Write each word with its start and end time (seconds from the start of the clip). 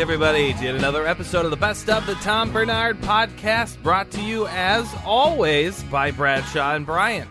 Everybody, 0.00 0.54
to 0.54 0.68
another 0.68 1.06
episode 1.06 1.44
of 1.44 1.50
the 1.50 1.58
Best 1.58 1.90
of 1.90 2.06
the 2.06 2.14
Tom 2.14 2.50
Barnard 2.54 3.02
Podcast, 3.02 3.82
brought 3.82 4.10
to 4.12 4.22
you, 4.22 4.46
as 4.46 4.90
always, 5.04 5.82
by 5.84 6.10
Bradshaw 6.10 6.74
and 6.74 6.86
Bryant. 6.86 7.28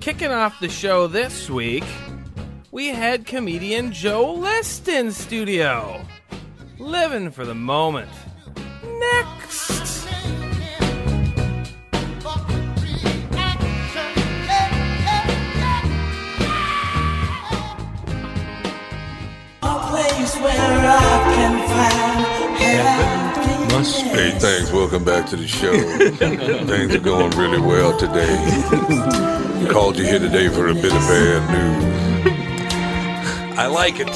Kicking 0.00 0.32
off 0.32 0.58
the 0.58 0.68
show 0.68 1.06
this 1.06 1.48
week, 1.48 1.84
we 2.72 2.88
had 2.88 3.26
comedian 3.26 3.92
Joe 3.92 4.34
List 4.34 4.88
in 4.88 5.12
studio. 5.12 6.04
Living 6.80 7.30
for 7.30 7.44
the 7.44 7.54
moment. 7.54 8.10
Next. 8.84 9.37
Hey, 22.78 24.30
thanks. 24.38 24.70
Welcome 24.70 25.04
back 25.04 25.26
to 25.30 25.36
the 25.36 25.48
show. 25.48 25.72
Things 26.66 26.94
are 26.94 27.00
going 27.00 27.30
really 27.32 27.60
well 27.60 27.96
today. 27.96 28.36
Called 29.68 29.98
you 29.98 30.04
here 30.04 30.20
today 30.20 30.48
for 30.48 30.68
a 30.68 30.74
bit 30.74 30.92
of 30.92 31.00
bad 31.00 31.50
news. 31.50 31.98
I 33.58 33.66
like 33.66 33.98
it. 33.98 34.08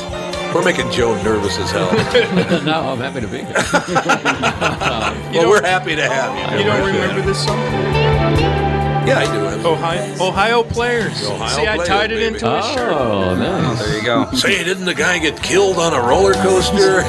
We're 0.55 0.65
making 0.65 0.91
Joe 0.93 1.21
nervous 1.25 1.59
as 1.59 1.71
hell. 1.73 1.93
no, 2.65 2.91
I'm 2.91 2.99
happy 2.99 3.21
to 3.23 3.27
be 3.27 3.39
here. 3.39 3.55
well, 5.33 5.49
we're 5.49 5.63
happy 5.63 5.97
to 5.97 6.09
have 6.09 6.53
you. 6.53 6.59
You 6.59 6.65
don't 6.65 6.87
remember 6.87 7.23
this 7.23 7.45
song? 7.45 8.62
Yeah, 9.07 9.19
I 9.19 9.25
do. 9.61 9.69
Ohio, 9.69 10.15
Ohio 10.29 10.63
players. 10.63 11.25
Ohio 11.27 11.49
See, 11.57 11.67
I 11.67 11.75
players, 11.77 11.89
tied 11.89 12.13
it 12.13 12.17
baby. 12.17 12.35
into 12.35 12.47
a 12.51 12.63
shirt. 12.63 12.93
Oh, 12.93 13.35
nice. 13.35 13.79
There 13.81 13.97
you 13.99 14.05
go. 14.05 14.31
Say, 14.33 14.63
didn't 14.65 14.85
the 14.85 14.95
guy 14.95 15.19
get 15.19 15.43
killed 15.43 15.77
on 15.79 15.93
a 15.93 16.01
roller 16.07 16.35
coaster? 16.35 16.97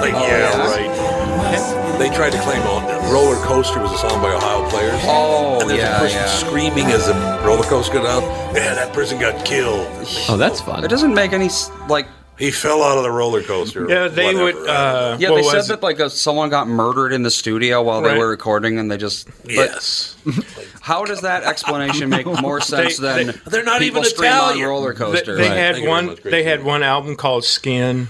like, 0.00 0.12
yeah, 0.12 0.56
right. 0.58 1.98
They 1.98 2.08
tried 2.10 2.30
to 2.32 2.40
claim 2.40 2.62
a 2.62 3.12
roller 3.12 3.36
coaster 3.44 3.78
was 3.80 3.92
a 3.92 3.98
song 3.98 4.20
by 4.22 4.32
Ohio 4.32 4.68
players. 4.70 4.98
Oh, 5.04 5.60
and 5.60 5.68
there's 5.70 5.80
yeah, 5.80 5.96
a 5.96 6.00
person 6.00 6.18
yeah. 6.18 6.26
screaming 6.26 6.86
as 6.86 7.06
the 7.06 7.14
roller 7.44 7.62
coaster 7.64 7.94
got 7.94 8.04
down. 8.20 8.22
Yeah, 8.56 8.74
that 8.74 8.92
person 8.92 9.20
got 9.20 9.44
killed. 9.44 9.86
Oh, 10.28 10.36
that's 10.36 10.60
fun. 10.60 10.84
It 10.84 10.88
doesn't 10.88 11.14
make 11.14 11.32
any 11.32 11.46
s- 11.46 11.70
like. 11.88 12.06
He 12.38 12.50
fell 12.50 12.82
out 12.82 12.96
of 12.96 13.04
the 13.04 13.10
roller 13.10 13.42
coaster. 13.42 13.86
Yeah, 13.88 14.08
they 14.08 14.34
Whatever. 14.34 14.44
would. 14.60 14.68
Uh, 14.68 15.16
Yeah, 15.20 15.30
they 15.30 15.42
said 15.42 15.64
that 15.66 15.82
like 15.82 16.00
uh 16.00 16.08
someone 16.08 16.48
got 16.48 16.66
murdered 16.66 17.12
in 17.12 17.22
the 17.22 17.30
studio 17.30 17.82
while 17.82 18.00
they 18.02 18.16
were 18.18 18.28
recording, 18.28 18.78
and 18.78 18.90
they 18.90 18.96
just. 18.96 19.28
but 19.44 19.52
yes. 19.52 20.16
How 20.82 21.04
does 21.04 21.20
that 21.20 21.44
explanation 21.44 22.10
make 22.10 22.26
more 22.42 22.60
sense 22.60 22.98
They- 22.98 23.24
than 23.24 23.40
They're 23.46 23.62
not 23.64 23.82
even 23.82 24.02
scream 24.04 24.30
Italian. 24.32 24.64
on 24.64 24.68
roller 24.68 24.92
They, 24.92 24.98
coaster? 24.98 25.36
they 25.36 25.44
Thank 25.48 25.54
had 25.56 25.76
you 25.78 25.88
one. 25.88 26.16
They 26.24 26.42
had 26.42 26.64
one 26.64 26.82
album 26.82 27.14
called 27.16 27.44
Skin, 27.44 28.08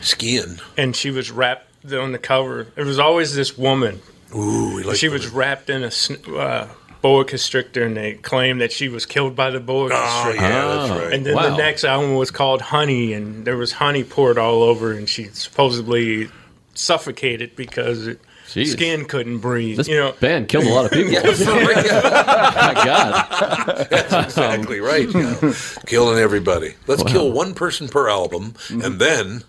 Skin. 0.00 0.60
and 0.76 0.94
she 0.94 1.10
was 1.10 1.30
wrapped 1.30 1.92
on 1.92 2.12
the 2.12 2.18
cover. 2.18 2.68
It 2.76 2.84
was 2.84 2.98
always 3.00 3.34
this 3.34 3.58
woman. 3.58 4.00
Ooh, 4.34 4.80
like 4.82 4.96
she 4.96 5.08
was 5.08 5.26
wrapped 5.28 5.68
in 5.68 5.82
a 5.84 5.90
uh, 6.38 6.68
boa 7.02 7.24
constrictor, 7.24 7.82
and 7.84 7.96
they 7.96 8.14
claimed 8.14 8.60
that 8.60 8.70
she 8.70 8.88
was 8.88 9.04
killed 9.04 9.34
by 9.34 9.50
the 9.50 9.58
boa 9.60 9.86
Oh, 9.86 9.88
constrictor. 9.90 10.42
yeah, 10.42 10.64
that's 10.76 10.90
Oh. 10.92 10.98
right. 11.04 11.12
And 11.12 11.26
then 11.26 11.34
Wow. 11.34 11.50
the 11.50 11.56
next 11.56 11.82
album 11.84 12.14
was 12.14 12.30
called 12.30 12.62
Honey, 12.62 13.12
and 13.12 13.44
there 13.44 13.56
was 13.56 13.72
honey 13.72 14.04
poured 14.04 14.38
all 14.38 14.62
over, 14.62 14.92
and 14.92 15.08
she 15.08 15.24
supposedly 15.32 16.28
suffocated 16.74 17.56
because 17.56 18.06
it, 18.06 18.20
Jeez. 18.54 18.68
skin 18.72 19.04
couldn't 19.06 19.38
breathe. 19.38 19.76
This 19.78 19.88
you 19.88 19.96
know, 19.96 20.12
band 20.20 20.48
killed 20.48 20.66
a 20.66 20.72
lot 20.72 20.84
of 20.86 20.90
people. 20.92 21.12
My 21.22 22.72
God. 22.84 23.86
That's 23.90 24.12
exactly 24.12 24.80
right. 24.80 25.08
yeah. 25.12 25.52
Killing 25.86 26.18
everybody. 26.18 26.74
Let's 26.86 27.02
kill 27.02 27.32
one 27.32 27.54
person 27.54 27.88
per 27.88 28.08
album, 28.08 28.54
and 28.70 28.98
then. 29.00 29.44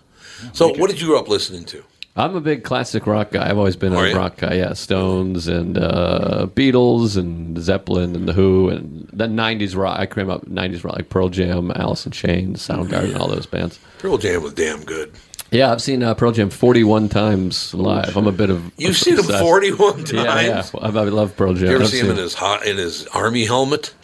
So, 0.52 0.68
what 0.74 0.90
did 0.90 1.00
you 1.00 1.06
grow 1.08 1.18
up 1.18 1.28
listening 1.28 1.64
to? 1.66 1.84
I'm 2.16 2.36
a 2.36 2.40
big 2.40 2.62
classic 2.62 3.08
rock 3.08 3.32
guy. 3.32 3.48
I've 3.50 3.58
always 3.58 3.74
been 3.74 3.92
Are 3.92 4.04
a 4.06 4.10
you? 4.10 4.16
rock 4.16 4.36
guy. 4.36 4.54
Yeah, 4.54 4.74
Stones 4.74 5.48
and 5.48 5.76
uh, 5.76 6.46
Beatles 6.54 7.16
and 7.16 7.58
Zeppelin 7.58 8.14
and 8.14 8.28
The 8.28 8.32
Who 8.32 8.68
and 8.68 9.08
then 9.12 9.36
90s 9.36 9.74
rock. 9.76 9.98
I 9.98 10.06
came 10.06 10.30
up 10.30 10.46
90s 10.46 10.84
rock 10.84 10.94
like 10.96 11.08
Pearl 11.08 11.28
Jam, 11.28 11.72
Alice 11.74 12.06
in 12.06 12.12
Chains, 12.12 12.66
Soundgarden, 12.66 13.18
all 13.18 13.26
those 13.26 13.46
bands. 13.46 13.80
Pearl 13.98 14.16
Jam 14.18 14.42
was 14.44 14.52
damn 14.54 14.84
good. 14.84 15.12
Yeah, 15.54 15.70
I've 15.70 15.80
seen 15.80 16.02
uh, 16.02 16.14
Pearl 16.14 16.32
Jam 16.32 16.50
41 16.50 17.08
times 17.10 17.72
live. 17.74 18.16
I'm 18.16 18.26
a 18.26 18.32
bit 18.32 18.50
of. 18.50 18.72
You've 18.76 18.96
seen 18.96 19.16
him 19.16 19.22
41 19.22 19.98
times. 19.98 20.12
Yeah, 20.12 20.40
yeah. 20.40 20.66
I, 20.80 20.86
I 20.88 20.90
love 20.90 21.36
Pearl 21.36 21.54
Jam. 21.54 21.68
You 21.68 21.74
ever 21.76 21.84
I've 21.84 21.90
see 21.90 22.00
him 22.00 22.10
in 22.10 22.16
his 22.16 22.34
hot, 22.34 22.66
in 22.66 22.76
his 22.76 23.06
army 23.08 23.44
helmet? 23.44 23.94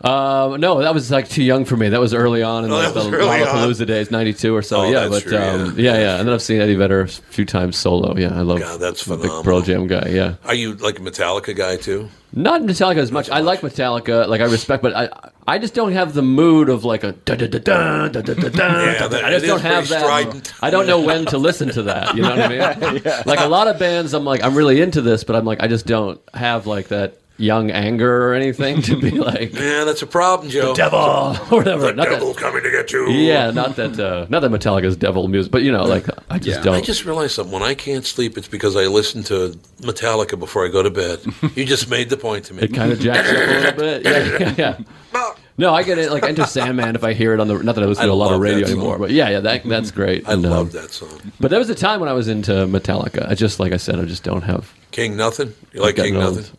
Um, 0.00 0.60
no, 0.60 0.80
that 0.80 0.94
was 0.94 1.10
like 1.10 1.28
too 1.28 1.42
young 1.42 1.64
for 1.64 1.76
me. 1.76 1.88
That 1.88 1.98
was 1.98 2.14
early 2.14 2.42
on 2.42 2.64
in 2.64 2.70
oh, 2.70 2.92
the 2.92 3.00
Lollapalooza 3.00 3.86
days, 3.86 4.12
'92 4.12 4.54
or 4.54 4.62
so. 4.62 4.82
Oh, 4.82 4.90
yeah, 4.90 5.08
but 5.08 5.24
true, 5.24 5.36
um, 5.36 5.78
yeah. 5.78 5.94
yeah, 5.94 5.98
yeah. 5.98 6.18
And 6.18 6.28
then 6.28 6.34
I've 6.34 6.42
seen 6.42 6.60
Eddie 6.60 6.76
Vedder 6.76 7.00
a 7.00 7.08
few 7.08 7.44
times 7.44 7.76
solo. 7.76 8.16
Yeah, 8.16 8.38
I 8.38 8.42
love. 8.42 8.60
God, 8.60 8.80
that's 8.80 9.02
phenomenal. 9.02 9.38
Big 9.38 9.44
Pearl 9.44 9.60
Jam 9.60 9.88
guy. 9.88 10.08
Yeah. 10.10 10.36
Are 10.44 10.54
you 10.54 10.74
like 10.74 11.00
a 11.00 11.02
Metallica 11.02 11.54
guy 11.54 11.76
too? 11.76 12.08
Not 12.32 12.62
Metallica 12.62 12.98
as 12.98 13.10
much. 13.10 13.28
much. 13.28 13.36
I 13.36 13.40
like 13.40 13.60
Metallica. 13.60 14.28
Like 14.28 14.40
I 14.40 14.44
respect, 14.44 14.84
but 14.84 14.94
I 14.94 15.08
I 15.48 15.58
just 15.58 15.74
don't 15.74 15.92
have 15.92 16.14
the 16.14 16.22
mood 16.22 16.68
of 16.68 16.84
like 16.84 17.02
a 17.02 17.12
da 17.12 17.34
da 17.34 17.48
da 17.48 17.58
da 17.58 18.08
da 18.08 18.20
da 18.20 18.48
da. 18.50 19.26
I 19.26 19.30
just 19.30 19.46
don't 19.46 19.60
have 19.62 19.88
that. 19.88 20.02
Strident. 20.02 20.52
I 20.62 20.70
don't 20.70 20.86
know 20.86 21.00
when 21.00 21.26
to 21.26 21.38
listen 21.38 21.70
to 21.70 21.82
that. 21.84 22.14
You 22.14 22.22
know 22.22 22.30
what 22.30 22.40
I 22.40 22.48
mean? 22.48 23.02
yeah. 23.04 23.22
Like 23.26 23.40
a 23.40 23.46
lot 23.46 23.66
of 23.66 23.80
bands, 23.80 24.14
I'm 24.14 24.24
like 24.24 24.44
I'm 24.44 24.54
really 24.54 24.80
into 24.80 25.02
this, 25.02 25.24
but 25.24 25.34
I'm 25.34 25.44
like 25.44 25.60
I 25.60 25.66
just 25.66 25.86
don't 25.86 26.20
have 26.34 26.68
like 26.68 26.88
that 26.88 27.18
young 27.38 27.70
anger 27.70 28.28
or 28.28 28.34
anything 28.34 28.82
to 28.82 29.00
be 29.00 29.10
like 29.30 29.54
Yeah, 29.54 29.84
that's 29.84 30.02
a 30.02 30.06
problem, 30.06 30.50
Joe. 30.50 30.74
devil 30.74 30.98
or 31.00 31.34
whatever. 31.56 31.86
The 31.86 31.92
Not 31.94 32.08
that- 32.08 32.36
coming 32.36 32.62
to 32.64 32.70
get 32.70 32.92
you. 32.92 33.08
yeah, 33.10 33.50
not 33.52 33.76
that 33.76 33.98
uh, 33.98 34.26
not 34.28 34.40
that 34.40 34.50
Metallica's 34.50 34.96
devil 34.96 35.26
music, 35.28 35.50
but 35.52 35.62
you 35.62 35.72
know, 35.72 35.84
like 35.84 36.06
I 36.28 36.38
just 36.38 36.60
I 36.60 36.62
don't. 36.64 36.74
I 36.74 36.80
just 36.80 37.04
realized 37.04 37.32
something. 37.34 37.52
When 37.52 37.62
I 37.62 37.74
can't 37.74 38.04
sleep, 38.04 38.36
it's 38.36 38.48
because 38.48 38.76
I 38.76 38.86
listen 38.86 39.22
to 39.24 39.58
Metallica 39.80 40.38
before 40.38 40.66
I 40.66 40.68
go 40.68 40.82
to 40.82 40.90
bed. 40.90 41.20
you 41.56 41.64
just 41.64 41.88
made 41.88 42.10
the 42.10 42.16
point 42.16 42.44
to 42.46 42.54
me. 42.54 42.62
It 42.62 42.74
kind 42.74 42.92
of 42.92 43.00
jacks 43.00 43.28
up 43.30 43.36
a 43.36 43.50
little 43.52 43.72
bit. 43.72 44.04
Yeah, 44.04 44.38
yeah, 44.38 44.54
yeah. 44.58 45.34
No, 45.60 45.74
I 45.74 45.82
get 45.82 45.98
it. 45.98 46.12
Like 46.12 46.22
Enter 46.22 46.44
Sandman, 46.46 46.94
if 46.94 47.02
I 47.02 47.12
hear 47.14 47.34
it 47.34 47.40
on 47.40 47.48
the 47.48 47.60
not 47.62 47.74
that 47.74 47.82
I 47.82 47.86
listen 47.88 48.04
I 48.04 48.06
to 48.06 48.12
a 48.12 48.14
lot 48.14 48.32
of 48.32 48.40
radio 48.40 48.64
anymore, 48.66 48.96
but 48.98 49.10
yeah, 49.10 49.28
yeah, 49.28 49.40
that 49.40 49.64
that's 49.64 49.90
great. 49.90 50.28
I 50.28 50.34
And, 50.34 50.44
um, 50.46 50.52
love 50.52 50.72
that 50.72 50.90
song. 50.92 51.20
But 51.40 51.50
there 51.50 51.58
was 51.58 51.68
a 51.68 51.74
time 51.74 51.98
when 51.98 52.08
I 52.08 52.12
was 52.12 52.28
into 52.28 52.52
Metallica. 52.66 53.28
I 53.28 53.34
just 53.34 53.58
like 53.58 53.72
I 53.72 53.76
said, 53.76 53.98
I 53.98 54.04
just 54.04 54.22
don't 54.22 54.42
have. 54.42 54.72
King 54.92 55.16
Nothing. 55.16 55.52
You 55.72 55.80
like 55.82 55.96
King 55.96 56.16
old. 56.16 56.50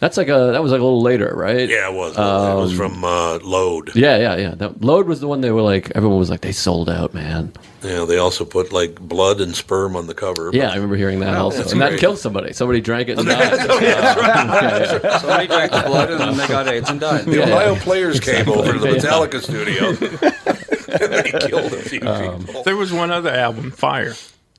Nothing? 0.00 0.06
That's 0.08 0.16
like 0.16 0.28
a 0.28 0.52
that 0.52 0.62
was 0.62 0.72
like 0.72 0.80
a 0.80 0.84
little 0.84 1.02
later, 1.02 1.32
right? 1.36 1.68
Yeah, 1.68 1.88
it 1.90 1.94
was. 1.94 2.14
it 2.16 2.18
was 2.20 2.70
Um, 2.72 2.76
from 2.76 3.04
uh, 3.04 3.38
Load. 3.42 3.94
Yeah, 3.94 4.16
yeah, 4.18 4.36
yeah. 4.36 4.54
That 4.54 4.82
Load 4.82 5.06
was 5.06 5.20
the 5.20 5.28
one 5.28 5.40
they 5.42 5.50
were 5.50 5.62
like 5.62 5.90
everyone 5.94 6.18
was 6.18 6.30
like 6.30 6.40
they 6.40 6.52
sold 6.52 6.88
out, 6.88 7.12
man. 7.14 7.52
Yeah, 7.82 8.04
they 8.04 8.18
also 8.18 8.44
put 8.44 8.72
like 8.72 9.00
blood 9.00 9.40
and 9.40 9.54
sperm 9.56 9.96
on 9.96 10.06
the 10.06 10.14
cover. 10.14 10.50
Yeah, 10.52 10.70
I 10.70 10.74
remember 10.74 10.96
hearing 10.96 11.20
that 11.20 11.34
also, 11.36 11.58
that's 11.58 11.72
and 11.72 11.80
that 11.80 11.98
killed 11.98 12.18
somebody. 12.18 12.52
Somebody 12.52 12.80
drank 12.80 13.08
it 13.08 13.18
and 13.18 13.26
died. 13.28 13.58
Somebody 15.20 15.46
drank 15.46 15.72
the 15.72 15.82
blood 15.86 16.10
and 16.10 16.20
then 16.20 16.36
they 16.36 16.46
got 16.48 16.68
AIDS 16.68 16.90
and 16.90 17.00
died. 17.00 17.24
The 17.24 17.36
Yeah. 17.38 17.44
Ohio 17.44 17.74
players 17.76 18.20
came 18.20 18.48
over 18.48 18.72
to 18.72 18.78
the 18.78 18.88
Yeah. 18.90 18.96
Metallica 18.96 19.40
studio. 19.42 19.88
and 21.00 21.12
they 21.12 21.48
killed 21.48 21.72
a 21.72 21.82
few 21.82 22.00
Um, 22.06 22.44
people. 22.44 22.62
There 22.64 22.76
was 22.76 22.92
one 22.92 23.10
other 23.10 23.30
album, 23.30 23.70
Fire, 23.70 24.14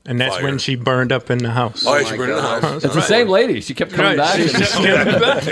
and 0.06 0.20
that's 0.20 0.34
Fire. 0.36 0.44
when 0.44 0.58
she 0.58 0.74
burned 0.76 1.12
up 1.12 1.30
in 1.30 1.38
the 1.38 1.50
house. 1.50 1.84
Oh, 1.86 2.02
she 2.04 2.16
burned 2.16 2.30
in 2.30 2.36
the 2.36 2.42
house. 2.42 2.84
It's 2.84 2.94
the 2.94 3.00
same 3.02 3.28
lady. 3.28 3.60
She 3.60 3.74
kept 3.74 3.92
coming 3.92 4.16
Right, 4.18 4.38
back. 4.38 4.40
she 4.40 4.48
kept 4.52 4.72
coming 4.72 5.20
back. 5.20 5.42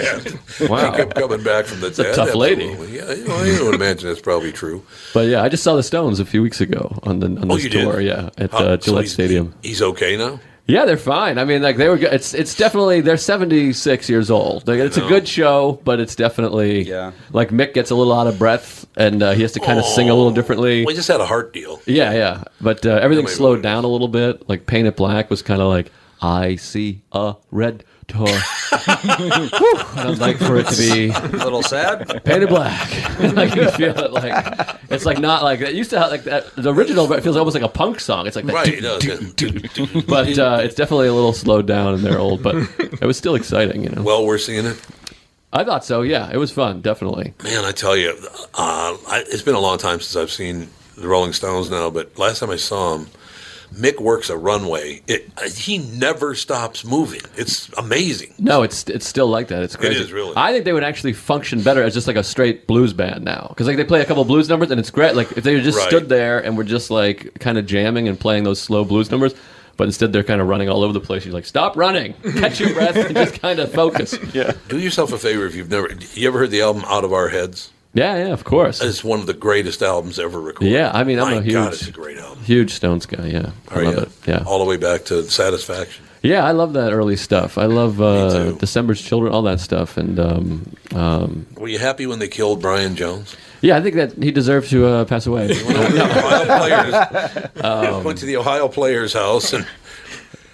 She 0.57 0.67
wow. 0.67 0.91
kept 0.95 1.15
coming 1.15 1.43
back 1.43 1.67
from 1.67 1.81
the 1.81 1.87
a 1.87 1.91
dead. 1.91 2.15
tough 2.15 2.35
lady. 2.35 2.71
absolutely. 2.71 2.97
Yeah, 2.99 3.13
you 3.13 3.25
know, 3.29 3.37
I 3.37 3.63
would 3.65 3.75
imagine 3.75 4.09
that's 4.09 4.21
probably 4.21 4.53
true. 4.53 4.85
But 5.15 5.29
yeah, 5.29 5.43
I 5.43 5.49
just 5.49 5.63
saw 5.63 5.77
the 5.77 5.83
Stones 5.83 6.21
a 6.21 6.25
few 6.25 6.43
weeks 6.43 6.61
ago 6.61 6.99
on 7.05 7.21
the 7.21 7.27
on 7.27 7.51
Oh, 7.51 7.55
this 7.55 7.65
you 7.65 7.71
did? 7.71 7.83
tour. 7.85 8.01
Yeah, 8.01 8.31
at 8.39 8.51
How- 8.51 8.59
uh, 8.59 8.63
so 8.73 8.77
Gillette 8.79 9.05
he's- 9.05 9.13
Stadium. 9.13 9.55
He's 9.63 9.83
okay 9.83 10.17
now. 10.17 10.41
Yeah, 10.71 10.85
they're 10.85 10.97
fine. 10.97 11.39
I 11.39 11.45
mean, 11.45 11.63
like 11.63 11.77
they 11.77 11.89
were. 11.89 11.99
go- 11.99 12.09
It's 12.11 12.33
it's 12.35 12.55
definitely 12.55 13.01
they're 13.01 13.17
seventy 13.17 13.73
six 13.73 14.09
years 14.09 14.31
old. 14.31 14.67
Like, 14.69 14.79
it's 14.79 14.97
a 14.97 15.07
good 15.09 15.27
show, 15.29 15.81
but 15.85 16.01
it's 16.01 16.15
definitely 16.15 16.83
Yeah. 16.83 17.13
Like 17.33 17.51
Mick 17.51 17.75
gets 17.75 17.91
a 17.91 17.95
little 17.95 18.13
out 18.13 18.27
of 18.27 18.39
breath, 18.39 18.87
and 18.97 19.23
uh, 19.23 19.33
he 19.33 19.43
has 19.43 19.53
to 19.53 19.61
kind 19.61 19.79
of 19.79 19.85
sing 19.85 20.09
a 20.11 20.15
little 20.15 20.33
differently. 20.33 20.85
We 20.85 20.95
just 20.95 21.09
had 21.09 21.21
a 21.21 21.27
heart 21.27 21.53
deal. 21.53 21.81
Yeah, 21.87 22.13
yeah. 22.13 22.45
But 22.61 22.87
uh, 22.87 22.91
everything 23.03 23.27
slowed 23.27 23.63
down 23.63 23.85
a 23.85 23.89
little 23.89 24.09
bit. 24.09 24.49
Like 24.49 24.67
Paint 24.67 24.87
It 24.89 24.97
Black 24.97 25.29
was 25.31 25.43
kind 25.43 25.61
of 25.61 25.69
like 25.69 25.91
I 26.23 26.57
see 26.57 27.01
a 27.13 27.35
red 27.51 27.85
door. 28.13 28.29
Whew. 28.81 29.77
and 29.97 30.09
I'd 30.11 30.19
like 30.19 30.39
for 30.39 30.57
it 30.57 30.67
to 30.69 30.77
be 30.77 31.11
A 31.11 31.45
little 31.45 31.63
sad. 31.63 32.23
painted 32.25 32.49
black. 32.49 32.89
like 33.35 33.55
you 33.55 33.71
feel 33.71 33.99
it 33.99 34.13
like 34.13 34.79
it's 34.91 35.05
like 35.07 35.19
not 35.19 35.43
like 35.43 35.61
it 35.61 35.75
used 35.75 35.91
to 35.91 35.99
have 36.01 36.11
like 36.11 36.25
that. 36.25 36.55
The 36.57 36.73
original 36.73 37.07
but 37.07 37.19
it 37.19 37.23
feels 37.23 37.37
almost 37.37 37.55
like 37.55 37.63
a 37.65 37.69
punk 37.69 38.01
song. 38.01 38.27
It's 38.27 38.37
like 38.37 38.47
that 38.47 38.55
Right, 38.55 38.67
do- 38.67 38.73
it 38.73 38.81
does. 38.81 39.33
do- 39.35 39.51
do. 39.87 40.03
but 40.03 40.39
uh, 40.39 40.61
it's 40.63 40.75
definitely 40.75 41.09
a 41.09 41.15
little 41.15 41.33
slowed 41.33 41.67
down 41.67 41.95
and 41.95 42.03
they're 42.03 42.19
old. 42.19 42.43
But 42.43 42.57
it 42.79 43.03
was 43.03 43.17
still 43.17 43.35
exciting, 43.35 43.83
you 43.85 43.91
know. 43.91 44.03
Well, 44.03 44.25
we're 44.27 44.39
seeing 44.39 44.67
it. 44.67 44.81
I 45.53 45.65
thought 45.65 45.85
so. 45.85 46.03
Yeah, 46.03 46.31
it 46.33 46.37
was 46.37 46.53
fun. 46.53 46.81
Definitely. 46.81 47.35
Man, 47.43 47.65
I 47.65 47.73
tell 47.73 47.97
you, 47.97 48.11
uh, 48.55 48.97
I, 49.09 49.25
it's 49.27 49.43
been 49.43 49.57
a 49.57 49.61
long 49.61 49.79
time 49.79 49.99
since 50.01 50.15
I've 50.17 50.31
seen 50.31 50.69
the 50.97 51.09
Rolling 51.09 51.33
Stones 51.33 51.71
now, 51.71 51.91
but 51.91 52.17
last 52.19 52.39
time 52.41 52.51
I 52.51 52.57
saw 52.57 52.97
him, 52.99 53.09
Mick 53.75 54.01
works 54.01 54.31
a 54.31 54.37
runway. 54.37 55.01
It, 55.07 55.31
he 55.55 55.79
never 55.79 56.35
stops 56.35 56.85
moving. 56.85 57.21
It's 57.37 57.69
amazing. 57.79 58.35
No, 58.39 58.63
it's 58.63 58.85
it's 58.89 59.07
still 59.07 59.29
like 59.29 59.49
that. 59.49 59.63
It's 59.63 59.77
crazy. 59.77 60.01
is, 60.03 60.13
really. 60.13 60.35
I 60.37 60.53
think 60.53 60.65
they 60.65 60.73
would 60.73 60.85
actually 60.85 61.13
function 61.13 61.63
better 61.63 61.83
as 61.83 61.95
just 61.95 62.07
like 62.07 62.17
a 62.17 62.25
straight 62.25 62.67
blues 62.67 62.93
band 62.93 63.25
now, 63.25 63.47
because 63.51 63.67
like 63.67 63.77
they 63.77 63.85
play 63.85 64.01
a 64.01 64.05
couple 64.05 64.25
blues 64.25 64.49
numbers 64.49 64.71
and 64.71 64.81
it's 64.81 64.91
great. 64.91 65.15
Like 65.15 65.33
if 65.37 65.45
they 65.45 65.61
just 65.61 65.79
Right. 65.79 65.89
stood 65.89 66.09
there 66.09 66.39
and 66.45 66.57
were 66.57 66.65
just 66.65 66.91
like 66.91 67.39
kind 67.39 67.59
of 67.59 67.67
jamming 67.67 68.09
and 68.09 68.19
playing 68.19 68.45
those 68.45 68.61
slow 68.61 68.85
blues 68.85 69.11
numbers, 69.11 69.35
but 69.77 69.85
instead 69.85 70.13
they're 70.13 70.25
kind 70.25 70.41
of 70.41 70.49
running 70.49 70.69
all 70.69 70.83
over 70.83 70.93
the 70.93 71.01
place. 71.01 71.25
You're 71.25 71.33
like, 71.35 71.47
stop 71.47 71.77
running, 71.77 72.15
catch 72.39 72.61
your 72.61 72.75
breath, 72.75 72.97
and 72.97 73.15
just 73.15 73.41
kind 73.41 73.59
of 73.61 73.73
focus. 73.73 74.15
Yeah, 74.35 74.53
Do 74.69 74.79
yourself 74.79 75.13
a 75.13 75.19
favor 75.19 75.47
if 75.47 75.55
you've 75.55 75.71
never. 75.71 75.89
You 76.15 76.29
ever 76.29 76.39
heard 76.41 76.51
the 76.51 76.61
album 76.63 76.85
Out 76.87 77.05
of 77.05 77.13
Our 77.13 77.29
Heads? 77.29 77.71
Yeah, 77.95 78.17
yeah. 78.27 78.33
Of 78.33 78.45
course. 78.45 78.81
It's 78.83 79.03
one 79.05 79.21
of 79.21 79.27
the 79.27 79.35
greatest 79.35 79.83
albums 79.83 80.19
ever 80.19 80.41
recorded. 80.41 80.73
Yeah, 80.73 80.91
I 80.95 81.05
mean, 81.05 81.19
I'm 81.19 81.31
My 81.31 81.35
a 81.37 81.43
huge, 81.43 81.53
God, 81.55 81.73
it's 81.73 81.87
a 81.89 81.93
great 81.93 82.19
album. 82.19 82.43
huge 82.45 82.73
Stones 82.73 83.07
guy. 83.07 83.27
Yeah, 83.27 83.51
I 83.69 83.75
Are 83.75 83.85
love 83.85 83.95
you? 83.95 84.01
it. 84.03 84.09
Yeah, 84.27 84.45
All 84.47 84.59
the 84.59 84.65
way 84.65 84.77
back 84.77 85.05
to 85.07 85.25
Satisfaction. 85.31 86.05
yeah, 86.23 86.45
I 86.45 86.53
love 86.53 86.73
that 86.75 86.93
early 86.93 87.17
stuff. 87.17 87.59
I 87.59 87.67
love 87.67 88.01
uh, 88.01 88.33
too. 88.53 88.57
December's 88.59 89.01
Children, 89.03 89.33
all 89.33 89.43
that 89.43 89.61
stuff, 89.61 89.97
and 89.97 90.19
um, 90.21 90.73
um, 90.95 91.47
Were 91.57 91.69
you 91.69 91.79
happy 91.79 92.07
when 92.07 92.19
they 92.19 92.29
killed 92.29 92.61
Brian 92.63 92.95
Jones? 92.97 93.37
yeah, 93.63 93.77
I 93.77 93.83
think 93.83 93.97
that 93.97 94.13
he 94.23 94.31
deserves 94.31 94.71
to 94.71 94.87
uh, 94.87 95.05
pass 95.05 95.27
away. 95.27 95.51
Ohio 95.51 96.45
players. 96.59 97.65
Um, 97.65 98.05
went 98.05 98.19
to 98.19 98.27
the 98.27 98.37
Ohio 98.37 98.69
Players 98.69 99.13
House, 99.13 99.53
and 99.53 99.67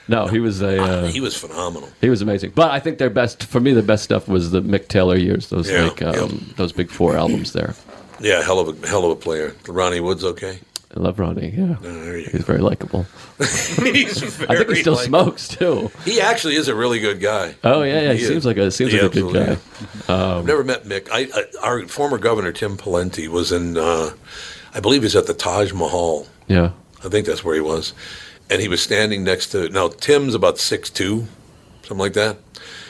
no, 0.08 0.26
he 0.26 0.38
was 0.38 0.62
a. 0.62 0.80
Uh, 0.80 1.06
he 1.06 1.20
was 1.20 1.36
phenomenal. 1.36 1.88
He 2.00 2.08
was 2.10 2.22
amazing, 2.22 2.52
but 2.54 2.70
I 2.70 2.80
think 2.80 2.98
their 2.98 3.10
best 3.10 3.44
for 3.44 3.60
me. 3.60 3.72
The 3.72 3.82
best 3.82 4.04
stuff 4.04 4.28
was 4.28 4.50
the 4.50 4.62
Mick 4.62 4.88
Taylor 4.88 5.16
years. 5.16 5.48
Those 5.48 5.70
Yeah, 5.70 5.84
like 5.84 6.02
um, 6.02 6.54
those 6.56 6.72
big 6.72 6.90
four 6.90 7.16
albums 7.16 7.52
there. 7.52 7.74
Yeah, 8.20 8.42
hell 8.42 8.60
of 8.60 8.82
a 8.82 8.86
hell 8.86 9.04
of 9.04 9.10
a 9.10 9.16
player. 9.16 9.54
Ronnie 9.68 10.00
Wood's 10.00 10.24
okay. 10.24 10.58
I 10.96 11.00
love 11.00 11.18
Ronnie. 11.18 11.50
Yeah, 11.50 11.76
you 11.82 12.28
he's 12.32 12.44
very 12.44 12.60
likable. 12.60 13.04
He's 13.38 14.22
I 14.48 14.56
think 14.56 14.70
he 14.70 14.76
still 14.76 14.94
likable. 14.94 14.96
smokes 14.96 15.48
too. 15.48 15.90
He 16.06 16.22
actually 16.22 16.56
is 16.56 16.68
a 16.68 16.74
really 16.74 17.00
good 17.00 17.20
guy. 17.20 17.54
Oh 17.64 17.82
yeah, 17.82 18.00
yeah. 18.00 18.12
He, 18.14 18.22
is. 18.22 18.28
seems 18.28 18.46
like 18.46 18.56
a 18.56 18.70
seems 18.70 18.92
He 18.92 19.00
like 19.02 19.14
a 19.14 19.20
good 19.20 19.34
guy. 20.08 20.14
Um. 20.14 20.38
I've 20.38 20.46
never 20.46 20.64
met 20.64 20.84
Mick. 20.84 21.08
I, 21.12 21.28
I, 21.34 21.66
our 21.66 21.86
former 21.86 22.16
governor 22.16 22.50
Tim 22.52 22.78
Pawlenty 22.78 23.28
was 23.28 23.52
in. 23.52 23.76
Uh, 23.76 24.10
I 24.72 24.80
believe 24.80 25.02
he's 25.02 25.16
at 25.16 25.26
the 25.26 25.34
Taj 25.34 25.72
Mahal. 25.72 26.26
Yeah. 26.48 26.70
I 27.04 27.08
think 27.08 27.26
that's 27.26 27.44
where 27.44 27.54
he 27.54 27.60
was, 27.60 27.92
and 28.50 28.60
he 28.60 28.68
was 28.68 28.82
standing 28.82 29.24
next 29.24 29.48
to. 29.48 29.68
Now 29.68 29.88
Tim's 29.88 30.34
about 30.34 30.58
six 30.58 30.90
two, 30.90 31.26
something 31.82 31.98
like 31.98 32.14
that, 32.14 32.38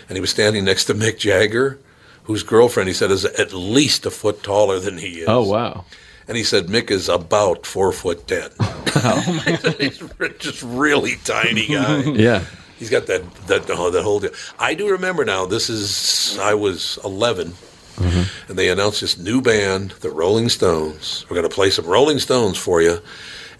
and 0.08 0.16
he 0.16 0.20
was 0.20 0.30
standing 0.30 0.64
next 0.64 0.84
to 0.86 0.94
Mick 0.94 1.18
Jagger, 1.18 1.78
whose 2.24 2.42
girlfriend 2.42 2.88
he 2.88 2.94
said 2.94 3.10
is 3.10 3.24
at 3.24 3.52
least 3.52 4.06
a 4.06 4.10
foot 4.10 4.42
taller 4.42 4.78
than 4.78 4.98
he 4.98 5.20
is. 5.20 5.28
Oh 5.28 5.48
wow. 5.48 5.84
And 6.28 6.36
he 6.36 6.42
said 6.42 6.66
Mick 6.66 6.90
is 6.90 7.08
about 7.08 7.66
four 7.66 7.92
foot 7.92 8.26
ten. 8.26 8.50
Oh, 8.98 9.20
He's 9.78 10.02
just 10.38 10.62
really 10.62 11.16
tiny 11.24 11.66
guy. 11.66 12.00
Yeah. 12.14 12.44
He's 12.78 12.88
got 12.88 13.06
that 13.06 13.30
that 13.46 13.70
oh, 13.70 13.90
that 13.90 14.02
whole 14.02 14.20
deal. 14.20 14.30
I 14.58 14.74
do 14.74 14.90
remember 14.90 15.24
now. 15.24 15.44
This 15.44 15.68
is 15.68 16.38
I 16.38 16.54
was 16.54 16.98
11, 17.04 17.48
mm-hmm. 17.48 18.50
and 18.50 18.58
they 18.58 18.70
announced 18.70 19.02
this 19.02 19.18
new 19.18 19.42
band, 19.42 19.92
the 20.00 20.10
Rolling 20.10 20.48
Stones. 20.48 21.26
We're 21.28 21.36
going 21.36 21.48
to 21.48 21.54
play 21.54 21.70
some 21.70 21.86
Rolling 21.86 22.18
Stones 22.18 22.56
for 22.58 22.80
you. 22.80 23.00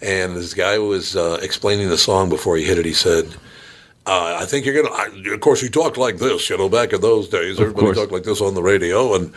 And 0.01 0.35
this 0.35 0.53
guy 0.53 0.77
was 0.77 1.15
uh, 1.15 1.39
explaining 1.41 1.89
the 1.89 1.97
song 1.97 2.29
before 2.29 2.55
he 2.57 2.63
hit 2.65 2.77
it. 2.77 2.85
He 2.85 2.93
said, 2.93 3.25
uh, 4.05 4.37
"I 4.39 4.45
think 4.45 4.65
you're 4.65 4.81
going 4.81 5.23
to." 5.23 5.33
Of 5.33 5.39
course, 5.41 5.59
he 5.61 5.69
talked 5.69 5.97
like 5.97 6.17
this. 6.17 6.49
You 6.49 6.57
know, 6.57 6.69
back 6.69 6.93
in 6.93 7.01
those 7.01 7.27
days, 7.29 7.59
everybody 7.59 7.87
course. 7.87 7.97
talked 7.97 8.11
like 8.11 8.23
this 8.23 8.39
on 8.41 8.53
the 8.53 8.61
radio. 8.63 9.15
And 9.15 9.33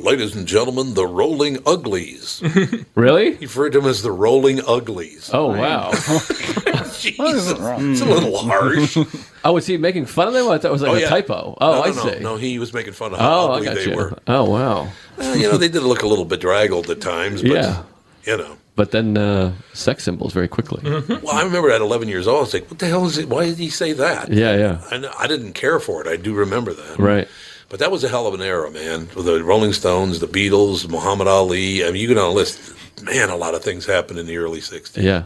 ladies 0.00 0.34
and 0.34 0.46
gentlemen, 0.46 0.94
the 0.94 1.06
Rolling 1.06 1.58
Uglies. 1.66 2.42
Really? 2.94 3.36
He 3.36 3.44
referred 3.46 3.70
to 3.74 3.80
them 3.80 3.88
as 3.88 4.02
the 4.02 4.10
Rolling 4.10 4.60
Uglies. 4.66 5.30
Oh 5.32 5.48
wow. 5.48 5.90
Jesus, 6.98 7.52
it's 7.58 8.00
a 8.00 8.04
little 8.04 8.36
harsh. 8.38 8.96
Oh, 9.44 9.52
was 9.52 9.66
he 9.66 9.76
making 9.78 10.06
fun 10.06 10.26
of 10.28 10.34
them? 10.34 10.48
I 10.48 10.58
thought 10.58 10.68
it 10.68 10.72
was 10.72 10.82
like 10.82 10.90
Oh, 10.90 10.94
a 10.96 11.00
yeah. 11.00 11.08
typo. 11.08 11.56
Oh, 11.60 11.72
no, 11.72 11.82
I 11.82 11.90
no, 11.90 11.94
no, 11.94 12.12
see. 12.12 12.18
No, 12.20 12.36
he 12.36 12.58
was 12.58 12.74
making 12.74 12.92
fun 12.92 13.12
of 13.12 13.20
how 13.20 13.38
Oh, 13.38 13.52
I 13.52 13.54
ugly 13.54 13.66
got 13.66 13.74
they 13.76 13.90
you. 13.90 13.96
were. 13.96 14.18
Oh 14.26 14.50
wow. 14.50 14.88
Well, 15.16 15.36
you 15.36 15.48
know, 15.48 15.56
they 15.56 15.68
did 15.68 15.84
look 15.84 16.02
a 16.02 16.08
little 16.08 16.24
bedraggled 16.24 16.90
at 16.90 17.00
times, 17.00 17.40
but 17.42 17.52
Yeah. 17.52 17.82
you 18.24 18.36
know. 18.36 18.56
But 18.78 18.92
then 18.92 19.16
uh, 19.18 19.54
sex 19.72 20.04
symbols 20.04 20.32
very 20.32 20.46
quickly. 20.46 20.80
Well, 20.84 21.30
I 21.32 21.42
remember 21.42 21.68
at 21.72 21.80
11 21.80 22.06
years 22.06 22.28
old, 22.28 22.36
I 22.38 22.40
was 22.42 22.54
like, 22.54 22.70
"What 22.70 22.78
the 22.78 22.86
hell 22.86 23.06
is 23.06 23.18
it? 23.18 23.28
Why 23.28 23.46
did 23.46 23.58
he 23.58 23.70
say 23.70 23.92
that?" 23.94 24.32
Yeah, 24.32 24.56
yeah. 24.56 24.80
I, 24.86 24.98
kn- 25.00 25.12
I 25.18 25.26
didn't 25.26 25.54
care 25.54 25.80
for 25.80 26.00
it. 26.00 26.06
I 26.06 26.14
do 26.16 26.32
remember 26.32 26.72
that. 26.72 26.96
Right. 26.96 27.26
But 27.70 27.80
that 27.80 27.90
was 27.90 28.04
a 28.04 28.08
hell 28.08 28.28
of 28.28 28.34
an 28.34 28.40
era, 28.40 28.70
man. 28.70 29.08
With 29.16 29.26
the 29.26 29.42
Rolling 29.42 29.72
Stones, 29.72 30.20
the 30.20 30.28
Beatles, 30.28 30.88
Muhammad 30.88 31.26
Ali. 31.26 31.84
I 31.84 31.90
mean, 31.90 32.00
you 32.00 32.06
can 32.06 32.18
down 32.18 32.30
a 32.30 32.32
list. 32.32 32.72
Man, 33.02 33.30
a 33.30 33.36
lot 33.36 33.56
of 33.56 33.64
things 33.64 33.84
happened 33.84 34.20
in 34.20 34.26
the 34.26 34.36
early 34.36 34.60
60s. 34.60 35.02
Yeah. 35.02 35.24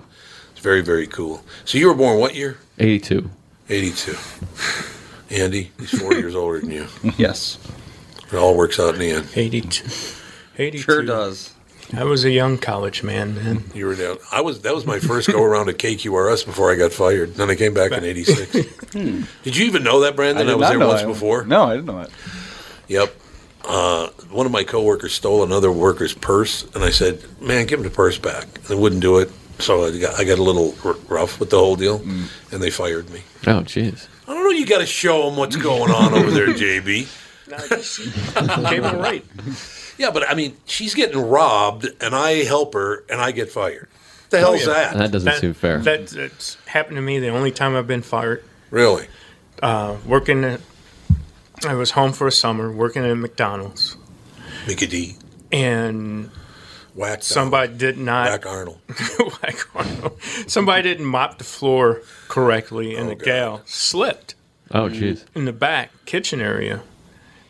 It's 0.53 0.61
very, 0.61 0.81
very 0.81 1.07
cool. 1.07 1.43
So 1.67 1.77
you 1.77 1.89
were 1.89 1.95
born 1.95 2.19
what 2.21 2.35
year? 2.35 2.57
Eighty-two. 2.79 3.29
82. 3.69 4.17
Andy, 5.31 5.71
he's 5.79 5.91
four 5.99 6.15
years 6.15 6.35
older 6.35 6.61
than 6.61 6.71
you. 6.71 6.87
Yes. 7.19 7.59
It 8.33 8.37
all 8.39 8.57
works 8.57 8.81
out 8.81 8.95
in 8.95 9.01
the 9.01 9.11
end. 9.11 9.29
82. 9.37 9.85
82. 10.59 10.83
Sure 10.83 11.03
does. 11.03 11.53
I 11.95 12.05
was 12.05 12.25
a 12.25 12.31
young 12.31 12.57
college 12.59 13.03
man 13.03 13.35
then. 13.35 13.65
You 13.75 13.87
were 13.87 13.95
down. 13.95 14.17
I 14.31 14.41
was. 14.41 14.63
That 14.63 14.75
was 14.75 14.87
my 14.87 14.99
first 14.99 15.29
go 15.31 15.43
around 15.43 15.69
at 15.69 15.77
KQRS 15.79 16.47
before 16.47 16.73
I 16.73 16.77
got 16.77 16.93
fired. 16.93 17.35
Then 17.35 17.51
I 17.51 17.55
came 17.55 17.75
back 17.75 17.93
in 17.93 18.03
'86. 18.05 18.53
Did 19.43 19.57
you 19.57 19.67
even 19.67 19.83
know 19.83 20.01
that, 20.01 20.17
Brandon? 20.17 20.47
I, 20.47 20.51
did 20.51 20.55
was 20.57 20.63
not 20.63 20.69
there 20.71 20.79
know 20.79 20.89
once 20.89 21.03
I- 21.03 21.07
before. 21.07 21.45
No, 21.45 21.65
I 21.65 21.75
didn't 21.77 21.87
know 21.87 21.99
that. 22.01 22.11
Yep. 22.89 23.15
Uh, 23.65 24.09
one 24.31 24.45
of 24.47 24.51
my 24.53 24.65
coworkers 24.65 25.13
stole 25.15 25.45
another 25.45 25.71
worker's 25.71 26.15
purse, 26.15 26.65
and 26.75 26.83
I 26.83 26.91
said, 26.91 27.23
"Man, 27.41 27.67
give 27.67 27.79
him 27.79 27.85
the 27.85 27.91
purse 27.91 28.19
back." 28.19 28.45
And 28.45 28.65
they 28.65 28.75
wouldn't 28.75 29.03
do 29.03 29.19
it, 29.19 29.31
so 29.59 29.85
I 29.87 29.99
got, 29.99 30.19
I 30.19 30.25
got 30.25 30.39
a 30.39 30.43
little 30.43 30.75
r- 30.85 30.97
rough 31.09 31.39
with 31.39 31.51
the 31.51 31.59
whole 31.59 31.77
deal, 31.77 32.01
and 32.51 32.63
they 32.63 32.71
fired 32.71 33.11
me. 33.11 33.21
Oh 33.47 33.61
jeez. 33.63 34.09
I 34.27 34.35
don't 34.35 34.45
know. 34.45 34.51
You 34.51 34.67
got 34.67 34.79
to 34.79 34.87
show 34.87 35.29
them 35.29 35.37
what's 35.37 35.57
going 35.57 35.93
on 35.93 36.15
over 36.15 36.31
there, 36.31 36.49
JB. 36.49 37.07
I 37.55 37.67
just 37.69 37.99
gave 38.71 38.83
him 38.85 38.95
a 38.97 39.03
rate. 39.03 39.27
Yeah, 40.03 40.11
but 40.11 40.29
I 40.29 40.35
mean, 40.35 40.57
she's 40.67 40.95
getting 40.97 41.21
robbed, 41.21 41.87
and 42.01 42.13
I 42.13 42.43
help 42.43 42.75
her, 42.75 43.05
and 43.09 43.21
I 43.21 43.31
get 43.31 43.51
fired. 43.51 43.89
The 44.31 44.39
hell's 44.41 44.67
Oh, 44.67 44.73
yeah. 44.73 44.91
that? 44.91 44.97
That 44.99 45.11
doesn't 45.13 45.35
seem 45.37 45.55
fair. 45.55 45.79
That, 45.79 46.09
that's 46.09 46.57
happened 46.67 46.97
to 46.97 47.03
me 47.03 47.21
the 47.21 47.29
only 47.29 47.53
time 47.53 47.77
I've 47.77 47.87
been 47.87 48.03
fired. 48.03 48.43
Really? 48.71 49.07
Uh, 49.63 49.97
working 50.05 50.43
at, 50.43 50.61
I 51.65 51.75
was 51.75 51.93
home 51.93 52.13
for 52.13 52.27
a 52.27 52.33
summer 52.33 52.73
working 52.73 53.05
at 53.05 53.15
McDonald's, 53.17 53.97
Mickey 54.67 54.87
D. 54.89 55.17
and 55.53 56.31
Whack 56.97 57.23
somebody 57.23 57.73
did 57.77 57.97
not 57.97 58.29
Whack 58.29 58.45
Arnold. 58.47 58.79
Whack 59.21 59.57
Arnold. 59.77 60.21
Somebody 60.49 60.83
didn't 60.83 61.07
mop 61.07 61.39
the 61.39 61.45
floor 61.45 62.03
correctly, 62.27 62.97
and 62.97 63.09
the 63.09 63.15
gal 63.15 63.63
slipped 63.67 64.35
Oh, 64.73 64.89
jeez. 64.89 65.25
in 65.37 65.45
the 65.45 65.53
back 65.53 65.91
kitchen 66.07 66.41
area, 66.41 66.83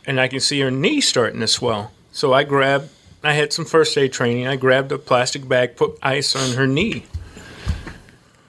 and 0.05 0.21
I 0.21 0.29
can 0.29 0.41
see 0.41 0.61
her 0.61 0.71
knee 0.71 1.01
starting 1.01 1.41
to 1.41 1.49
swell. 1.49 1.93
So 2.13 2.33
I 2.33 2.45
grabbed. 2.45 2.91
I 3.25 3.33
had 3.33 3.53
some 3.53 3.65
first 3.65 3.97
aid 3.97 4.13
training. 4.13 4.47
I 4.47 4.57
grabbed 4.57 4.93
a 4.93 4.99
plastic 4.99 5.49
bag, 5.49 5.77
put 5.77 5.99
ice 6.03 6.37
on 6.37 6.57
her 6.57 6.67
knee, 6.67 7.05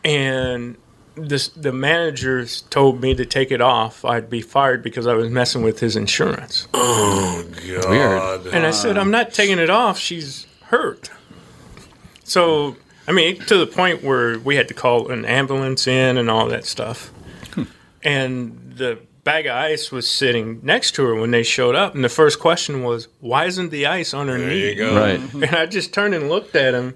and 0.03 0.77
this 1.15 1.49
the 1.49 1.71
managers 1.71 2.61
told 2.61 3.01
me 3.01 3.15
to 3.15 3.25
take 3.25 3.51
it 3.51 3.61
off. 3.61 4.03
I'd 4.03 4.29
be 4.29 4.41
fired 4.41 4.83
because 4.83 5.07
I 5.07 5.13
was 5.13 5.29
messing 5.29 5.61
with 5.61 5.79
his 5.79 5.95
insurance. 5.95 6.67
Oh 6.73 7.45
God! 7.67 8.47
And 8.47 8.65
I 8.65 8.71
said, 8.71 8.97
I'm 8.97 9.11
not 9.11 9.33
taking 9.33 9.59
it 9.59 9.69
off. 9.69 9.97
She's 9.97 10.47
hurt. 10.65 11.11
So, 12.23 12.77
I 13.07 13.11
mean, 13.11 13.39
to 13.41 13.57
the 13.57 13.67
point 13.67 14.03
where 14.03 14.39
we 14.39 14.55
had 14.55 14.67
to 14.69 14.73
call 14.73 15.11
an 15.11 15.25
ambulance 15.25 15.87
in 15.87 16.17
and 16.17 16.29
all 16.29 16.47
that 16.47 16.65
stuff. 16.65 17.09
Hmm. 17.53 17.63
And 18.01 18.73
the 18.75 18.99
bag 19.23 19.45
of 19.45 19.55
ice 19.55 19.91
was 19.91 20.09
sitting 20.09 20.59
next 20.63 20.95
to 20.95 21.03
her 21.05 21.15
when 21.15 21.31
they 21.31 21.43
showed 21.43 21.75
up. 21.75 21.95
And 21.95 22.03
the 22.03 22.09
first 22.09 22.39
question 22.39 22.83
was, 22.83 23.07
Why 23.19 23.45
isn't 23.45 23.69
the 23.69 23.85
ice 23.85 24.13
on 24.13 24.27
her 24.27 24.37
There 24.37 24.49
knee? 24.49 24.69
you 24.69 24.75
go. 24.75 24.95
Right. 24.95 25.33
And 25.43 25.55
I 25.55 25.65
just 25.65 25.93
turned 25.93 26.13
and 26.13 26.29
looked 26.29 26.55
at 26.55 26.73
him, 26.73 26.95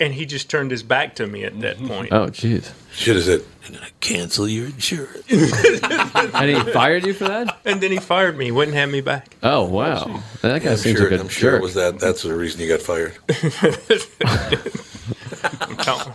and 0.00 0.14
he 0.14 0.26
just 0.26 0.50
turned 0.50 0.70
his 0.70 0.82
back 0.82 1.14
to 1.16 1.26
me 1.26 1.44
at 1.44 1.58
that 1.60 1.76
mm-hmm. 1.76 1.88
point. 1.88 2.12
Oh, 2.12 2.26
jeez. 2.26 2.72
Should 2.92 3.16
have 3.16 3.24
said, 3.24 3.42
"I'm 3.66 3.74
gonna 3.74 3.86
cancel 4.00 4.46
your 4.48 4.66
insurance." 4.66 5.24
And 6.34 6.50
he 6.50 6.72
fired 6.72 7.06
you 7.06 7.14
for 7.14 7.24
that? 7.24 7.58
And 7.64 7.80
then 7.80 7.90
he 7.90 7.98
fired 7.98 8.36
me. 8.36 8.50
Wouldn't 8.50 8.76
have 8.76 8.90
me 8.90 9.00
back. 9.00 9.36
Oh, 9.42 9.64
wow. 9.64 10.04
Oh, 10.08 10.24
that 10.42 10.62
guy 10.62 10.72
I'm 10.72 10.76
seems 10.76 10.98
sure, 10.98 11.10
like 11.10 11.18
a 11.18 11.22
I'm 11.22 11.28
sure 11.28 11.52
jerk. 11.52 11.60
it 11.60 11.62
was 11.62 11.74
that. 11.74 11.98
That's 11.98 12.22
the 12.22 12.34
reason 12.34 12.60
you 12.60 12.68
got 12.68 12.82
fired. 12.82 13.16
I'm 15.60 15.76
telling- 15.76 16.14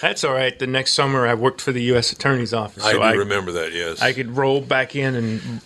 That's 0.00 0.24
all 0.24 0.32
right. 0.32 0.56
The 0.58 0.66
next 0.66 0.92
summer, 0.94 1.26
I 1.26 1.34
worked 1.34 1.60
for 1.60 1.72
the 1.72 1.82
U.S. 1.84 2.12
Attorney's 2.12 2.54
Office. 2.54 2.84
I 2.84 2.92
so 2.92 3.12
do 3.12 3.18
remember 3.18 3.52
that. 3.52 3.72
Yes, 3.72 4.00
I 4.02 4.12
could 4.12 4.36
roll 4.36 4.60
back 4.60 4.94
in 4.96 5.14
and 5.14 5.60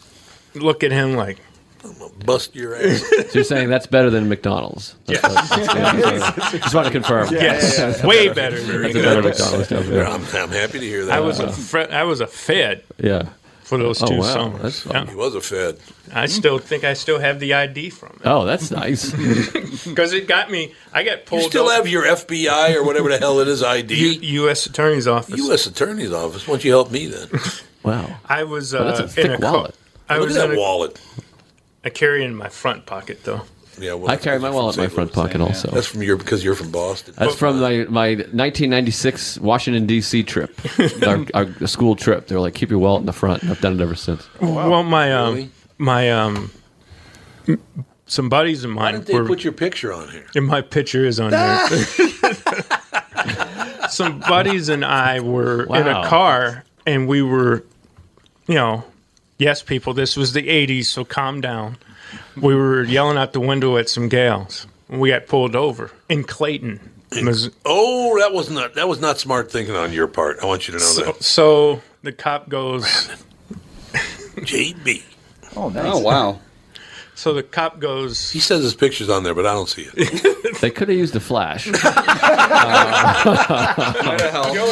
look 0.55 0.83
at 0.85 0.91
him 0.93 1.15
like, 1.15 1.39
bust 2.25 2.55
your 2.55 2.77
ass. 2.77 3.03
So 3.33 3.39
you're 3.39 3.45
saying 3.45 3.71
that's 3.71 3.87
better 3.87 4.11
than 4.11 4.29
McDonald's? 4.29 4.95
That's 5.07 5.23
what- 5.23 5.33
that's- 5.33 6.53
yeah, 6.53 6.59
just 6.61 6.75
want 6.75 6.87
to 6.87 6.93
confirm. 6.93 7.33
yes, 7.33 8.03
way 8.05 8.29
better. 8.33 8.61
That's 8.61 8.95
a 8.95 9.03
better 9.03 9.23
McDonald's 9.23 9.69
job. 9.69 9.85
Yeah, 9.87 9.95
Yeah. 9.95 10.09
I'm, 10.15 10.21
I'm 10.37 10.51
happy 10.51 10.79
to 10.81 10.87
hear 10.87 11.05
that. 11.07 11.15
I 11.17 11.21
was 11.21 11.41
a 11.41 11.51
fre- 11.51 11.91
I 11.91 12.03
was 12.05 12.21
a 12.21 12.27
Fed 12.27 12.85
yeah. 13.03 13.31
For 13.63 13.79
those 13.79 14.03
Oh, 14.03 14.07
two 14.07 14.19
wow. 14.19 14.23
summers. 14.35 14.63
That's 14.63 14.81
fun. 14.81 15.07
He 15.09 15.15
was 15.15 15.35
a 15.35 15.41
Fed. 15.41 15.79
I 16.13 16.27
still 16.27 16.59
think 16.59 16.85
I 16.85 16.95
still 16.95 17.19
have 17.19 17.41
the 17.41 17.55
ID 17.55 17.91
from 17.91 18.11
it. 18.17 18.23
Oh, 18.27 18.45
that's 18.45 18.71
nice. 18.71 19.11
because 19.85 20.13
it 20.13 20.27
got 20.29 20.51
me. 20.51 20.75
I 20.93 21.03
got 21.05 21.19
You 21.21 21.25
pulled. 21.27 21.51
still 21.51 21.65
over- 21.65 21.75
have 21.75 21.89
your 21.89 22.05
FBI 22.05 22.75
or 22.75 22.85
whatever 22.85 23.09
the 23.09 23.19
hell 23.19 23.41
it 23.41 23.49
is 23.49 23.63
ID. 23.63 23.95
U- 23.95 24.43
U.S. 24.43 24.67
Attorney's 24.67 25.07
Office. 25.09 25.37
U.S. 25.39 25.67
Attorney's 25.67 26.13
Office. 26.13 26.47
Why 26.47 26.53
don't 26.55 26.65
you 26.65 26.71
help 26.73 26.91
me 26.91 27.07
then? 27.07 27.29
Wow. 27.83 28.17
I 28.29 28.45
was 28.45 28.73
Well, 28.73 28.87
uh, 28.87 28.97
that's 28.97 29.01
a 29.01 29.03
in 29.23 29.27
thick 29.29 29.39
a 29.39 29.43
co- 29.43 29.53
wallet. 29.53 29.75
I 30.09 30.19
Look 30.19 30.29
was 30.29 30.37
at 30.37 30.49
that 30.51 30.55
a, 30.55 30.59
wallet. 30.59 31.01
I 31.85 31.91
carry 31.91 32.23
it 32.23 32.27
in 32.27 32.37
my 32.37 32.49
front 32.49 32.87
pocket 32.87 33.25
though. 33.25 33.43
Yeah, 33.79 33.95
well, 33.95 34.11
I 34.11 34.17
carry 34.17 34.39
my 34.39 34.51
wallet 34.51 34.77
in 34.77 34.83
my 34.83 34.89
front 34.89 35.17
Louis. 35.17 35.25
pocket 35.25 35.41
also. 35.41 35.71
That's 35.71 35.87
from 35.87 36.03
your 36.03 36.17
because 36.17 36.45
you're 36.45 36.55
from 36.55 36.71
Boston. 36.71 37.15
That's 37.17 37.35
from 37.35 37.59
my, 37.59 37.87
my 37.89 38.09
1996 38.15 39.39
Washington 39.39 39.87
D.C. 39.87 40.23
trip, 40.25 40.55
our, 41.07 41.25
our 41.35 41.67
school 41.67 41.97
trip. 41.97 42.27
They 42.27 42.35
were 42.35 42.43
like, 42.43 42.55
"Keep 42.55 42.71
your 42.71 42.79
wallet 42.81 43.01
in 43.01 43.07
the 43.07 43.13
front." 43.15 43.45
I've 43.45 43.61
done 43.61 43.81
it 43.81 43.83
ever 43.83 43.95
since. 43.95 44.29
Well, 44.41 44.83
my 44.83 45.13
um, 45.13 45.35
Really? 45.35 45.51
my 45.79 46.11
um, 46.11 46.51
some 48.07 48.29
buddies 48.29 48.63
of 48.65 48.71
Why 48.75 48.83
mine 48.83 48.95
didn't 48.95 49.07
they 49.07 49.15
were. 49.21 49.27
put 49.27 49.43
your 49.43 49.55
picture 49.55 49.93
on 49.93 50.09
here? 50.11 50.27
and 50.35 50.47
my 50.47 50.61
picture 50.61 51.07
is 51.07 51.19
on 51.19 51.31
there. 51.31 51.69
some 53.89 54.21
buddies 54.21 54.69
and 54.69 54.85
I 54.85 55.21
were 55.21 55.65
in 55.65 55.87
a 55.87 56.07
car, 56.07 56.65
and 56.87 57.09
we 57.09 57.23
were, 57.23 57.65
you 58.47 58.55
know, 58.55 58.85
yes, 59.39 59.63
people, 59.63 59.95
this 59.95 60.17
was 60.17 60.33
the 60.35 60.47
'80s, 60.49 60.87
so 60.87 61.05
calm 61.05 61.41
down. 61.41 61.79
We 62.41 62.55
were 62.55 62.83
yelling 62.85 63.17
out 63.19 63.33
the 63.33 63.41
window 63.41 63.77
at 63.77 63.89
some 63.89 64.09
gals. 64.09 64.67
We 64.89 65.11
got 65.11 65.27
pulled 65.27 65.57
over 65.57 65.91
in 66.09 66.25
Clayton. 66.25 66.81
Mis- 67.23 67.51
Oh, 67.67 68.19
that 68.21 68.33
was 68.33 68.49
not 68.51 68.75
that 68.75 68.89
was 68.89 69.01
not 69.01 69.19
smart 69.19 69.51
thinking 69.51 69.75
on 69.77 69.93
your 69.93 70.07
part. 70.07 70.39
I 70.43 70.47
want 70.47 70.67
you 70.69 70.73
to 70.73 70.79
know 70.79 70.85
So, 70.85 71.05
that. 71.05 71.23
so 71.23 71.83
the 72.03 72.13
cop 72.13 72.49
goes. 72.49 73.11
JB. 74.37 75.03
Oh, 75.57 75.69
nice. 75.69 75.85
Oh, 75.87 75.99
wow. 75.99 76.41
So 77.23 77.33
the 77.33 77.45
cop 77.45 77.79
goes. 77.79 78.31
He 78.33 78.41
says 78.41 78.65
his 78.65 78.75
picture's 78.75 79.09
on 79.09 79.23
there, 79.23 79.33
but 79.33 79.47
I 79.47 79.53
don't 79.53 79.69
see 79.69 79.89
it. 79.95 80.39
They 80.61 80.71
could 80.71 80.89
have 80.89 80.99
used 80.99 81.17
a 81.17 81.21
flash. 81.21 81.65
Joe, 81.73 81.73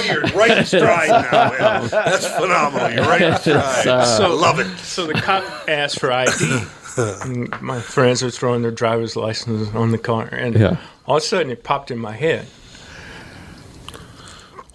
you're 0.07 0.23
right 0.37 0.59
in 0.59 0.64
stride 0.64 1.09
now. 1.09 1.50
man. 1.50 1.88
That's 1.88 2.26
phenomenal. 2.28 2.90
You're 2.92 3.04
right 3.04 3.23
in 3.23 3.37
stride. 3.37 3.87
uh, 3.88 4.04
So 4.04 4.35
Love 4.37 4.59
it. 4.61 4.69
So 4.78 5.07
the 5.07 5.14
cop 5.14 5.42
asked 5.69 5.99
for 6.00 6.12
ID. 6.12 6.62
And 6.97 7.50
my 7.62 7.80
friends 7.80 8.23
were 8.23 8.30
throwing 8.30 8.62
their 8.62 8.71
driver's 8.71 9.16
license 9.16 9.73
on 9.75 9.90
the 9.92 9.99
car, 9.99 10.26
and 10.26 10.54
Yeah. 10.57 10.76
all 11.07 11.16
of 11.16 11.23
a 11.23 11.26
sudden 11.26 11.50
it 11.50 11.64
popped 11.64 11.90
in 11.90 11.99
my 11.99 12.12
head. 12.12 12.47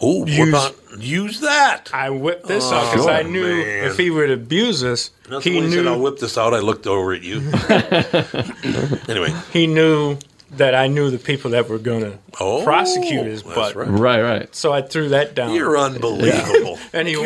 Oh, 0.01 0.19
what 0.19 0.29
Use- 0.29 0.49
about 0.49 0.75
use 0.99 1.39
that? 1.41 1.89
I 1.93 2.09
whipped 2.09 2.47
this 2.47 2.65
oh, 2.65 2.75
out 2.75 2.91
because 2.91 3.07
Oh, 3.07 3.09
I 3.11 3.23
knew 3.23 3.43
man. 3.43 3.85
if 3.89 3.97
he 3.97 4.09
would 4.09 4.29
abuse 4.29 4.83
us, 4.83 5.11
That's 5.29 5.43
he 5.45 5.55
when 5.55 5.65
he 5.65 5.71
said, 5.71 5.87
"I'll 5.87 5.99
whip 6.01 6.19
this 6.19 6.37
out." 6.37 6.53
I 6.53 6.59
looked 6.59 6.85
over 6.87 7.13
at 7.13 7.21
you. 7.21 7.39
anyway, 9.07 9.33
he 9.51 9.67
knew 9.67 10.17
that 10.51 10.75
I 10.75 10.87
knew 10.87 11.09
the 11.11 11.17
people 11.17 11.51
that 11.51 11.67
were 11.69 11.77
going 11.79 12.01
to 12.01 12.17
Oh, 12.39 12.63
prosecute 12.63 13.25
his 13.25 13.43
that's 13.43 13.55
butt. 13.55 13.75
right. 13.75 13.87
right, 13.87 14.21
right. 14.21 14.55
So 14.55 14.71
I 14.73 14.81
threw 14.81 15.09
that 15.09 15.33
down. 15.35 15.53
you're 15.53 15.77
unbelievable. 15.77 16.77
and, 16.93 17.07
he, 17.07 17.13
and 17.15 17.23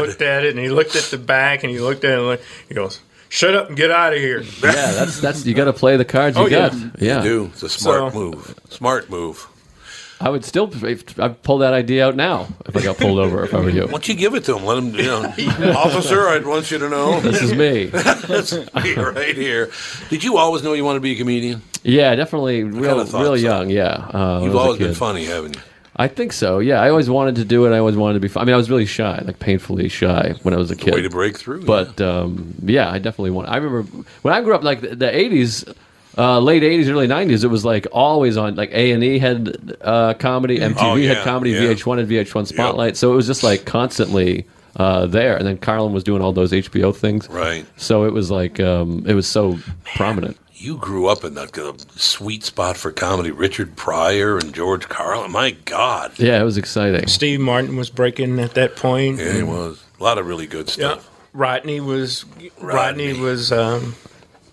he 0.00 0.06
looked 0.06 0.22
at 0.22 0.44
it, 0.44 0.50
and 0.50 0.58
he 0.58 0.68
looked 0.70 0.96
at 0.96 1.04
the 1.04 1.18
back, 1.18 1.62
and 1.64 1.70
he 1.72 1.80
looked 1.80 2.04
at 2.04 2.12
it, 2.12 2.18
and 2.18 2.26
like, 2.26 2.42
he 2.68 2.74
goes, 2.74 3.00
"Shut 3.28 3.54
up 3.54 3.68
and 3.68 3.76
get 3.76 3.90
out 3.90 4.12
of 4.12 4.18
here." 4.20 4.40
Yeah, 4.42 4.92
that's 4.92 5.20
that's 5.20 5.44
you 5.44 5.54
got 5.54 5.64
to 5.66 5.72
play 5.72 5.96
the 5.96 6.04
cards 6.04 6.36
oh, 6.36 6.46
you 6.46 6.56
Oh, 6.56 6.60
yeah. 6.60 6.68
got. 6.70 7.02
Yeah, 7.02 7.22
do. 7.22 7.46
It's 7.52 7.62
a 7.62 7.68
smart 7.68 8.12
So- 8.12 8.18
move. 8.18 8.54
Smart 8.70 9.10
move. 9.10 9.48
I 10.22 10.28
would 10.28 10.44
still 10.44 10.70
I'd 11.18 11.42
pull 11.42 11.58
that 11.58 11.74
idea 11.74 12.06
out 12.06 12.14
now 12.16 12.46
if 12.66 12.76
I 12.76 12.82
got 12.82 12.96
pulled 12.96 13.18
over 13.18 13.44
if 13.44 13.52
I 13.52 13.58
were 13.60 13.70
you. 13.70 13.82
Why 13.86 13.90
don't 13.90 14.08
you 14.08 14.14
give 14.14 14.34
it 14.34 14.44
to 14.44 14.56
him? 14.56 14.64
Let 14.64 14.78
him, 14.78 14.94
you 14.94 15.02
know, 15.02 15.72
officer. 15.76 16.28
I'd 16.28 16.46
want 16.46 16.70
you 16.70 16.78
to 16.78 16.88
know 16.88 17.20
This 17.32 17.42
is 17.42 17.52
me. 17.52 17.86
That's 17.86 18.52
me 18.52 18.94
right 18.94 19.34
here. 19.36 19.70
Did 20.10 20.22
you 20.22 20.36
always 20.38 20.62
know 20.62 20.74
you 20.74 20.84
wanted 20.84 20.98
to 20.98 21.02
be 21.02 21.12
a 21.12 21.16
comedian? 21.16 21.62
Yeah, 21.82 22.14
definitely 22.14 22.62
real, 22.62 23.04
kinda 23.04 23.18
real 23.18 23.32
so. 23.32 23.34
young. 23.34 23.68
Yeah, 23.70 23.88
uh, 23.88 24.40
You've 24.44 24.54
I 24.54 24.58
always 24.58 24.78
been 24.78 24.94
funny, 24.94 25.24
haven't 25.24 25.56
you? 25.56 25.62
I 25.96 26.08
think 26.08 26.32
so. 26.32 26.58
Yeah, 26.60 26.80
I 26.80 26.88
always 26.88 27.10
wanted 27.10 27.36
to 27.36 27.44
do 27.44 27.66
it. 27.66 27.74
I 27.74 27.78
always 27.78 27.96
wanted 27.96 28.14
to 28.14 28.20
be. 28.20 28.28
Fun. 28.28 28.42
I 28.42 28.44
mean, 28.46 28.54
I 28.54 28.56
was 28.56 28.70
really 28.70 28.86
shy, 28.86 29.20
like 29.26 29.38
painfully 29.40 29.88
shy 29.88 30.34
when 30.42 30.54
I 30.54 30.56
was 30.56 30.70
a 30.70 30.76
kid. 30.76 30.94
Way 30.94 31.02
to 31.02 31.10
break 31.10 31.36
through. 31.38 31.64
But 31.64 32.00
um, 32.00 32.54
yeah, 32.62 32.90
I 32.90 32.98
definitely 32.98 33.32
want. 33.32 33.48
I 33.48 33.56
remember 33.56 33.82
when 34.22 34.32
I 34.32 34.40
grew 34.40 34.54
up, 34.54 34.62
like 34.62 34.80
the, 34.80 34.94
the 34.96 35.06
'80s, 35.06 35.74
uh, 36.18 36.38
late 36.40 36.62
'80s, 36.62 36.88
early 36.88 37.06
'90s. 37.08 37.44
It 37.44 37.48
was 37.48 37.64
like 37.64 37.86
always 37.92 38.36
on. 38.36 38.54
Like 38.54 38.70
A 38.72 38.92
and 38.92 39.02
E 39.02 39.18
had 39.18 39.76
uh, 39.80 40.14
comedy, 40.14 40.58
MTV 40.58 40.76
Oh, 40.80 40.94
yeah, 40.96 41.14
had 41.14 41.24
comedy, 41.24 41.50
yeah. 41.52 41.60
VH1 41.60 41.98
had 41.98 42.08
VH1 42.08 42.46
Spotlight. 42.48 42.96
So 42.96 43.12
it 43.12 43.16
was 43.16 43.26
just 43.26 43.42
like 43.42 43.64
constantly 43.64 44.46
uh, 44.76 45.06
there. 45.06 45.36
And 45.36 45.46
then 45.46 45.58
Carlin 45.58 45.92
was 45.92 46.04
doing 46.04 46.22
all 46.22 46.32
those 46.32 46.52
HBO 46.52 46.94
things. 46.94 47.28
Right. 47.28 47.66
So 47.76 48.04
it 48.04 48.12
was 48.12 48.30
like 48.30 48.60
um, 48.60 49.04
it 49.06 49.14
was 49.14 49.26
so 49.26 49.58
prominent. 49.84 50.36
You 50.54 50.76
grew 50.76 51.08
up 51.08 51.24
in 51.24 51.34
that 51.34 51.56
sweet 51.96 52.44
spot 52.44 52.76
for 52.76 52.92
comedy. 52.92 53.32
Richard 53.32 53.74
Pryor 53.74 54.38
and 54.38 54.54
George 54.54 54.88
Carlin. 54.88 55.32
My 55.32 55.52
God. 55.64 56.12
Yeah, 56.20 56.40
it 56.40 56.44
was 56.44 56.56
exciting. 56.56 57.08
Steve 57.08 57.40
Martin 57.40 57.74
was 57.74 57.90
breaking 57.90 58.38
at 58.38 58.54
that 58.54 58.76
point. 58.76 59.18
Yeah, 59.18 59.32
he 59.32 59.42
was. 59.42 59.82
A 59.98 60.02
lot 60.04 60.18
of 60.18 60.26
really 60.28 60.46
good 60.46 60.68
Yeah. 60.68 60.92
stuff. 60.92 61.10
Rodney 61.32 61.80
was 61.80 62.24
Rodney. 62.60 63.08
Rodney, 63.12 63.20
was 63.20 63.50
um, 63.50 63.96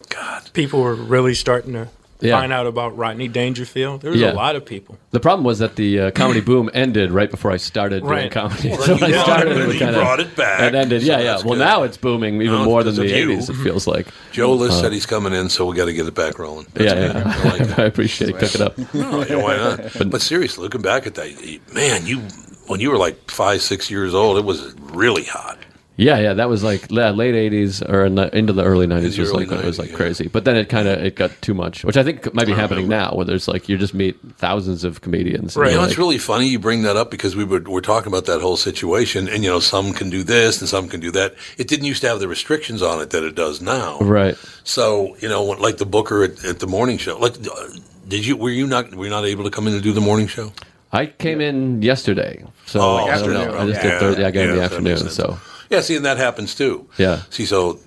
God. 0.10 0.50
people 0.54 0.82
were 0.82 0.96
really 0.96 1.34
starting 1.36 1.74
to 1.74 1.88
Yeah. 2.22 2.38
find 2.38 2.52
out 2.52 2.68
about 2.68 2.98
Rodney 2.98 3.30
Dangerfield. 3.30 4.02
There 4.02 4.12
was 4.12 4.20
Yeah. 4.20 4.34
a 4.34 4.36
lot 4.36 4.58
of 4.58 4.66
people. 4.66 4.98
The 5.12 5.22
problem 5.22 5.46
was 5.46 5.60
that 5.60 5.78
the 5.78 6.00
uh, 6.00 6.12
comedy 6.12 6.42
boom 6.42 6.70
ended 6.74 7.12
right 7.12 7.32
before 7.32 7.52
I 7.52 7.56
started 7.58 8.02
doing 8.02 8.12
Right. 8.12 8.32
comedy. 8.32 8.70
Well, 8.72 8.82
so 8.86 8.94
I 8.96 9.12
started 9.24 9.56
it- 9.58 9.70
it 9.70 9.74
you 9.76 9.80
kind 9.80 9.96
brought 9.96 10.20
it 10.20 10.36
back, 10.36 10.62
It 10.62 10.76
ended. 10.76 11.02
so 11.04 11.08
Yeah, 11.08 11.20
yeah. 11.22 11.36
Well, 11.38 11.54
good. 11.54 11.60
now 11.60 11.84
it's 11.84 11.96
booming 11.96 12.42
even 12.42 12.58
No, 12.60 12.66
more 12.66 12.84
than 12.84 12.96
the 12.96 13.04
because 13.04 13.14
of 13.24 13.30
you. 13.30 13.38
'80s. 13.38 13.50
It 13.50 13.54
feels 13.64 13.88
like. 13.88 14.08
Joe 14.34 14.52
List 14.54 14.80
Uh, 14.80 14.82
said 14.82 14.92
he's 14.94 15.06
coming 15.06 15.32
in, 15.34 15.48
so 15.50 15.66
we 15.66 15.78
got 15.78 15.86
to 15.86 15.94
get 15.94 16.06
it 16.08 16.14
back 16.16 16.38
rolling. 16.40 16.66
That's 16.74 16.94
Yeah, 16.94 17.00
yeah. 17.00 17.24
I 17.26 17.50
like. 17.58 17.80
I 17.80 17.84
appreciate 17.84 18.32
it. 18.32 18.38
Cook 18.40 18.54
it 18.56 18.62
up. 18.62 18.78
No, 18.94 19.24
yeah, 19.30 19.36
why 19.38 19.56
not? 19.56 20.10
But, 20.12 20.22
seriously, 20.22 20.64
looking 20.64 20.82
back 20.82 21.08
at 21.08 21.16
that, 21.16 21.30
man, 21.74 22.06
you 22.06 22.22
when 22.68 22.80
you 22.82 22.92
were 22.92 22.98
like 22.98 23.32
five, 23.32 23.62
six 23.62 23.90
years 23.90 24.14
old, 24.14 24.38
it 24.38 24.44
was 24.46 24.74
really 24.92 25.24
hot. 25.24 25.58
Yeah, 26.00 26.18
yeah, 26.20 26.34
that 26.36 26.48
was 26.48 26.64
like 26.64 26.90
la- 26.92 27.10
late 27.10 27.36
'80s 27.36 27.88
or 27.90 28.06
in 28.06 28.16
the, 28.16 28.34
into 28.36 28.54
the 28.54 28.64
early 28.64 28.88
'90s 28.88 29.16
the 29.16 29.22
was 29.22 29.30
early 29.32 29.40
like 29.46 29.50
when 29.50 29.60
it 29.60 29.66
was 29.66 29.76
90s, 29.76 29.80
like 29.80 29.90
yeah. 29.92 29.96
crazy. 29.98 30.28
But 30.30 30.46
then 30.46 30.56
it 30.56 30.70
kind 30.70 30.88
of 30.88 31.04
it 31.04 31.16
got 31.16 31.32
too 31.42 31.54
much, 31.54 31.84
which 31.84 31.98
I 31.98 32.04
think 32.04 32.34
might 32.34 32.48
be 32.48 32.54
I 32.54 32.56
happening 32.56 32.86
remember. 32.86 33.12
now, 33.12 33.18
where 33.18 33.26
there's 33.26 33.50
like 33.50 33.68
you 33.68 33.78
just 33.78 33.94
meet 33.94 34.18
thousands 34.38 34.86
of 34.86 35.02
comedians. 35.02 35.58
Right. 35.58 35.72
You 35.72 35.72
know, 35.74 35.82
you're 35.82 35.84
it's 35.90 35.92
like- 35.92 35.98
really 35.98 36.18
funny 36.18 36.48
you 36.48 36.58
bring 36.58 36.84
that 36.84 36.96
up 36.96 37.12
because 37.12 37.36
we 37.36 37.44
were, 37.44 37.60
we're 37.60 37.82
talking 37.82 38.08
about 38.08 38.26
that 38.28 38.40
whole 38.40 38.56
situation, 38.56 39.28
and 39.28 39.44
you 39.44 39.50
know, 39.50 39.60
some 39.60 39.92
can 39.92 40.10
do 40.10 40.24
this 40.24 40.62
and 40.62 40.70
some 40.70 40.88
can 40.88 41.02
do 41.02 41.12
that. 41.12 41.36
It 41.58 41.68
didn't 41.68 41.86
used 41.86 42.02
to 42.04 42.08
have 42.08 42.22
the 42.22 42.30
restrictions 42.30 42.82
on 42.82 43.02
it 43.02 43.10
that 43.10 43.24
it 43.24 43.36
does 43.36 43.62
now. 43.62 44.00
right. 44.00 44.38
So 44.64 45.18
you 45.20 45.28
know, 45.28 45.44
like 45.44 45.78
the 45.80 45.86
Booker 45.86 46.24
at, 46.24 46.46
at 46.46 46.60
the 46.60 46.68
morning 46.68 46.98
show. 46.98 47.18
Like, 47.20 47.34
uh, 47.46 47.68
did 48.08 48.26
you 48.26 48.38
were 48.38 48.50
you 48.52 48.68
not 48.68 48.96
were 48.96 49.04
you 49.04 49.10
not 49.12 49.26
able 49.26 49.44
to 49.44 49.52
come 49.52 49.68
in 49.68 49.74
and 49.74 49.84
do 49.84 49.92
the 49.92 50.00
morning 50.00 50.28
show? 50.28 50.54
I 50.94 51.08
came 51.08 51.42
in 51.42 51.82
yesterday, 51.82 52.44
so 52.66 52.80
Oh, 52.80 52.96
I 52.96 53.06
don't 53.06 53.10
afternoon, 53.36 53.48
know. 53.52 53.58
I 53.60 53.68
just 53.68 53.82
did 53.82 54.00
Thursday. 54.00 54.24
I 54.24 54.32
got 54.32 54.46
in 54.46 54.56
the 54.56 54.64
afternoon, 54.64 54.98
so 55.10 55.38
Yeah, 55.70 55.82
see, 55.82 55.96
and 55.96 56.06
that 56.06 56.18
happens 56.18 56.56
too. 56.56 56.88
yeah, 56.98 57.22
See, 57.30 57.46
so 57.46 57.80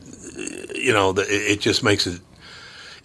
you 0.74 0.92
know, 0.92 1.12
the, 1.12 1.22
it 1.22 1.52
it 1.52 1.60
just 1.60 1.82
makes 1.82 2.06
it. 2.06 2.20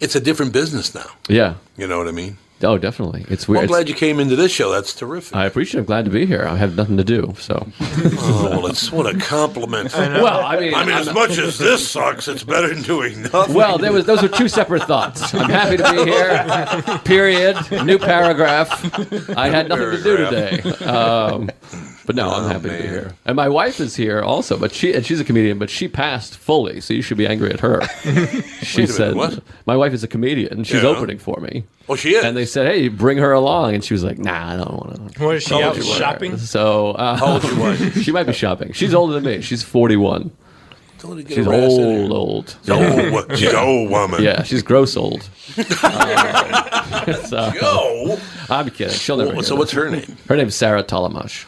It's 0.00 0.14
a 0.14 0.20
different 0.20 0.52
business 0.52 0.94
now. 0.94 1.10
yeah. 1.28 1.54
You 1.76 1.86
know 1.88 1.98
what 1.98 2.06
I 2.08 2.12
mean? 2.12 2.36
Oh, 2.62 2.76
definitely. 2.78 3.24
It's 3.28 3.46
Well, 3.46 3.54
weird. 3.60 3.62
I'm 3.64 3.68
glad 3.68 3.88
you 3.88 3.94
came 3.94 4.18
into 4.18 4.34
this 4.34 4.50
show. 4.50 4.70
That's 4.72 4.92
terrific. 4.92 5.36
I 5.36 5.44
appreciate. 5.46 5.78
it. 5.78 5.82
I'm 5.82 5.86
glad 5.86 6.04
to 6.06 6.10
be 6.10 6.26
here. 6.26 6.44
I 6.44 6.56
have 6.56 6.74
nothing 6.76 6.96
to 6.96 7.04
do, 7.04 7.34
so. 7.38 7.66
oh, 7.80 8.48
well, 8.50 8.66
it's 8.66 8.90
what 8.90 9.06
a 9.12 9.16
compliment. 9.18 9.92
Well, 9.94 10.40
I 10.44 10.58
mean, 10.58 10.74
I 10.74 10.84
mean, 10.84 10.94
I'm 10.94 11.00
as 11.00 11.06
not- 11.06 11.14
much 11.14 11.38
as 11.38 11.56
this 11.58 11.88
sucks, 11.88 12.26
it's 12.26 12.42
better 12.42 12.68
than 12.74 12.82
doing 12.82 13.22
nothing. 13.22 13.54
Well, 13.54 13.78
there 13.78 13.92
was 13.92 14.06
those 14.06 14.24
are 14.24 14.28
two 14.28 14.48
separate 14.48 14.82
thoughts. 14.84 15.32
I'm 15.34 15.48
happy 15.50 15.76
to 15.76 15.92
be 15.92 16.10
here. 16.10 16.98
Period. 17.04 17.56
New 17.84 17.98
paragraph. 17.98 18.70
I 19.36 19.48
had 19.50 19.68
nothing 19.68 19.90
to 19.92 20.02
do 20.02 20.16
today. 20.16 20.60
Um, 20.84 21.50
but 22.08 22.16
no, 22.16 22.30
I'm 22.30 22.48
happy 22.50 22.70
to 22.70 22.82
be 22.82 22.88
here. 22.88 23.14
And 23.26 23.36
my 23.36 23.50
wife 23.50 23.80
is 23.80 23.94
here 23.94 24.22
also, 24.22 24.56
but 24.58 24.72
she 24.72 24.94
and 24.94 25.04
she's 25.04 25.20
a 25.20 25.24
comedian, 25.24 25.58
but 25.58 25.68
she 25.68 25.88
passed 25.88 26.38
fully, 26.38 26.80
so 26.80 26.94
you 26.94 27.02
should 27.02 27.18
be 27.18 27.26
angry 27.26 27.52
at 27.52 27.60
her. 27.60 27.82
She 28.62 28.80
Wait 28.82 28.90
a 28.90 28.92
minute, 28.92 28.94
said, 28.94 29.14
what? 29.14 29.40
"My 29.66 29.76
wife 29.76 29.92
is 29.92 30.02
a 30.02 30.08
comedian. 30.08 30.52
And 30.54 30.66
she's 30.66 30.82
Yeah. 30.82 30.88
opening 30.88 31.18
for 31.18 31.38
me." 31.40 31.64
Oh, 31.88 31.96
she 31.96 32.14
is. 32.14 32.24
And 32.24 32.34
they 32.36 32.46
said, 32.46 32.66
"Hey, 32.66 32.88
bring 32.88 33.18
her 33.18 33.32
along," 33.32 33.74
and 33.74 33.84
she 33.84 33.92
was 33.94 34.02
like, 34.02 34.18
"Nah, 34.18 34.54
I 34.54 34.56
don't 34.56 34.72
want 34.72 35.12
to." 35.14 35.24
What 35.24 35.36
is 35.36 35.42
she 35.42 35.50
How 35.50 35.56
old 35.56 35.64
out 35.64 35.76
you 35.76 35.88
were? 35.88 35.94
shopping? 35.96 36.36
So, 36.38 36.92
uh, 36.92 37.16
How 37.16 37.34
old 37.34 37.44
you 37.44 37.56
was? 37.60 37.78
she 38.02 38.10
might 38.10 38.24
be 38.26 38.32
shopping. 38.32 38.72
She's 38.72 38.94
older 38.94 39.12
than 39.14 39.24
me. 39.24 39.42
She's 39.42 39.62
41. 39.62 40.30
Don't 41.00 41.14
let 41.16 41.26
get 41.28 41.36
She's 41.36 41.46
a 41.46 41.50
rass 41.50 41.72
in 41.74 41.78
here. 41.78 42.10
old, 42.10 42.12
old. 42.12 42.56
Oh, 42.68 43.34
she's 43.36 43.50
an 43.50 43.56
old 43.56 43.90
woman. 43.90 44.22
Yeah, 44.22 44.42
she's 44.42 44.62
gross 44.62 44.96
old. 44.96 45.28
Uh, 45.82 47.12
so- 47.26 47.52
Yo. 47.60 48.18
I'm 48.50 48.70
kidding. 48.70 48.92
She'll 48.94 49.16
never. 49.18 49.28
Well, 49.28 49.34
hear 49.36 49.42
so 49.44 49.54
this. 49.54 49.58
what's 49.60 49.72
her 49.72 49.90
name? 49.90 50.16
Her 50.28 50.36
name's 50.36 50.54
Sarah 50.56 50.82
Tollemache. 50.82 51.44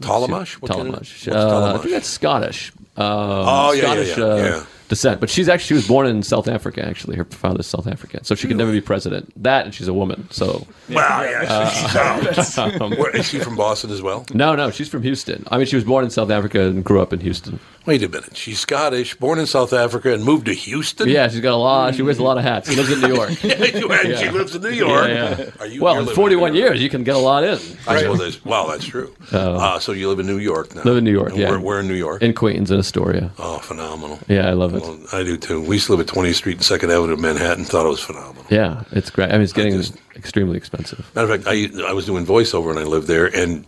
Tollemache? 0.00 0.54
What 0.60 0.70
kind 0.72 0.88
of- 0.94 1.00
Tollemache. 1.02 1.32
Uh, 1.32 1.74
I 1.74 1.78
think 1.78 1.90
that's 1.92 2.08
Scottish. 2.08 2.72
Um, 2.96 3.04
Oh, 3.06 3.72
yeah, 3.72 3.82
yeah, 3.82 3.82
Scottish 4.04 4.16
yeah, 4.18 4.24
uh, 4.24 4.36
yeah. 4.36 4.62
Descent. 4.88 5.20
But 5.20 5.30
she's 5.30 5.48
actually 5.48 5.66
she 5.66 5.74
was 5.74 5.88
born 5.88 6.06
in 6.06 6.22
South 6.22 6.48
Africa. 6.48 6.86
Actually, 6.86 7.16
her 7.16 7.24
father's 7.24 7.66
South 7.66 7.86
African, 7.86 8.24
so 8.24 8.34
she 8.34 8.46
could 8.48 8.56
never 8.56 8.72
be 8.72 8.80
president. 8.80 9.32
That 9.42 9.64
and 9.66 9.74
she's 9.74 9.88
a 9.88 9.94
woman. 9.94 10.28
So 10.30 10.66
Well, 10.88 11.24
yeah, 11.24 11.68
she's 11.70 12.58
out. 12.58 12.80
um, 12.80 12.92
Where, 12.92 13.14
is 13.14 13.28
she 13.28 13.38
from 13.38 13.56
Boston 13.56 13.90
as 13.90 14.02
well? 14.02 14.24
no, 14.32 14.54
no, 14.54 14.70
she's 14.70 14.88
from 14.88 15.02
Houston. 15.02 15.44
I 15.50 15.58
mean, 15.58 15.66
she 15.66 15.76
was 15.76 15.84
born 15.84 16.04
in 16.04 16.10
South 16.10 16.30
Africa 16.30 16.62
and 16.62 16.84
grew 16.84 17.00
up 17.00 17.12
in 17.12 17.20
Houston. 17.20 17.58
Wait 17.86 18.02
a 18.02 18.08
minute. 18.08 18.36
She's 18.36 18.58
Scottish, 18.58 19.14
born 19.14 19.38
in 19.38 19.46
South 19.46 19.72
Africa, 19.72 20.12
and 20.12 20.24
moved 20.24 20.46
to 20.46 20.52
Houston? 20.52 21.08
Yeah, 21.08 21.28
she's 21.28 21.40
got 21.40 21.54
a 21.54 21.56
lot. 21.56 21.94
She 21.94 22.02
wears 22.02 22.18
a 22.18 22.22
lot 22.24 22.36
of 22.36 22.42
hats. 22.42 22.68
She 22.68 22.74
lives 22.74 22.90
in 22.90 23.00
New 23.00 23.14
York. 23.14 23.30
and 23.44 24.18
she 24.18 24.28
lives 24.28 24.56
in 24.56 24.62
New 24.62 24.70
York. 24.70 25.06
Yeah, 25.06 25.38
yeah. 25.38 25.50
Are 25.60 25.66
you, 25.68 25.82
well, 25.82 26.00
in 26.00 26.12
41 26.12 26.50
in 26.50 26.56
years, 26.56 26.82
you 26.82 26.90
can 26.90 27.04
get 27.04 27.14
a 27.14 27.18
lot 27.18 27.44
in. 27.44 27.60
I 27.86 28.00
suppose 28.00 28.18
that's, 28.18 28.44
wow, 28.44 28.66
that's 28.66 28.84
true. 28.84 29.14
Uh, 29.30 29.78
so 29.78 29.92
you 29.92 30.08
live 30.08 30.18
in 30.18 30.26
New 30.26 30.38
York 30.38 30.74
now? 30.74 30.82
Live 30.82 30.96
in 30.96 31.04
New 31.04 31.12
York, 31.12 31.30
And 31.30 31.38
yeah. 31.38 31.50
Where, 31.50 31.60
where 31.60 31.78
in 31.78 31.86
New 31.86 31.94
York? 31.94 32.22
In 32.22 32.34
Queens, 32.34 32.72
in 32.72 32.80
Astoria. 32.80 33.30
oh, 33.38 33.58
phenomenal. 33.60 34.18
Yeah, 34.26 34.48
I 34.48 34.54
love 34.54 34.74
it. 34.74 34.75
Well, 34.82 34.98
I 35.12 35.22
do 35.22 35.36
too. 35.36 35.60
We 35.60 35.76
used 35.76 35.86
to 35.86 35.92
live 35.94 36.00
at 36.08 36.14
20th 36.14 36.34
Street 36.34 36.56
and 36.56 36.62
2nd 36.80 36.90
Avenue 36.94 37.14
in 37.14 37.20
Manhattan. 37.20 37.64
Thought 37.64 37.86
it 37.86 37.90
was 37.90 38.00
phenomenal. 38.00 38.44
Yeah, 38.50 38.84
it's 38.92 39.10
great. 39.10 39.30
I 39.30 39.32
mean, 39.32 39.42
it's 39.42 39.52
getting 39.52 39.76
just- 39.76 39.96
extremely 40.14 40.56
expensive. 40.56 41.10
Matter 41.14 41.32
of 41.32 41.44
fact, 41.44 41.48
I, 41.48 41.88
I 41.88 41.92
was 41.92 42.06
doing 42.06 42.24
voiceover 42.26 42.70
and 42.70 42.78
I 42.78 42.84
lived 42.84 43.06
there, 43.08 43.26
and 43.26 43.64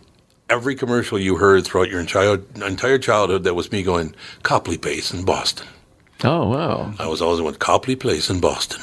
every 0.49 0.75
commercial 0.75 1.19
you 1.19 1.35
heard 1.37 1.63
throughout 1.65 1.89
your 1.89 1.99
entire 1.99 2.39
entire 2.65 2.97
childhood, 2.97 3.43
that 3.43 3.53
was 3.53 3.71
me 3.71 3.83
going 3.83 4.15
Copley 4.43 4.77
Place 4.77 5.13
in 5.13 5.23
Boston. 5.25 5.67
Oh 6.23 6.49
wow! 6.49 6.93
I 6.99 7.07
was 7.07 7.21
always 7.21 7.39
going 7.39 7.55
Copley 7.55 7.95
Place 7.95 8.29
in 8.29 8.39
Boston. 8.41 8.81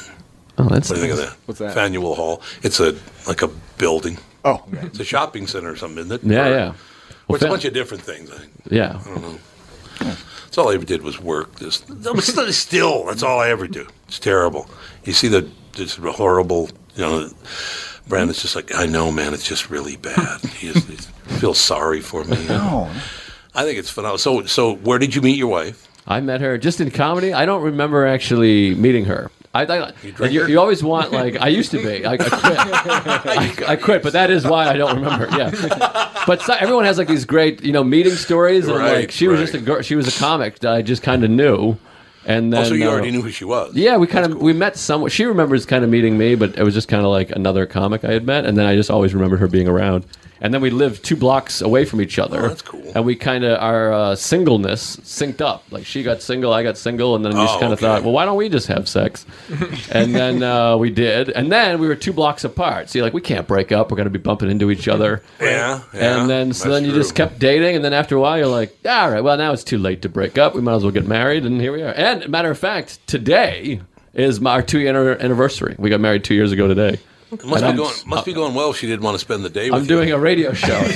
Oh, 0.57 0.67
that's 0.69 0.89
What 0.89 0.95
do 0.95 1.01
you 1.05 1.07
think 1.09 1.19
of 1.21 1.29
that? 1.29 1.37
What's 1.45 1.59
that? 1.59 1.73
Faneuil 1.75 2.15
Hall. 2.15 2.41
It's 2.63 2.79
a 2.79 2.95
like 3.27 3.43
a 3.43 3.47
building. 3.77 4.17
Oh, 4.43 4.63
okay. 4.73 4.87
It's 4.87 4.99
a 4.99 5.03
shopping 5.03 5.45
center 5.45 5.71
or 5.71 5.75
something, 5.75 5.99
isn't 6.05 6.23
it? 6.23 6.31
Yeah, 6.31 6.47
Or- 6.47 6.49
yeah. 6.49 6.67
Or 6.69 6.75
Well, 7.27 7.35
it's 7.35 7.43
a 7.45 7.47
bunch 7.49 7.65
of 7.65 7.73
different 7.73 8.01
things. 8.03 8.31
I, 8.31 8.39
Yeah, 8.73 8.99
I 9.05 9.09
don't 9.09 9.21
know. 9.21 10.15
That's 10.47 10.57
all 10.57 10.69
I 10.69 10.75
ever 10.75 10.85
did 10.85 11.01
was 11.01 11.19
work. 11.19 11.49
I'm 11.61 11.71
still, 12.21 12.53
still, 12.53 13.05
that's 13.05 13.21
all 13.21 13.39
I 13.39 13.49
ever 13.49 13.67
do. 13.67 13.85
It's 14.07 14.17
terrible. 14.17 14.69
You 15.03 15.11
see 15.11 15.27
the 15.27 15.49
this 15.73 15.95
horrible, 15.95 16.69
you 16.95 17.03
know. 17.03 17.29
Brandon's 18.07 18.41
just 18.41 18.55
like, 18.55 18.73
I 18.73 18.85
know, 18.85 19.11
man. 19.11 19.33
It's 19.33 19.45
just 19.45 19.69
really 19.69 19.97
bad. 19.97 20.39
He 20.41 20.71
just, 20.71 20.87
he 20.87 20.95
feels 21.39 21.59
sorry 21.59 21.99
for 21.99 22.23
me. 22.23 22.37
you 22.41 22.47
know. 22.47 22.87
Oh, 22.89 23.03
I 23.53 23.63
think 23.63 23.77
it's 23.77 23.89
phenomenal. 23.89 24.17
So, 24.17 24.45
so 24.45 24.75
where 24.75 24.97
did 24.97 25.13
you 25.13 25.21
meet 25.21 25.37
your 25.37 25.49
wife? 25.49 25.86
I 26.07 26.21
met 26.21 26.41
her 26.41 26.57
just 26.57 26.79
in 26.79 26.89
comedy. 26.89 27.33
I 27.33 27.45
don't 27.45 27.61
remember 27.63 28.07
actually 28.07 28.73
meeting 28.75 29.05
her. 29.05 29.29
I, 29.53 29.63
I 29.63 29.93
you, 30.03 30.25
you, 30.27 30.47
you 30.47 30.59
always 30.59 30.83
want 30.83 31.11
like 31.11 31.41
I 31.41 31.47
used 31.47 31.71
to 31.71 31.77
be. 31.77 32.05
I, 32.05 32.13
I 32.13 32.17
quit. 32.17 32.31
I, 32.43 33.63
I 33.69 33.75
quit, 33.75 34.03
but 34.03 34.13
that 34.13 34.29
is 34.29 34.45
why 34.45 34.67
I 34.67 34.73
don't 34.77 34.95
remember. 34.95 35.27
Yeah, 35.35 35.49
but 36.27 36.41
so, 36.41 36.53
everyone 36.53 36.85
has 36.85 36.97
like 36.97 37.07
these 37.07 37.25
great 37.25 37.63
you 37.63 37.71
know 37.71 37.83
meeting 37.83 38.13
stories, 38.13 38.67
and 38.67 38.77
Right, 38.77 38.99
like 38.99 39.11
she 39.11 39.27
was 39.27 39.39
just 39.39 39.55
a 39.55 39.59
girl. 39.59 39.81
She 39.81 39.95
was 39.95 40.07
a 40.07 40.19
comic 40.19 40.59
that 40.59 40.73
I 40.73 40.81
just 40.81 41.01
kind 41.01 41.23
of 41.23 41.31
knew, 41.31 41.75
and 42.25 42.53
then 42.53 42.65
oh, 42.65 42.69
so 42.69 42.73
you 42.75 42.87
uh, 42.87 42.91
already 42.91 43.09
knew 43.09 43.21
who 43.21 43.31
she 43.31 43.45
was. 43.45 43.73
Yeah, 43.75 43.97
we 43.97 44.05
kind 44.05 44.31
of 44.31 44.37
we 44.39 44.53
met 44.53 44.77
somewhat. 44.77 45.11
She 45.11 45.25
remembers 45.25 45.65
kind 45.65 45.83
of 45.83 45.89
meeting 45.89 46.17
me, 46.17 46.35
but 46.35 46.57
it 46.57 46.63
was 46.63 46.75
just 46.75 46.87
kind 46.87 47.03
of 47.03 47.09
like 47.09 47.31
another 47.31 47.65
comic 47.65 48.03
I 48.03 48.11
had 48.11 48.25
met, 48.25 48.45
and 48.45 48.57
then 48.57 48.65
I 48.65 48.75
just 48.75 48.91
always 48.91 49.15
remembered 49.15 49.39
her 49.39 49.47
being 49.47 49.67
around. 49.67 50.05
And 50.39 50.53
then 50.53 50.61
we 50.61 50.69
lived 50.69 51.03
two 51.03 51.15
blocks 51.15 51.61
away 51.61 51.85
from 51.85 51.99
each 52.01 52.19
other. 52.19 52.45
Oh, 52.45 52.47
that's 52.49 52.61
cool. 52.61 52.91
And 52.95 53.05
we 53.05 53.15
kind 53.15 53.43
of 53.43 53.59
our 53.59 53.91
uh, 53.91 54.15
singleness 54.15 54.97
synced 54.97 55.41
up. 55.41 55.63
Like 55.71 55.85
she 55.85 56.03
got 56.03 56.21
single, 56.21 56.53
I 56.53 56.63
got 56.63 56.77
single, 56.77 57.15
and 57.15 57.25
then 57.25 57.33
we 57.33 57.39
just 57.39 57.55
Oh, 57.55 57.59
kind 57.59 57.73
of 57.73 57.79
okay. 57.79 57.87
thought, 57.87 58.03
well, 58.03 58.11
why 58.13 58.25
don't 58.25 58.37
we 58.37 58.47
just 58.49 58.67
have 58.67 58.87
sex? 58.87 59.25
and 59.91 60.13
then 60.13 60.43
uh, 60.43 60.77
we 60.77 60.89
did, 60.91 61.29
and 61.29 61.51
then 61.51 61.79
we 61.79 61.87
were 61.87 61.95
two 61.95 62.13
blocks 62.13 62.43
apart. 62.43 62.89
See, 62.89 63.01
like 63.01 63.13
we 63.13 63.21
can't 63.21 63.47
break 63.47 63.71
up. 63.71 63.89
We're 63.91 63.97
going 63.97 64.05
to 64.05 64.11
be 64.11 64.19
bumping 64.19 64.51
into 64.51 64.69
each 64.69 64.87
other. 64.87 65.23
Yeah, 65.41 65.81
yeah, 65.93 66.19
and 66.21 66.29
then 66.29 66.53
so 66.53 66.69
then 66.69 66.83
you 66.83 66.91
true. 66.91 66.99
just 66.99 67.15
kept 67.15 67.39
dating, 67.39 67.75
and 67.75 67.83
then 67.83 67.93
after 67.93 68.15
a 68.15 68.19
while, 68.19 68.37
you're 68.37 68.47
like, 68.47 68.75
all 68.85 69.09
right, 69.09 69.21
well 69.23 69.37
now 69.37 69.53
it's 69.53 69.63
too 69.63 69.77
late 69.77 70.01
to 70.03 70.09
break 70.09 70.37
up. 70.37 70.53
We 70.55 70.61
might 70.61 70.75
as 70.75 70.83
well 70.83 70.91
get 70.91 71.07
married, 71.07 71.45
and 71.45 71.59
here 71.59 71.71
we 71.73 71.81
are. 71.81 71.93
And 71.93 72.29
matter 72.29 72.51
of 72.51 72.59
fact, 72.59 73.05
today 73.07 73.81
is 74.13 74.39
my, 74.39 74.51
our 74.53 74.61
two 74.61 74.79
year 74.79 75.17
anniversary. 75.19 75.75
We 75.79 75.89
got 75.89 75.99
married 75.99 76.23
two 76.23 76.35
years 76.35 76.51
ago 76.51 76.67
today. 76.67 76.99
It 77.31 77.43
must 77.45 77.63
And 77.63 77.75
be 77.75 77.83
going. 77.83 77.93
Must 78.05 78.25
be 78.25 78.33
going 78.33 78.53
well. 78.53 78.71
She 78.73 78.87
didn't 78.87 79.03
want 79.03 79.15
to 79.15 79.19
spend 79.19 79.43
the 79.43 79.49
day. 79.49 79.69
With 79.69 79.81
I'm 79.81 79.87
doing 79.87 80.09
you. 80.09 80.15
a 80.15 80.19
radio 80.19 80.53
show. 80.53 80.77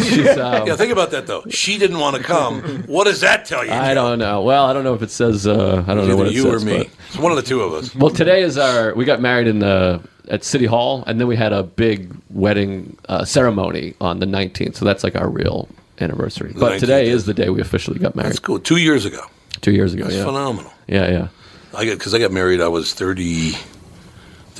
Um, 0.41 0.67
Yeah, 0.67 0.75
think 0.75 0.91
about 0.91 1.11
that 1.11 1.27
though. 1.27 1.43
She 1.49 1.77
didn't 1.77 1.99
want 1.99 2.15
to 2.15 2.23
come. 2.23 2.61
What 2.87 3.03
does 3.05 3.19
that 3.21 3.45
tell 3.45 3.65
you? 3.65 3.71
I 3.71 3.93
don't 3.93 4.17
know. 4.19 4.41
Well, 4.41 4.65
I 4.65 4.73
don't 4.73 4.83
know 4.83 4.93
if 4.93 5.01
it 5.01 5.11
says. 5.11 5.45
Uh, 5.45 5.83
I 5.87 5.93
don't 5.93 6.07
know 6.07 6.15
what 6.15 6.27
it 6.27 6.33
you 6.33 6.43
says. 6.43 6.63
or 6.63 6.65
me. 6.65 6.89
It's 7.09 7.17
one 7.17 7.31
of 7.31 7.35
the 7.35 7.41
two 7.43 7.61
of 7.61 7.73
us. 7.73 7.93
Well, 7.93 8.11
today 8.11 8.41
is 8.43 8.57
our. 8.57 8.93
We 8.95 9.03
got 9.05 9.19
married 9.21 9.47
in 9.47 9.59
the 9.59 10.01
at 10.29 10.43
City 10.43 10.65
Hall, 10.65 11.03
and 11.07 11.19
then 11.19 11.27
we 11.27 11.35
had 11.35 11.51
a 11.51 11.63
big 11.63 12.15
wedding 12.29 12.97
uh, 13.09 13.25
ceremony 13.25 13.95
on 13.99 14.19
the 14.19 14.25
19th. 14.25 14.75
So 14.75 14.85
that's 14.85 15.03
like 15.03 15.15
our 15.15 15.29
real 15.29 15.67
anniversary. 15.99 16.53
The 16.53 16.59
but 16.59 16.79
today 16.79 17.07
is 17.09 17.25
the 17.25 17.33
day 17.33 17.49
we 17.49 17.59
officially 17.61 17.99
got 17.99 18.15
married. 18.15 18.29
That's 18.29 18.39
cool. 18.39 18.59
Two 18.59 18.77
years 18.77 19.05
ago. 19.05 19.25
Two 19.61 19.73
years 19.73 19.93
ago. 19.93 20.03
That's 20.05 20.15
yeah. 20.15 20.25
phenomenal. 20.25 20.71
Yeah, 20.87 21.09
yeah. 21.09 21.27
I 21.73 21.85
got 21.85 21.97
because 21.97 22.13
I 22.13 22.19
got 22.19 22.31
married. 22.31 22.61
I 22.61 22.67
was 22.69 22.93
thirty. 22.93 23.53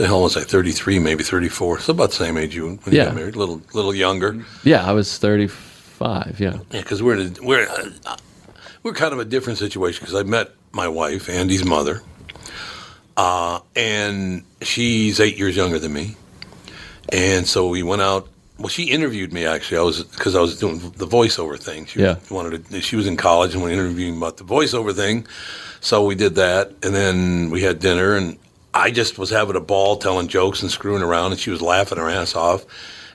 The 0.01 0.07
hell 0.07 0.23
was 0.23 0.35
I? 0.35 0.41
Thirty 0.41 0.71
three, 0.71 0.97
maybe 0.97 1.23
thirty 1.23 1.47
four. 1.47 1.79
So 1.79 1.91
about 1.91 2.09
the 2.09 2.15
same 2.15 2.35
age 2.35 2.55
you 2.55 2.65
when 2.65 2.79
you 2.87 2.97
Yeah. 2.97 3.05
got 3.05 3.15
married. 3.15 3.35
A 3.35 3.37
little 3.37 3.61
little 3.71 3.93
younger. 3.93 4.43
Yeah, 4.63 4.83
I 4.83 4.93
was 4.93 5.19
35. 5.19 6.39
Yeah. 6.39 6.53
Yeah, 6.71 6.81
because 6.81 7.03
we're 7.03 7.17
in 7.19 7.35
a, 7.39 7.45
we're 7.45 7.67
uh, 8.07 8.17
we're 8.81 8.93
kind 8.93 9.13
of 9.13 9.19
a 9.19 9.25
different 9.25 9.59
situation 9.59 9.99
because 10.03 10.15
I 10.19 10.23
met 10.23 10.49
my 10.71 10.87
wife, 10.87 11.29
Andy's 11.29 11.63
mother, 11.63 12.01
uh, 13.15 13.59
and 13.75 14.43
she's 14.63 15.19
eight 15.19 15.37
years 15.37 15.55
younger 15.55 15.77
than 15.77 15.93
me, 15.93 16.15
and 17.11 17.47
so 17.47 17.67
we 17.69 17.83
went 17.83 18.01
out. 18.01 18.27
Well, 18.57 18.69
she 18.69 18.85
interviewed 18.85 19.31
me 19.31 19.45
actually. 19.45 19.77
I 19.77 19.81
was 19.83 20.03
because 20.03 20.35
I 20.35 20.41
was 20.41 20.57
doing 20.57 20.79
the 20.97 21.05
voiceover 21.05 21.59
thing. 21.59 21.85
She 21.85 21.99
Yeah. 21.99 22.15
wanted 22.31 22.67
to. 22.71 22.81
She 22.81 22.95
was 22.95 23.05
in 23.05 23.17
college 23.17 23.53
and 23.53 23.63
we 23.63 23.71
interviewing 23.71 24.17
about 24.17 24.37
the 24.37 24.45
voiceover 24.45 24.95
thing, 24.95 25.27
so 25.79 26.03
we 26.03 26.15
did 26.15 26.33
that, 26.35 26.71
and 26.81 26.95
then 26.95 27.51
we 27.51 27.61
had 27.61 27.79
dinner, 27.79 28.15
and 28.15 28.37
I 28.73 28.91
just 28.91 29.17
was 29.17 29.29
having 29.29 29.55
a 29.55 29.61
ball 29.61 29.97
telling 29.97 30.27
jokes 30.27 30.61
and 30.61 30.71
screwing 30.71 31.03
around, 31.03 31.31
and 31.31 31.39
she 31.39 31.49
was 31.49 31.61
laughing 31.61 31.97
her 31.97 32.09
ass 32.09 32.35
off. 32.35 32.65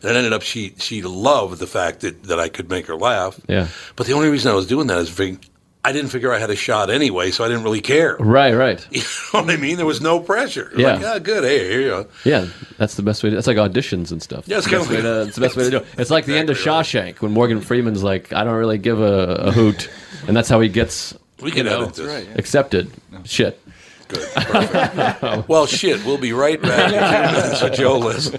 And 0.03 0.11
it 0.11 0.16
ended 0.16 0.33
up 0.33 0.42
she 0.42 0.75
she 0.79 1.03
loved 1.03 1.59
the 1.59 1.66
fact 1.66 2.01
that, 2.01 2.25
that 2.25 2.38
I 2.38 2.49
could 2.49 2.69
make 2.69 2.87
her 2.87 2.97
laugh. 2.97 3.40
Yeah. 3.49 3.69
But 3.97 4.07
the 4.07 4.12
only 4.12 4.29
reason 4.29 4.53
I 4.53 4.55
was 4.55 4.66
doing 4.66 4.87
that 4.88 4.99
is 4.99 5.09
fig- 5.09 5.47
I 5.87 5.92
didn't 5.92 6.11
figure 6.11 6.33
I 6.33 6.38
had 6.40 6.51
a 6.51 6.57
shot 6.57 6.90
anyway, 6.90 7.31
so 7.31 7.45
I 7.45 7.49
didn't 7.49 7.62
really 7.62 7.81
care. 7.81 8.16
Right, 8.19 8.53
right. 8.55 8.85
You 8.92 9.03
know 9.33 9.42
what 9.42 9.51
I 9.51 9.57
mean? 9.57 9.77
There 9.77 9.87
was 9.87 10.01
no 10.01 10.19
pressure. 10.19 10.73
Yeah. 10.77 10.95
Like, 10.95 11.05
ah, 11.07 11.19
good. 11.21 11.45
Hey, 11.45 11.69
here 11.69 11.81
you 11.81 11.88
go. 11.88 12.07
Yeah, 12.25 12.49
that's 12.77 12.97
the 12.97 13.03
best 13.03 13.23
way. 13.23 13.31
To, 13.31 13.37
that's 13.37 13.47
like 13.47 13.57
auditions 13.57 14.11
and 14.11 14.21
stuff. 14.21 14.49
Yeah, 14.49 14.59
it's 14.59 14.66
the 14.66 14.79
best 14.79 14.88
kinda 14.90 14.97
way 14.97 15.03
to, 15.03 15.23
it's 15.29 15.35
the 15.37 15.40
best 15.40 15.57
way 15.57 15.64
to 15.64 15.71
do 15.71 15.77
it. 15.79 15.87
It's 15.99 16.11
like 16.11 16.25
the 16.27 16.37
end 16.37 16.51
of 16.51 16.57
Shawshank 16.57 17.21
when 17.21 17.33
Morgan 17.33 17.61
Freeman's 17.61 18.03
like, 18.03 18.33
I 18.33 18.42
don't 18.45 18.55
really 18.55 18.79
give 18.79 19.01
a, 19.01 19.35
a 19.35 19.53
hoot, 19.53 19.88
and 20.27 20.37
that's 20.37 20.49
how 20.49 20.61
he 20.61 20.69
gets 20.69 21.16
We 21.40 21.51
can 21.51 21.59
you 21.59 21.71
know, 21.71 21.83
edit 21.83 21.95
this. 21.95 22.07
That's 22.07 22.19
right, 22.19 22.29
yeah. 22.29 22.38
accepted. 22.38 22.90
Shit. 23.25 23.61
Good. 24.09 24.29
Perfect. 24.35 25.49
well, 25.49 25.66
shit. 25.66 26.05
We'll 26.05 26.19
be 26.19 26.33
right 26.33 26.61
back 26.61 26.92
in 26.92 26.99
a 27.03 27.09
few 27.09 27.40
minutes 27.42 27.62
with 27.62 27.75
Joe 27.75 27.99
List. 27.99 28.33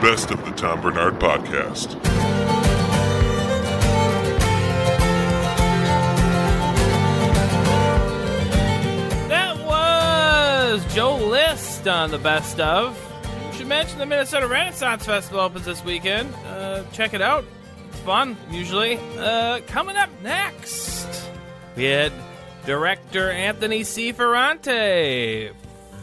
Best 0.00 0.30
of 0.30 0.42
the 0.44 0.52
Tom 0.56 0.80
Barnard 0.80 1.18
Podcast. 1.20 1.98
That 9.28 9.56
was 9.64 10.94
Joe 10.94 11.16
List 11.16 11.86
on 11.86 12.10
the 12.10 12.18
best 12.18 12.58
of. 12.60 12.98
We 13.50 13.56
should 13.58 13.66
mention 13.68 13.98
the 13.98 14.06
Minnesota 14.06 14.46
Renaissance 14.48 15.04
Festival 15.06 15.40
opens 15.40 15.64
this 15.64 15.84
weekend. 15.84 16.34
Uh, 16.46 16.82
check 16.92 17.14
it 17.14 17.22
out. 17.22 17.44
It's 17.88 18.00
fun, 18.00 18.36
usually. 18.50 18.98
Uh, 19.16 19.60
coming 19.66 19.96
up 19.96 20.10
next, 20.22 21.06
we 21.76 21.84
had 21.84 22.12
director 22.64 23.30
Anthony 23.30 23.84
C. 23.84 24.12
Ferrante. 24.12 25.50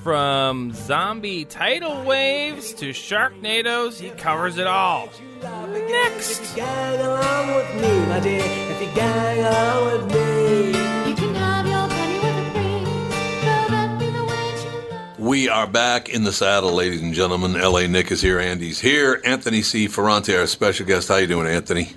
From 0.03 0.71
zombie 0.73 1.43
tidal 1.43 2.03
waves 2.05 2.73
to 2.75 2.91
Sharknadoes, 2.91 3.99
he 3.99 4.09
covers 4.11 4.57
it 4.57 4.65
all. 4.67 5.09
Next. 5.41 6.55
Gang 6.55 6.99
along 7.01 7.55
with 7.55 7.75
me, 7.75 8.05
my 8.07 8.19
dear. 8.21 8.41
If 8.41 8.81
you 8.81 8.95
gang 8.95 9.39
along 9.39 9.85
with 9.91 10.13
me, 10.13 10.67
you 11.09 11.15
can 11.15 11.35
have 11.35 11.67
your 11.67 11.89
penny 11.89 12.19
with 12.19 12.37
a 12.37 12.51
breeze. 12.53 13.43
Girl, 13.43 13.67
that 13.67 13.99
be 13.99 14.09
the 14.09 14.23
way 14.23 15.19
you 15.19 15.25
We 15.25 15.49
are 15.49 15.67
back 15.67 16.07
in 16.07 16.23
the 16.23 16.31
saddle, 16.31 16.71
ladies 16.71 17.01
and 17.01 17.13
gentlemen. 17.13 17.57
L.A. 17.57 17.87
Nick 17.89 18.09
is 18.11 18.21
here. 18.21 18.39
Andy's 18.39 18.79
here. 18.79 19.21
Anthony 19.25 19.61
C. 19.61 19.87
Ferrante, 19.87 20.37
our 20.37 20.47
special 20.47 20.85
guest. 20.85 21.09
How 21.09 21.17
you 21.17 21.27
doing, 21.27 21.47
Anthony? 21.47 21.91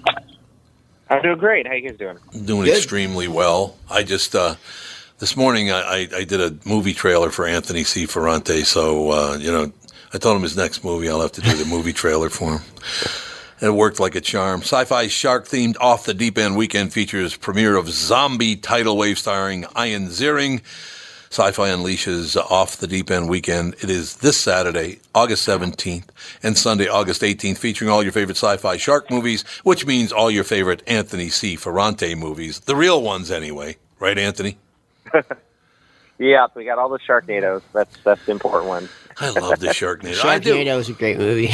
I'm 1.10 1.22
doing 1.22 1.38
great. 1.38 1.66
How 1.66 1.74
you 1.74 1.88
guys 1.88 1.98
doing? 1.98 2.18
Doing 2.44 2.68
extremely 2.68 3.26
well. 3.26 3.76
I 3.90 4.04
just 4.04 4.34
uh, 4.34 4.54
this 5.18 5.36
morning 5.36 5.72
I, 5.72 5.80
I, 5.80 6.08
I 6.18 6.24
did 6.24 6.40
a 6.40 6.56
movie 6.64 6.94
trailer 6.94 7.30
for 7.30 7.46
Anthony 7.46 7.82
C. 7.82 8.06
Ferrante. 8.06 8.62
So 8.62 9.10
uh, 9.10 9.36
you 9.36 9.50
know, 9.50 9.72
I 10.14 10.18
told 10.18 10.36
him 10.36 10.42
his 10.42 10.56
next 10.56 10.84
movie 10.84 11.08
I'll 11.08 11.20
have 11.20 11.32
to 11.32 11.40
do 11.40 11.56
the 11.56 11.64
movie 11.64 11.92
trailer 11.92 12.30
for 12.30 12.58
him. 12.58 12.60
It 13.60 13.74
worked 13.74 14.00
like 14.00 14.14
a 14.14 14.22
charm. 14.22 14.60
Sci-fi 14.60 15.08
shark-themed 15.08 15.76
Off 15.80 16.06
the 16.06 16.14
Deep 16.14 16.38
End 16.38 16.56
weekend 16.56 16.94
features 16.94 17.36
premiere 17.36 17.76
of 17.76 17.90
Zombie 17.90 18.56
Tidal 18.56 18.96
Wave 18.96 19.18
starring 19.18 19.66
Ian 19.76 20.06
Ziering. 20.06 20.62
Sci-Fi 21.30 21.68
unleashes 21.68 22.36
Off 22.36 22.76
the 22.78 22.88
Deep 22.88 23.08
End 23.08 23.28
weekend. 23.28 23.74
It 23.74 23.88
is 23.88 24.16
this 24.16 24.36
Saturday, 24.36 24.98
August 25.14 25.46
17th, 25.46 26.06
and 26.42 26.58
Sunday, 26.58 26.88
August 26.88 27.22
18th, 27.22 27.58
featuring 27.58 27.88
all 27.88 28.02
your 28.02 28.10
favorite 28.10 28.36
sci-fi 28.36 28.76
shark 28.76 29.12
movies, 29.12 29.44
which 29.62 29.86
means 29.86 30.10
all 30.12 30.28
your 30.28 30.42
favorite 30.42 30.82
Anthony 30.88 31.28
C. 31.28 31.54
Ferrante 31.54 32.16
movies, 32.16 32.58
the 32.60 32.74
real 32.74 33.00
ones 33.00 33.30
anyway. 33.30 33.76
Right, 34.00 34.18
Anthony? 34.18 34.58
Yeah, 36.22 36.48
we 36.54 36.66
got 36.66 36.76
all 36.76 36.90
the 36.90 36.98
Sharknadoes. 36.98 37.62
That's 37.72 37.96
that's 38.04 38.22
the 38.26 38.32
important 38.32 38.68
one. 38.68 38.90
I 39.16 39.30
love 39.30 39.58
the 39.58 39.68
Sharknado. 39.72 40.22
I. 40.22 40.38
Sharknado 40.38 40.78
is 40.78 40.90
a 40.90 40.92
great 40.92 41.16
movie. 41.16 41.48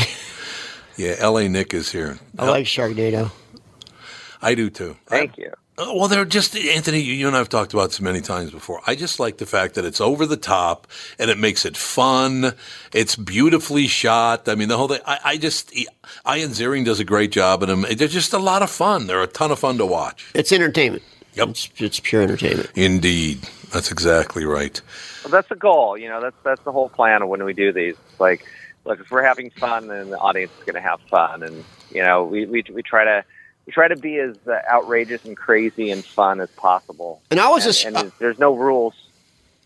Yeah, 0.97 1.15
L.A. 1.19 1.49
Nick 1.49 1.73
is 1.73 1.93
here. 1.93 2.19
I 2.37 2.49
like 2.51 2.67
Sharknado. 2.67 3.31
I 4.43 4.57
do 4.57 4.69
too. 4.69 4.97
Thank 5.07 5.39
you. 5.39 5.53
Uh, 5.79 5.93
Well, 5.95 6.09
they're 6.09 6.25
just 6.25 6.57
Anthony. 6.57 7.01
You 7.01 7.15
you 7.15 7.27
and 7.27 7.37
I 7.37 7.39
have 7.39 7.49
talked 7.49 7.75
about 7.75 7.91
this 7.91 8.01
many 8.01 8.21
times 8.21 8.51
before. 8.51 8.81
I 8.87 8.95
just 8.95 9.21
like 9.21 9.39
the 9.39 9.47
fact 9.47 9.75
that 9.75 9.85
it's 9.85 10.01
over 10.01 10.27
the 10.27 10.37
top 10.37 10.87
and 11.19 11.31
it 11.31 11.39
makes 11.39 11.65
it 11.65 11.77
fun. 11.77 12.55
It's 12.93 13.17
beautifully 13.17 13.87
shot. 13.87 14.49
I 14.49 14.55
mean, 14.55 14.69
the 14.69 14.77
whole 14.77 14.89
thing. 14.89 15.01
I, 15.07 15.19
I 15.25 15.37
just 15.37 15.75
Ian 15.77 16.51
Ziering 16.51 16.85
does 16.85 17.01
a 17.01 17.05
great 17.05 17.31
job 17.31 17.63
in 17.63 17.69
them. 17.69 17.83
They're 17.83 18.09
just 18.09 18.33
a 18.33 18.39
lot 18.39 18.63
of 18.63 18.71
fun. 18.71 19.07
They're 19.07 19.23
a 19.23 19.27
ton 19.27 19.51
of 19.51 19.59
fun 19.59 19.79
to 19.79 19.87
watch. 19.87 20.31
It's 20.35 20.53
entertainment. 20.53 21.03
Yep, 21.35 21.49
it's, 21.49 21.69
it's 21.77 22.01
pure 22.01 22.23
entertainment. 22.23 22.71
Indeed, 22.75 23.43
that's 23.71 23.93
exactly 23.93 24.47
right. 24.47 24.81
Well, 25.23 25.31
that's 25.31 25.51
the 25.51 25.57
goal. 25.57 25.99
You 25.99 26.09
know, 26.09 26.23
that's 26.23 26.37
that's 26.43 26.63
the 26.63 26.73
whole 26.73 26.89
plan 26.89 27.29
when 27.29 27.45
we 27.45 27.53
do 27.53 27.73
these. 27.73 27.97
Like, 28.19 28.47
look, 28.87 29.01
if 29.01 29.11
we're 29.11 29.23
having 29.23 29.51
fun, 29.51 29.89
then 29.89 30.09
the 30.09 30.19
audience 30.19 30.53
is 30.59 30.65
going 30.65 30.83
to 30.83 30.89
have 30.89 31.01
fun, 31.11 31.43
and 31.43 31.63
you 31.91 32.03
know, 32.03 32.25
we, 32.25 32.47
we 32.47 32.65
we 32.73 32.83
try 32.83 33.05
to 33.05 33.23
we 33.67 33.73
try 33.73 33.89
to 33.89 33.97
be 33.97 34.19
as 34.19 34.37
uh, 34.47 34.59
outrageous 34.71 35.25
and 35.25 35.37
crazy 35.37 35.91
and 35.91 36.05
fun 36.05 36.41
as 36.41 36.51
possible. 36.51 37.21
And 37.31 37.41
I 37.41 37.49
was 37.49 37.67
a- 37.85 37.87
and, 37.87 37.97
and 37.97 38.13
there's 38.19 38.39
no 38.39 38.55
rules. 38.55 38.95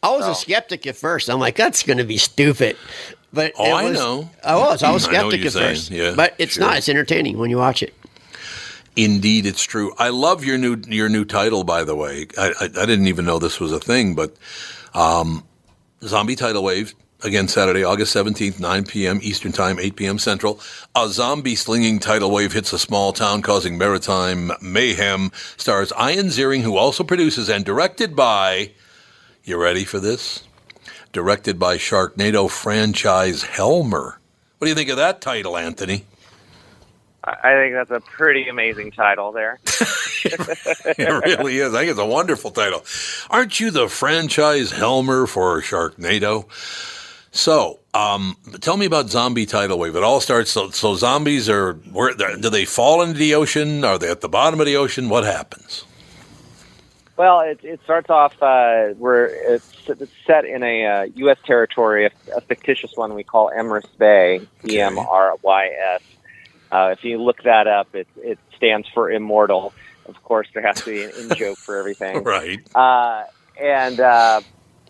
I 0.03 0.11
was 0.17 0.27
a 0.27 0.35
skeptic 0.35 0.87
at 0.87 0.97
first. 0.97 1.29
I'm 1.29 1.39
like, 1.41 1.57
that's 1.57 1.83
going 1.83 1.99
to 1.99 2.05
be 2.05 2.17
stupid. 2.17 2.79
But 3.35 3.53
Oh, 3.59 3.65
it 3.67 3.73
I 3.73 3.91
know. 3.91 4.31
I 4.43 4.57
was. 4.57 4.83
I 4.83 4.91
was 4.93 5.05
I 5.09 5.11
skeptic 5.11 5.41
you're 5.41 5.49
at 5.49 5.53
saying. 5.53 5.69
first. 5.75 5.91
Yeah, 5.91 6.15
but 6.17 6.35
it's 6.39 6.55
sure. 6.55 6.65
not. 6.65 6.79
It's 6.79 6.89
entertaining 6.89 7.37
when 7.39 7.51
you 7.51 7.59
watch 7.59 7.83
it. 7.83 7.93
Indeed, 8.97 9.47
it's 9.47 9.63
true. 9.63 9.93
I 9.99 10.09
love 10.09 10.45
your 10.45 10.59
new 10.59 10.77
your 10.89 11.09
new 11.09 11.25
title, 11.25 11.63
by 11.65 11.85
the 11.85 11.95
way. 11.95 12.27
I, 12.39 12.49
I, 12.61 12.65
I 12.65 12.87
didn't 12.87 13.07
even 13.09 13.25
know 13.25 13.39
this 13.39 13.61
was 13.61 13.73
a 13.73 13.79
thing, 13.79 14.15
but 14.15 14.35
um, 14.95 15.45
Zombie 16.03 16.35
Tidal 16.35 16.65
Wave 16.65 16.95
again 17.23 17.49
Saturday, 17.49 17.85
August 17.85 18.13
seventeenth, 18.13 18.61
nine 18.61 18.85
p.m. 18.85 19.21
Eastern 19.23 19.53
Time, 19.53 19.79
eight 19.79 19.97
p.m. 19.97 20.19
Central. 20.19 20.61
A 20.95 21.09
zombie 21.09 21.55
slinging 21.55 21.99
tidal 21.99 22.31
wave 22.31 22.53
hits 22.53 22.73
a 22.73 22.79
small 22.79 23.13
town, 23.13 23.43
causing 23.43 23.79
maritime 23.79 24.53
mayhem. 24.61 25.31
Stars 25.57 25.93
Ian 25.99 26.27
Ziering, 26.27 26.63
who 26.63 26.77
also 26.77 27.05
produces 27.05 27.49
and 27.49 27.65
directed 27.65 28.17
by. 28.17 28.73
You 29.45 29.57
ready 29.57 29.85
for 29.85 29.99
this? 29.99 30.45
Directed 31.13 31.59
by 31.59 31.77
Sharknado 31.77 32.49
franchise 32.51 33.43
Helmer. 33.43 34.19
What 34.59 34.67
do 34.67 34.69
you 34.69 34.75
think 34.75 34.91
of 34.91 34.97
that 34.99 35.21
title, 35.21 35.57
Anthony? 35.57 36.05
I 37.25 37.37
I 37.43 37.53
think 37.55 37.75
that's 37.75 37.91
a 37.91 38.01
pretty 38.01 38.49
amazing 38.49 38.93
title 38.93 39.33
there. 39.33 39.59
it 40.25 41.25
really 41.25 41.59
is. 41.59 41.75
I 41.75 41.79
think 41.79 41.91
it's 41.91 42.01
a 42.01 42.07
wonderful 42.07 42.51
title. 42.51 42.85
Aren't 43.31 43.61
you 43.61 43.71
the 43.71 43.89
franchise 43.89 44.71
Helmer 44.71 45.27
for 45.27 45.61
Sharknado? 45.61 46.47
So, 47.33 47.79
um, 47.95 48.37
tell 48.61 48.77
me 48.77 48.87
about 48.87 49.09
Zombie 49.09 49.47
Tidal 49.47 49.79
Wave. 49.79 49.95
It 49.95 50.03
all 50.03 50.21
starts. 50.21 50.51
So, 50.51 50.71
so 50.71 50.95
zombies 50.97 51.49
are 51.49 51.75
where? 51.93 52.15
Do 52.15 52.51
they 52.51 52.65
fall 52.65 53.03
into 53.03 53.19
the 53.19 53.35
ocean? 53.35 53.85
Are 53.85 53.99
they 53.99 54.11
at 54.11 54.21
the 54.21 54.29
bottom 54.29 54.59
of 54.61 54.67
the 54.67 54.77
ocean? 54.77 55.09
What 55.09 55.25
happens? 55.25 55.85
Well, 57.17 57.41
it, 57.41 57.61
it 57.63 57.81
starts 57.85 58.09
off 58.09 58.33
uh, 58.43 58.95
where 58.95 59.27
it's, 59.27 59.71
it's 59.87 60.11
set 60.27 60.47
in 60.47 60.63
a 60.63 60.87
uh, 60.87 61.03
U.S. 61.17 61.37
territory, 61.45 62.07
a, 62.07 62.11
a 62.35 62.41
fictitious 62.41 62.97
one 62.97 63.15
we 63.15 63.25
call 63.25 63.51
Emrys 63.55 63.85
Bay, 63.99 64.41
E 64.67 64.81
M 64.81 64.99
R 64.99 65.37
Y 65.43 65.67
S. 65.67 66.03
Uh, 66.73 66.95
if 66.97 67.05
you 67.05 67.21
look 67.21 67.43
that 67.43 67.67
up, 67.67 67.95
it, 67.95 68.09
it 68.17 68.39
stands 68.57 68.89
for 68.89 69.11
immortal. 69.11 69.75
Of 70.07 70.23
course, 70.25 70.49
there 70.55 70.67
has 70.67 70.81
to 70.81 70.87
be 70.87 71.05
an 71.05 71.11
in 71.19 71.37
joke 71.37 71.59
for 71.59 71.77
everything. 71.77 72.25
Right. 72.25 72.59
Uh, 72.75 73.25
and 73.61 74.01
uh, 74.01 74.41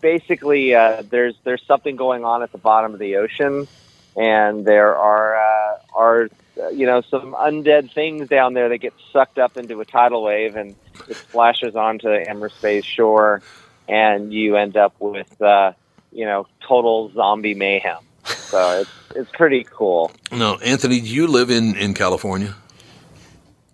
basically, 0.01 0.75
uh, 0.75 1.03
there's 1.09 1.35
there's 1.43 1.63
something 1.65 1.95
going 1.95 2.25
on 2.25 2.43
at 2.43 2.51
the 2.51 2.57
bottom 2.57 2.93
of 2.93 2.99
the 2.99 3.17
ocean, 3.17 3.67
and 4.15 4.65
there 4.65 4.95
are 4.97 5.37
uh, 5.37 5.77
are 5.95 6.29
you 6.73 6.85
know 6.85 7.01
some 7.01 7.33
undead 7.33 7.93
things 7.93 8.27
down 8.27 8.53
there 8.53 8.69
that 8.69 8.79
get 8.79 8.93
sucked 9.11 9.39
up 9.39 9.57
into 9.57 9.79
a 9.81 9.85
tidal 9.85 10.23
wave, 10.23 10.55
and 10.55 10.75
it 11.07 11.15
splashes 11.15 11.75
onto 11.75 12.07
Emrys 12.07 12.59
Bay's 12.61 12.85
shore, 12.85 13.41
and 13.87 14.33
you 14.33 14.57
end 14.57 14.75
up 14.77 14.93
with 14.99 15.41
uh, 15.41 15.73
you 16.11 16.25
know 16.25 16.47
total 16.67 17.11
zombie 17.13 17.53
mayhem. 17.53 18.03
So 18.25 18.81
it's 18.81 18.91
it's 19.15 19.31
pretty 19.31 19.65
cool. 19.69 20.11
No, 20.31 20.57
Anthony, 20.57 20.99
do 20.99 21.07
you 21.07 21.27
live 21.27 21.49
in 21.49 21.75
in 21.75 21.93
California? 21.93 22.55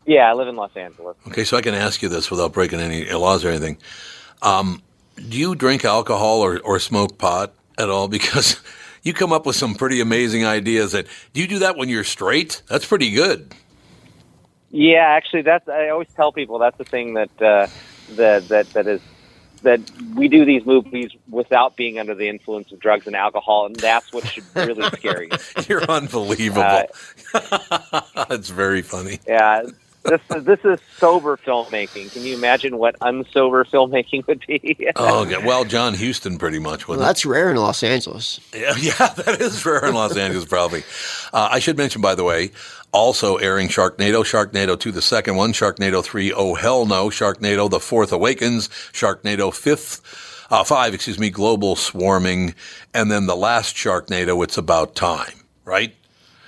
Yeah, 0.06 0.30
I 0.30 0.34
live 0.34 0.48
in 0.48 0.56
Los 0.56 0.76
Angeles. 0.78 1.18
Okay, 1.28 1.44
so 1.44 1.58
I 1.58 1.62
can 1.62 1.74
ask 1.74 2.02
you 2.02 2.08
this 2.08 2.32
without 2.32 2.54
breaking 2.54 2.80
any 2.80 3.12
laws 3.12 3.44
or 3.44 3.50
anything. 3.50 3.78
Um, 4.42 4.82
do 5.18 5.38
you 5.38 5.56
drink 5.56 5.84
alcohol 5.84 6.42
or, 6.42 6.60
or 6.60 6.80
smoke 6.80 7.18
pot 7.18 7.54
at 7.78 7.90
all? 7.90 8.08
Because 8.18 8.60
you 9.04 9.14
come 9.14 9.32
up 9.32 9.46
with 9.46 9.56
some 9.56 9.76
pretty 9.76 10.02
amazing 10.02 10.46
ideas. 10.46 10.92
That 10.92 11.08
do 11.34 11.42
you 11.42 11.48
do 11.48 11.60
that 11.60 11.78
when 11.78 11.90
you're 11.90 12.04
straight? 12.04 12.62
That's 12.68 12.86
pretty 12.86 13.12
good. 13.12 13.54
Yeah, 14.70 15.06
actually, 15.08 15.44
that's 15.44 15.68
I 15.68 15.90
always 15.90 16.10
tell 16.16 16.32
people 16.32 16.60
that's 16.60 16.78
the 16.78 16.84
thing 16.84 17.14
that 17.14 17.42
uh, 17.42 17.68
that 18.16 18.48
that 18.50 18.70
that 18.74 18.88
is 18.88 19.02
that 19.64 19.80
we 20.16 20.28
do 20.28 20.46
these 20.46 20.66
movies 20.66 21.12
without 21.30 21.76
being 21.76 22.00
under 22.00 22.14
the 22.14 22.28
influence 22.28 22.72
of 22.72 22.80
drugs 22.80 23.08
and 23.08 23.16
alcohol, 23.16 23.66
and 23.66 23.76
that's 23.76 24.12
what 24.14 24.28
should 24.28 24.44
really 24.56 24.84
scare 24.98 25.24
you. 25.24 25.32
You're 25.68 25.90
unbelievable. 25.90 26.84
Uh, 27.34 28.02
That's 28.30 28.50
very 28.50 28.82
funny. 28.82 29.20
Yeah, 29.28 29.64
this 30.08 30.22
is, 30.36 30.44
this 30.46 30.60
is 30.64 30.80
sober 30.98 31.38
filmmaking. 31.38 32.12
Can 32.12 32.24
you 32.24 32.36
imagine 32.36 32.78
what 32.78 32.98
unsober 33.00 33.66
filmmaking 33.66 34.26
would 34.28 34.46
be? 34.48 34.90
Oh, 34.96 35.24
okay. 35.26 35.46
well, 35.46 35.64
John 35.64 35.94
Huston, 35.94 36.38
pretty 36.38 36.60
much. 36.60 36.88
Well, 36.88 36.98
Wasn't 36.98 37.08
that's 37.08 37.26
rare 37.26 37.52
in 37.52 37.58
Los 37.58 37.84
Angeles. 37.84 38.40
Yeah, 38.54 38.74
yeah, 38.80 39.08
that 39.14 39.40
is 39.40 39.64
rare 39.66 39.86
in 39.86 39.94
Los 39.94 40.18
Angeles, 40.18 40.46
probably. 40.46 40.84
Uh, 41.34 41.50
I 41.52 41.60
should 41.60 41.78
mention, 41.78 42.02
by 42.02 42.16
the 42.16 42.24
way, 42.24 42.52
also 42.92 43.36
airing 43.38 43.68
Sharknado, 43.68 44.24
Sharknado 44.24 44.80
2, 44.80 44.92
the 44.92 45.02
second 45.02 45.36
one, 45.36 45.54
Sharknado 45.54 46.04
3, 46.04 46.34
Oh 46.34 46.56
Hell 46.56 46.86
No, 46.86 47.10
Sharknado, 47.10 47.70
The 47.70 47.80
Fourth 47.80 48.12
Awakens, 48.12 48.70
Sharknado 48.92 49.52
5th, 49.52 50.02
uh, 50.50 50.64
5, 50.64 50.94
excuse 50.94 51.20
me, 51.20 51.30
Global 51.30 51.76
Swarming, 51.76 52.56
and 52.94 53.12
then 53.12 53.28
the 53.28 53.36
last 53.36 53.76
Sharknado, 53.76 54.44
It's 54.44 54.58
About 54.58 54.96
Time, 54.96 55.34
right? 55.66 55.94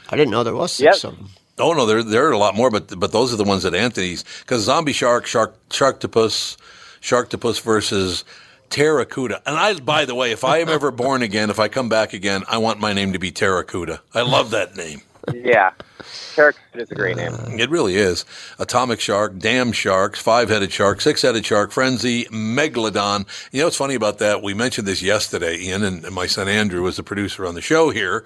I 0.10 0.16
didn't 0.16 0.32
know 0.32 0.44
there 0.44 0.56
was 0.56 0.72
six 0.72 1.04
of 1.04 1.16
them. 1.18 1.30
Oh 1.60 1.74
no, 1.74 1.86
there 1.86 2.04
there 2.04 2.28
are 2.28 2.32
a 2.32 2.38
lot 2.38 2.56
more, 2.56 2.70
but 2.70 3.00
but 3.00 3.12
those 3.12 3.34
are 3.34 3.38
the 3.38 3.44
ones 3.44 3.64
that 3.64 3.74
Anthony's 3.74 4.24
because 4.42 4.64
Zombie 4.64 4.94
Shark, 4.94 5.26
Shark, 5.26 5.56
Sharktopus, 5.70 6.58
Sharktopus 7.02 7.62
versus 7.62 8.24
Pteracuda. 8.70 9.42
And 9.46 9.58
I, 9.58 9.74
by 9.80 10.06
the 10.06 10.16
way, 10.16 10.32
if 10.32 10.44
I 10.44 10.60
am 10.60 10.70
ever 10.70 10.92
born 10.92 11.22
again, 11.22 11.50
if 11.50 11.60
I 11.60 11.68
come 11.68 11.90
back 11.90 12.14
again, 12.14 12.44
I 12.48 12.58
want 12.58 12.80
my 12.80 12.94
name 12.94 13.14
to 13.14 13.20
be 13.20 13.32
Pteracuda. 13.32 14.00
I 14.14 14.22
love 14.22 14.52
that 14.52 14.76
name. 14.76 15.02
Yeah, 15.34 15.72
Pteracuda 16.00 16.56
is 16.76 16.92
a 16.92 16.96
great 16.96 17.18
name. 17.18 17.32
Mm, 17.32 17.60
it 17.60 17.70
really 17.70 17.96
is. 17.96 18.26
Atomic 18.58 19.00
Shark, 19.00 19.38
Dam 19.38 19.72
Sharks, 19.72 20.20
Five 20.20 20.50
Headed 20.50 20.72
Shark, 20.72 21.02
Six 21.02 21.22
Headed 21.22 21.46
Shark, 21.46 21.72
Frenzy, 21.72 22.26
Megalodon. 22.26 23.26
You 23.52 23.60
know 23.60 23.66
what's 23.66 23.78
funny 23.78 23.96
about 23.96 24.20
that? 24.20 24.42
We 24.42 24.54
mentioned 24.54 24.88
this 24.88 25.02
yesterday, 25.02 25.58
Ian, 25.58 25.84
and 25.84 26.10
my 26.12 26.26
son 26.26 26.48
Andrew 26.48 26.84
was 26.84 26.98
the 26.98 27.04
producer 27.04 27.46
on 27.46 27.56
the 27.56 27.62
show 27.62 27.90
here. 27.90 28.26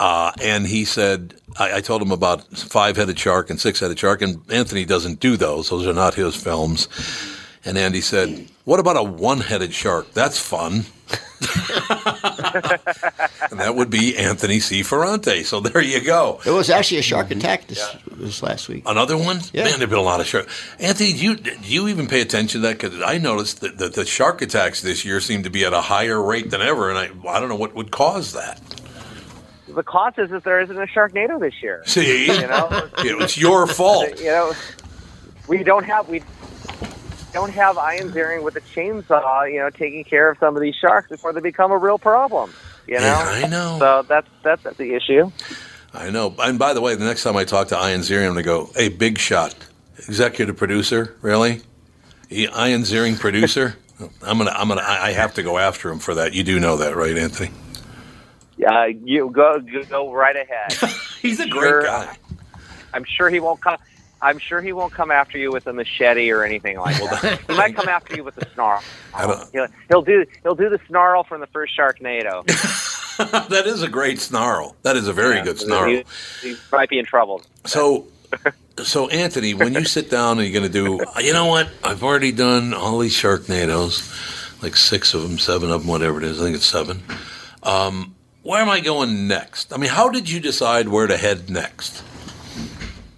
Uh, 0.00 0.32
and 0.40 0.66
he 0.66 0.86
said, 0.86 1.34
I, 1.58 1.76
I 1.76 1.80
told 1.82 2.00
him 2.00 2.10
about 2.10 2.46
Five 2.56 2.96
Headed 2.96 3.18
Shark 3.18 3.50
and 3.50 3.60
Six 3.60 3.80
Headed 3.80 3.98
Shark, 3.98 4.22
and 4.22 4.40
Anthony 4.50 4.86
doesn't 4.86 5.20
do 5.20 5.36
those. 5.36 5.68
Those 5.68 5.86
are 5.86 5.92
not 5.92 6.14
his 6.14 6.34
films. 6.34 6.88
And 7.66 7.76
Andy 7.76 8.00
said, 8.00 8.48
What 8.64 8.80
about 8.80 8.96
a 8.96 9.02
one 9.02 9.40
headed 9.40 9.74
shark? 9.74 10.12
That's 10.14 10.38
fun. 10.38 10.86
and 13.50 13.58
that 13.60 13.74
would 13.74 13.90
be 13.90 14.16
Anthony 14.16 14.60
C. 14.60 14.82
Ferrante. 14.82 15.42
So 15.42 15.60
there 15.60 15.82
you 15.82 16.02
go. 16.02 16.40
It 16.46 16.50
was 16.50 16.70
actually 16.70 16.98
a 16.98 17.02
shark 17.02 17.30
attack 17.30 17.66
this, 17.66 17.84
this 18.12 18.42
last 18.42 18.68
week. 18.68 18.84
Another 18.86 19.18
one? 19.18 19.40
Yeah. 19.52 19.64
Man, 19.64 19.78
there've 19.78 19.90
been 19.90 19.98
a 19.98 20.02
lot 20.02 20.20
of 20.20 20.26
shark. 20.26 20.48
Anthony, 20.78 21.12
do 21.12 21.18
you 21.18 21.36
do 21.36 21.52
you 21.64 21.88
even 21.88 22.06
pay 22.06 22.22
attention 22.22 22.62
to 22.62 22.68
that? 22.68 22.78
Because 22.78 23.02
I 23.02 23.18
noticed 23.18 23.60
that, 23.60 23.76
that 23.76 23.92
the 23.92 24.06
shark 24.06 24.40
attacks 24.40 24.80
this 24.80 25.04
year 25.04 25.20
seem 25.20 25.42
to 25.42 25.50
be 25.50 25.66
at 25.66 25.74
a 25.74 25.82
higher 25.82 26.22
rate 26.22 26.50
than 26.50 26.62
ever, 26.62 26.88
and 26.88 26.98
I 26.98 27.10
I 27.28 27.40
don't 27.40 27.50
know 27.50 27.56
what 27.56 27.74
would 27.74 27.90
cause 27.90 28.32
that. 28.32 28.60
The 29.74 29.82
cost 29.82 30.18
is 30.18 30.30
that 30.30 30.44
there 30.44 30.60
isn't 30.60 30.76
a 30.76 30.86
Sharknado 30.86 31.40
this 31.40 31.54
year. 31.62 31.82
See, 31.86 32.26
you 32.26 32.46
know, 32.46 32.68
it's 32.98 33.38
your 33.38 33.66
fault. 33.66 34.08
you 34.18 34.26
know, 34.26 34.52
we 35.48 35.62
don't 35.62 35.84
have 35.84 36.08
we 36.08 36.22
don't 37.32 37.52
have 37.52 37.76
Ian 37.76 38.10
Ziering 38.10 38.42
with 38.42 38.56
a 38.56 38.60
chainsaw, 38.60 39.50
you 39.50 39.58
know, 39.58 39.70
taking 39.70 40.04
care 40.04 40.30
of 40.30 40.38
some 40.38 40.56
of 40.56 40.62
these 40.62 40.74
sharks 40.74 41.08
before 41.08 41.32
they 41.32 41.40
become 41.40 41.70
a 41.72 41.78
real 41.78 41.98
problem. 41.98 42.52
You 42.86 42.96
know, 42.96 43.02
Yeah, 43.02 43.44
I 43.44 43.46
know. 43.46 43.76
So 43.78 44.02
that's 44.08 44.28
that's, 44.42 44.76
the 44.76 44.94
issue. 44.94 45.30
I 45.92 46.10
know. 46.10 46.34
And 46.38 46.58
by 46.58 46.72
the 46.72 46.80
way, 46.80 46.94
the 46.94 47.04
next 47.04 47.22
time 47.22 47.36
I 47.36 47.44
talk 47.44 47.68
to 47.68 47.76
Ian 47.76 48.00
Ziering, 48.00 48.26
I'm 48.26 48.32
going 48.32 48.36
to 48.36 48.42
go, 48.42 48.70
hey, 48.74 48.88
big 48.88 49.18
shot. 49.18 49.54
Executive 49.98 50.56
producer, 50.56 51.16
really? 51.20 51.62
Ian 52.30 52.82
Ziering, 52.82 53.18
producer? 53.18 53.76
I'm 54.22 54.38
gonna, 54.38 54.52
I'm 54.52 54.68
gonna, 54.68 54.82
I 54.82 55.12
have 55.12 55.34
to 55.34 55.42
go 55.42 55.58
after 55.58 55.90
him 55.90 55.98
for 55.98 56.14
that. 56.14 56.32
You 56.32 56.42
do 56.42 56.58
know 56.58 56.78
that, 56.78 56.96
right, 56.96 57.16
Anthony? 57.16 57.50
Uh, 58.64 58.86
you 59.04 59.30
go 59.30 59.60
go 59.88 60.12
right 60.12 60.36
ahead. 60.36 60.72
He's 61.22 61.40
a 61.40 61.48
great 61.48 61.84
guy. 61.84 62.16
I'm 62.92 63.04
sure 63.04 63.30
he 63.30 63.40
won't 63.40 63.60
come. 63.60 63.76
I'm 64.22 64.38
sure 64.38 64.60
he 64.60 64.72
won't 64.72 64.92
come 64.92 65.10
after 65.10 65.38
you 65.38 65.50
with 65.50 65.66
a 65.66 65.72
machete 65.72 66.30
or 66.30 66.44
anything 66.44 66.78
like 66.78 66.96
that. 67.22 67.40
he 67.48 67.56
might 67.56 67.74
come 67.74 67.88
after 67.88 68.16
you 68.16 68.24
with 68.24 68.36
a 68.38 68.50
snarl. 68.52 68.82
He'll, 69.52 69.66
he'll 69.88 70.02
do 70.02 70.26
he'll 70.42 70.54
do 70.54 70.68
the 70.68 70.80
snarl 70.88 71.24
from 71.24 71.40
the 71.40 71.46
first 71.46 71.76
Sharknado. 71.76 72.44
that 73.48 73.66
is 73.66 73.82
a 73.82 73.88
great 73.88 74.20
snarl. 74.20 74.76
That 74.82 74.96
is 74.96 75.08
a 75.08 75.12
very 75.12 75.42
good 75.42 75.58
snarl. 75.58 75.88
He, 75.90 76.04
he 76.42 76.56
might 76.72 76.88
be 76.88 76.98
in 76.98 77.04
trouble. 77.04 77.42
So, 77.66 78.06
so 78.82 79.08
Anthony, 79.08 79.54
when 79.54 79.74
you 79.74 79.84
sit 79.84 80.10
down 80.10 80.38
and 80.38 80.48
you're 80.48 80.58
going 80.60 80.70
to 80.70 80.72
do, 80.72 81.22
you 81.22 81.32
know 81.32 81.46
what? 81.46 81.68
I've 81.84 82.02
already 82.02 82.32
done 82.32 82.72
all 82.72 82.98
these 82.98 83.14
Sharknadoes, 83.14 84.62
like 84.62 84.76
six 84.76 85.12
of 85.14 85.22
them, 85.22 85.38
seven 85.38 85.70
of 85.70 85.82
them, 85.82 85.88
whatever 85.88 86.18
it 86.18 86.24
is. 86.24 86.40
I 86.40 86.44
think 86.44 86.56
it's 86.56 86.66
seven. 86.66 87.02
Um, 87.62 88.14
where 88.42 88.60
am 88.60 88.68
I 88.68 88.80
going 88.80 89.28
next? 89.28 89.72
I 89.72 89.76
mean, 89.76 89.90
how 89.90 90.08
did 90.08 90.30
you 90.30 90.40
decide 90.40 90.88
where 90.88 91.06
to 91.06 91.16
head 91.16 91.50
next? 91.50 92.02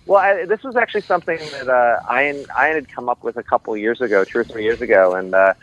Well, 0.07 0.21
I, 0.21 0.45
this 0.47 0.63
was 0.63 0.77
actually 0.77 1.03
something 1.03 1.39
that 1.39 1.69
uh, 1.69 2.01
Ian, 2.13 2.37
Ian 2.37 2.75
had 2.75 2.89
come 2.89 3.09
up 3.09 3.23
with 3.23 3.37
a 3.37 3.43
couple 3.43 3.77
years 3.77 4.01
ago, 4.01 4.25
two 4.25 4.39
or 4.39 4.45
three 4.45 4.65
years 4.65 4.81
ago, 4.81 5.15
and 5.15 5.35
uh, 5.35 5.55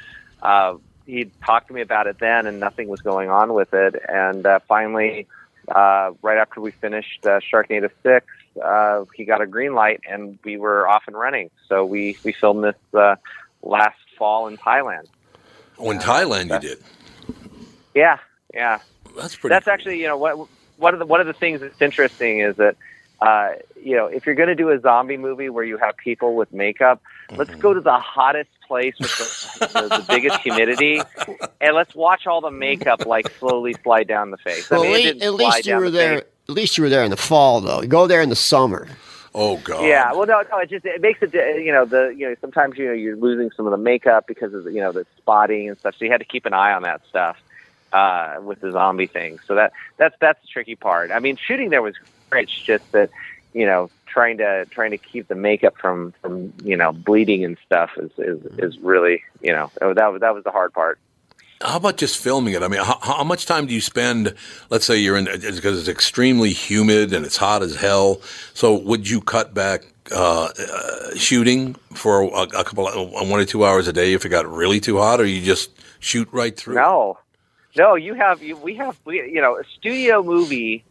uh, 0.42 0.76
he 1.06 1.30
talked 1.46 1.68
to 1.68 1.74
me 1.74 1.82
about 1.82 2.08
it 2.08 2.20
then, 2.20 2.48
and 2.48 2.60
nothing 2.60 2.88
was 2.88 3.02
going 3.02 3.30
on 3.30 3.54
with 3.54 3.74
it. 3.74 4.02
And 4.08 4.46
uh, 4.46 4.60
finally, 4.68 5.28
uh, 5.68 6.12
right 6.22 6.38
after 6.38 6.62
we 6.62 6.72
finished 6.72 7.26
uh, 7.26 7.40
Sharknado 7.40 7.90
Six, 8.02 8.26
uh, 8.64 9.06
he 9.14 9.26
got 9.26 9.42
a 9.42 9.48
green 9.48 9.74
light, 9.74 10.02
and 10.10 10.40
we 10.44 10.58
were 10.58 10.88
off 10.88 11.04
and 11.08 11.18
running. 11.18 11.50
So 11.68 11.86
we 11.86 12.18
we 12.24 12.32
filmed 12.32 12.64
this 12.64 12.76
uh, 12.94 13.16
last 13.62 14.00
fall 14.18 14.48
in 14.48 14.58
Thailand. 14.58 15.08
Oh, 15.78 15.92
in 15.92 16.00
Thailand, 16.00 16.52
you 16.54 16.70
did. 16.70 16.84
Yeah, 17.94 18.18
yeah. 18.54 18.80
That's 19.16 19.36
pretty. 19.36 19.54
That's 19.54 19.68
actually, 19.68 20.00
you 20.02 20.08
know, 20.08 20.18
what 20.18 20.48
one 20.78 20.94
of 20.94 21.00
the 21.00 21.06
one 21.06 21.22
of 21.22 21.28
the 21.28 21.34
things 21.34 21.62
that's 21.62 21.82
interesting 21.82 22.40
is 22.40 22.56
that, 22.58 22.76
uh, 23.22 23.50
you 23.82 23.96
know, 23.96 24.06
if 24.08 24.26
you're 24.26 24.36
going 24.36 24.50
to 24.50 24.56
do 24.56 24.70
a 24.70 24.80
zombie 24.80 25.18
movie 25.18 25.50
where 25.50 25.64
you 25.64 25.78
have 25.78 25.98
people 25.98 26.36
with 26.36 26.52
makeup, 26.54 27.02
let's 27.36 27.50
Mm-hmm. 27.52 27.60
go 27.60 27.74
to 27.74 27.82
the 27.82 27.98
hottest 28.00 28.50
place 28.68 28.96
with 29.00 29.60
the, 29.60 29.68
the, 29.68 29.98
the 29.98 30.06
biggest 30.08 30.40
humidity, 30.42 31.02
and 31.62 31.76
let's 31.76 31.94
watch 31.96 32.28
all 32.28 32.42
the 32.42 32.52
makeup 32.52 33.06
like 33.06 33.30
slowly 33.40 33.74
slide 33.84 34.08
down 34.08 34.32
the 34.32 34.38
face. 34.38 34.70
Well, 34.70 34.82
I 34.82 34.84
mean, 34.84 34.94
at, 34.94 35.00
it 35.00 35.04
lea- 35.04 35.04
didn't 35.20 35.24
at 35.24 35.34
least 35.34 35.66
you 35.66 35.76
were 35.76 35.90
the 35.90 35.98
there. 35.98 36.18
face. 36.20 36.28
At 36.50 36.56
least 36.56 36.78
you 36.78 36.84
were 36.84 36.90
there 36.90 37.04
in 37.04 37.12
the 37.12 37.18
fall, 37.18 37.62
though. 37.62 37.82
Go 37.84 38.08
there 38.08 38.22
in 38.22 38.30
the 38.30 38.36
summer. 38.36 38.88
Oh 39.36 39.58
God. 39.58 39.84
Yeah, 39.86 40.12
well, 40.14 40.26
no, 40.26 40.42
no, 40.52 40.58
it 40.58 40.70
just 40.72 40.84
it 40.86 41.02
makes 41.02 41.22
it. 41.22 41.34
You 41.36 41.72
know, 41.72 41.86
the 41.86 42.08
you 42.18 42.28
know 42.28 42.36
sometimes 42.42 42.78
you 42.80 42.86
know 42.88 42.94
you're 42.94 43.16
losing 43.16 43.52
some 43.52 43.68
of 43.68 43.72
the 43.72 43.78
makeup 43.78 44.26
because 44.28 44.54
of 44.56 44.64
the, 44.64 44.72
you 44.72 44.80
know 44.82 44.92
the 44.92 45.06
spotting 45.18 45.70
and 45.70 45.78
stuff. 45.78 45.94
So 46.00 46.06
you 46.06 46.12
had 46.12 46.18
to 46.18 46.26
keep 46.26 46.46
an 46.48 46.54
eye 46.54 46.74
on 46.74 46.82
that 46.84 47.02
stuff 47.08 47.38
uh, 47.94 48.38
with 48.42 48.62
the 48.62 48.72
zombie 48.72 49.08
thing. 49.08 49.40
So 49.46 49.56
that 49.56 49.74
that's 49.98 50.16
that's 50.20 50.42
the 50.42 50.48
tricky 50.48 50.76
part. 50.76 51.12
I 51.12 51.20
mean, 51.20 51.38
shooting 51.38 51.70
there 51.70 51.82
was 51.82 51.96
great. 52.30 52.44
It's 52.44 52.54
just 52.54 52.92
that 52.92 53.10
you 53.54 53.66
know 53.66 53.90
trying 54.06 54.38
to 54.38 54.66
trying 54.66 54.92
to 54.92 54.98
keep 54.98 55.28
the 55.28 55.36
makeup 55.36 55.78
from 55.78 56.14
from 56.22 56.54
you 56.64 56.76
know 56.76 56.92
bleeding 56.92 57.44
and 57.46 57.58
stuff 57.66 57.92
is 57.98 58.12
is, 58.18 58.46
is 58.58 58.80
really 58.80 59.24
you 59.42 59.52
know 59.52 59.72
that 59.82 60.12
was 60.12 60.22
that 60.22 60.34
was 60.34 60.44
the 60.44 60.52
hard 60.52 60.74
part. 60.74 61.00
How 61.62 61.76
about 61.76 61.98
just 61.98 62.18
filming 62.18 62.54
it? 62.54 62.64
I 62.64 62.70
mean, 62.70 62.80
how, 62.80 62.98
how 63.02 63.24
much 63.26 63.46
time 63.46 63.66
do 63.66 63.74
you 63.74 63.82
spend? 63.82 64.34
Let's 64.70 64.86
say 64.86 64.98
you're 64.98 65.18
in 65.18 65.26
because 65.26 65.78
it's 65.78 65.90
extremely 65.90 66.54
humid 66.54 67.12
and 67.14 67.26
it's 67.26 67.36
hot 67.36 67.64
as 67.64 67.76
hell. 67.76 68.22
So 68.54 68.76
would 68.76 69.10
you 69.10 69.20
cut 69.20 69.54
back 69.54 69.84
uh, 70.10 70.46
uh, 70.58 71.16
shooting 71.16 71.74
for 71.94 72.24
a, 72.24 72.44
a 72.44 72.64
couple, 72.64 72.88
of, 72.88 73.12
one 73.30 73.42
or 73.42 73.46
two 73.46 73.66
hours 73.66 73.90
a 73.90 73.94
day 73.94 74.14
if 74.14 74.26
it 74.26 74.30
got 74.30 74.50
really 74.50 74.80
too 74.80 75.00
hot, 75.00 75.20
or 75.20 75.26
you 75.26 75.42
just 75.42 75.72
shoot 76.00 76.30
right 76.32 76.56
through? 76.56 76.76
No, 76.76 77.18
no, 77.78 77.96
you 77.96 78.14
have 78.14 78.42
you, 78.42 78.58
we 78.58 78.76
have 78.76 79.00
we, 79.06 79.18
you 79.32 79.42
know 79.42 79.58
a 79.58 79.64
studio 79.64 80.24
movie 80.24 80.84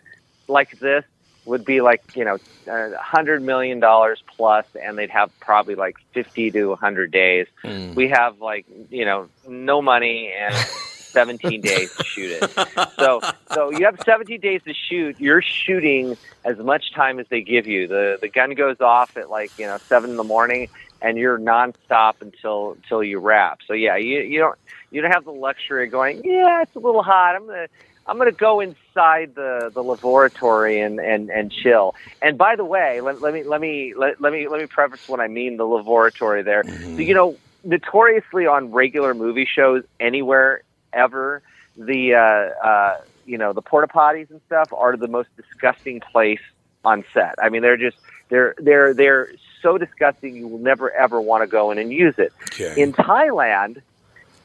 like 0.46 0.78
this 0.78 1.04
would 1.44 1.64
be 1.64 1.80
like 1.80 2.02
you 2.14 2.24
know 2.24 2.38
a 2.66 2.96
hundred 2.98 3.42
million 3.42 3.80
dollars 3.80 4.22
plus, 4.36 4.66
and 4.80 4.98
they'd 4.98 5.10
have 5.10 5.30
probably 5.40 5.74
like 5.74 5.96
fifty 6.12 6.50
to 6.50 6.72
a 6.72 6.76
hundred 6.76 7.10
days. 7.10 7.46
Mm. 7.64 7.94
We 7.94 8.08
have 8.08 8.40
like 8.40 8.66
you 8.90 9.04
know 9.04 9.28
no 9.46 9.82
money 9.82 10.32
and. 10.36 10.54
17 11.08 11.62
days 11.62 11.92
to 11.96 12.04
shoot 12.04 12.38
it. 12.42 12.88
So, 12.98 13.20
so 13.52 13.70
you 13.70 13.86
have 13.86 13.98
17 14.04 14.40
days 14.40 14.62
to 14.64 14.74
shoot. 14.74 15.18
You're 15.18 15.42
shooting 15.42 16.16
as 16.44 16.58
much 16.58 16.92
time 16.92 17.18
as 17.18 17.26
they 17.28 17.40
give 17.40 17.66
you. 17.66 17.88
The 17.88 18.18
the 18.20 18.28
gun 18.28 18.54
goes 18.54 18.80
off 18.80 19.16
at 19.16 19.30
like 19.30 19.50
you 19.58 19.66
know 19.66 19.78
seven 19.78 20.10
in 20.10 20.16
the 20.16 20.24
morning, 20.24 20.68
and 21.00 21.16
you're 21.16 21.38
nonstop 21.38 22.20
until 22.20 22.72
until 22.72 23.02
you 23.02 23.18
wrap. 23.18 23.60
So 23.66 23.72
yeah, 23.72 23.96
you 23.96 24.20
you 24.20 24.38
don't 24.38 24.58
you 24.90 25.02
don't 25.02 25.12
have 25.12 25.24
the 25.24 25.32
luxury 25.32 25.86
of 25.86 25.92
going. 25.92 26.22
Yeah, 26.24 26.62
it's 26.62 26.74
a 26.74 26.78
little 26.78 27.02
hot. 27.02 27.36
I'm 27.36 27.46
gonna 27.46 27.66
I'm 28.06 28.16
gonna 28.16 28.32
go 28.32 28.60
inside 28.60 29.34
the 29.34 29.70
the 29.72 29.82
laboratory 29.82 30.80
and 30.80 30.98
and 30.98 31.30
and 31.30 31.52
chill. 31.52 31.94
And 32.22 32.38
by 32.38 32.56
the 32.56 32.64
way, 32.64 33.00
let, 33.00 33.20
let 33.20 33.34
me 33.34 33.42
let 33.42 33.60
me 33.60 33.94
let, 33.96 34.20
let 34.20 34.32
me 34.32 34.48
let 34.48 34.60
me 34.60 34.66
preface 34.66 35.08
what 35.08 35.20
I 35.20 35.28
mean 35.28 35.56
the 35.56 35.66
laboratory 35.66 36.42
there. 36.42 36.64
So 36.64 36.98
you 36.98 37.14
know, 37.14 37.36
notoriously 37.64 38.46
on 38.46 38.72
regular 38.72 39.14
movie 39.14 39.46
shows 39.46 39.84
anywhere 40.00 40.62
ever, 40.92 41.42
the 41.76 42.14
uh, 42.14 42.66
uh, 42.66 43.00
you 43.26 43.36
know 43.36 43.52
the 43.52 43.62
porta 43.62 43.88
potties 43.88 44.30
and 44.30 44.40
stuff 44.46 44.72
are 44.72 44.96
the 44.96 45.08
most 45.08 45.28
disgusting 45.36 46.00
place 46.00 46.40
on 46.84 47.04
set. 47.12 47.34
I 47.42 47.50
mean, 47.50 47.60
they're 47.60 47.76
just 47.76 47.98
they're 48.30 48.54
they're 48.58 48.94
they're 48.94 49.32
so 49.60 49.76
disgusting. 49.76 50.34
You 50.34 50.48
will 50.48 50.58
never 50.58 50.90
ever 50.90 51.20
want 51.20 51.42
to 51.42 51.46
go 51.46 51.70
in 51.70 51.78
and 51.78 51.92
use 51.92 52.14
it. 52.18 52.32
Okay. 52.52 52.80
In 52.80 52.92
Thailand, 52.94 53.82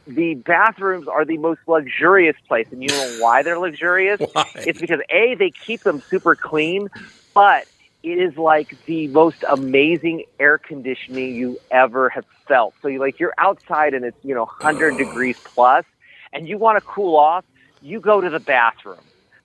the 0.06 0.36
bathrooms 0.36 1.08
are 1.08 1.26
the 1.26 1.38
most 1.38 1.62
luxurious 1.68 2.36
place, 2.48 2.68
and 2.72 2.82
you 2.82 2.89
know 2.89 3.18
why 3.20 3.44
they're 3.44 3.60
luxurious? 3.60 4.20
It's 4.56 4.80
because 4.80 5.02
a 5.10 5.36
they 5.36 5.52
keep 5.52 5.82
them 5.82 6.02
super 6.02 6.36
clean, 6.36 6.89
but 7.34 7.68
it 8.02 8.18
is 8.18 8.38
like 8.38 8.76
the 8.86 9.08
most 9.08 9.44
amazing 9.50 10.24
air 10.39 10.58
conditioning 10.58 11.36
you 11.36 11.60
ever 11.72 12.10
have 12.10 12.26
felt. 12.48 12.74
So 12.82 12.88
you 12.88 13.00
like 13.00 13.20
you're 13.20 13.34
outside 13.38 13.94
and 13.94 14.06
it's 14.06 14.18
you 14.24 14.36
know 14.36 14.46
100 14.46 14.98
degrees 14.98 15.38
plus, 15.44 15.86
and 16.32 16.48
you 16.48 16.58
want 16.58 16.78
to 16.78 16.86
cool 16.86 17.16
off, 17.16 17.46
you 17.82 18.00
go 18.00 18.22
to 18.22 18.30
the 18.30 18.39
bathroom. 18.39 19.00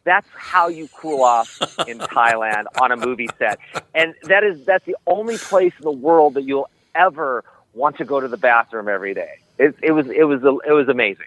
That's 0.04 0.28
how 0.34 0.68
you 0.68 0.88
cool 0.96 1.22
off 1.22 1.60
in 1.86 1.98
Thailand 1.98 2.64
on 2.80 2.92
a 2.92 2.96
movie 2.96 3.28
set, 3.38 3.58
and 3.94 4.14
that 4.24 4.44
is 4.44 4.64
that's 4.64 4.84
the 4.84 4.96
only 5.06 5.38
place 5.38 5.72
in 5.78 5.84
the 5.84 5.90
world 5.90 6.34
that 6.34 6.42
you'll 6.42 6.70
ever 6.94 7.44
want 7.74 7.98
to 7.98 8.04
go 8.04 8.20
to 8.20 8.28
the 8.28 8.36
bathroom 8.36 8.88
every 8.88 9.14
day. 9.14 9.38
It, 9.58 9.74
it 9.82 9.92
was 9.92 10.06
it 10.08 10.24
was 10.24 10.42
it 10.42 10.72
was 10.72 10.88
amazing. 10.88 11.26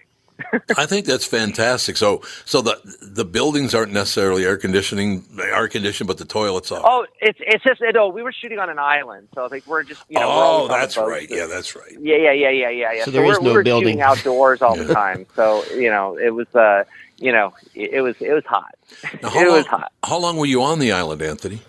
I 0.76 0.86
think 0.86 1.06
that's 1.06 1.26
fantastic. 1.26 1.96
So, 1.96 2.22
so 2.44 2.62
the 2.62 2.78
the 3.00 3.24
buildings 3.24 3.74
aren't 3.74 3.92
necessarily 3.92 4.44
air 4.44 4.56
conditioning, 4.56 5.24
air 5.40 5.68
conditioned, 5.68 6.08
but 6.08 6.18
the 6.18 6.24
toilets 6.24 6.72
are. 6.72 6.80
Oh, 6.82 7.06
it's 7.20 7.38
it's 7.42 7.62
just 7.64 7.80
you 7.80 7.92
know, 7.92 8.08
we 8.08 8.22
were 8.22 8.32
shooting 8.32 8.58
on 8.58 8.70
an 8.70 8.78
island, 8.78 9.28
so 9.34 9.46
like 9.50 9.66
we're 9.66 9.82
just 9.82 10.02
you 10.08 10.18
know. 10.18 10.26
oh, 10.26 10.30
always 10.30 10.62
on 10.62 10.68
the 10.68 10.74
that's 10.74 10.96
right. 10.96 11.30
Yeah, 11.30 11.46
that's 11.46 11.76
right. 11.76 11.92
Yeah, 12.00 12.16
yeah, 12.16 12.32
yeah, 12.32 12.50
yeah, 12.50 12.68
yeah, 12.70 12.92
yeah. 12.92 13.04
So 13.04 13.10
there 13.10 13.22
we're, 13.22 13.32
is 13.32 13.40
no 13.40 13.50
we 13.50 13.56
were 13.56 13.62
building. 13.62 13.88
shooting 13.88 14.02
outdoors 14.02 14.62
all 14.62 14.76
the 14.76 14.92
time, 14.92 15.26
so 15.36 15.64
you 15.74 15.90
know 15.90 16.16
it 16.16 16.34
was 16.34 16.52
uh 16.54 16.84
you 17.18 17.32
know 17.32 17.52
it, 17.74 17.92
it 17.92 18.00
was 18.00 18.16
it 18.20 18.32
was 18.32 18.44
hot. 18.44 18.74
Now, 19.02 19.08
it 19.28 19.32
how, 19.32 19.46
long, 19.46 19.56
was 19.56 19.66
hot. 19.66 19.92
how 20.04 20.18
long 20.18 20.36
were 20.36 20.46
you 20.46 20.62
on 20.62 20.78
the 20.78 20.92
island, 20.92 21.22
Anthony? 21.22 21.60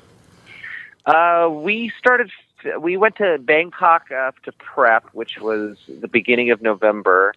Uh, 1.05 1.49
we 1.51 1.91
started. 1.99 2.31
We 2.79 2.97
went 2.97 3.17
to 3.17 3.37
Bangkok 3.37 4.11
uh, 4.11 4.31
to 4.43 4.51
prep, 4.53 5.05
which 5.13 5.39
was 5.39 5.77
the 5.87 6.07
beginning 6.07 6.51
of 6.51 6.61
November, 6.61 7.33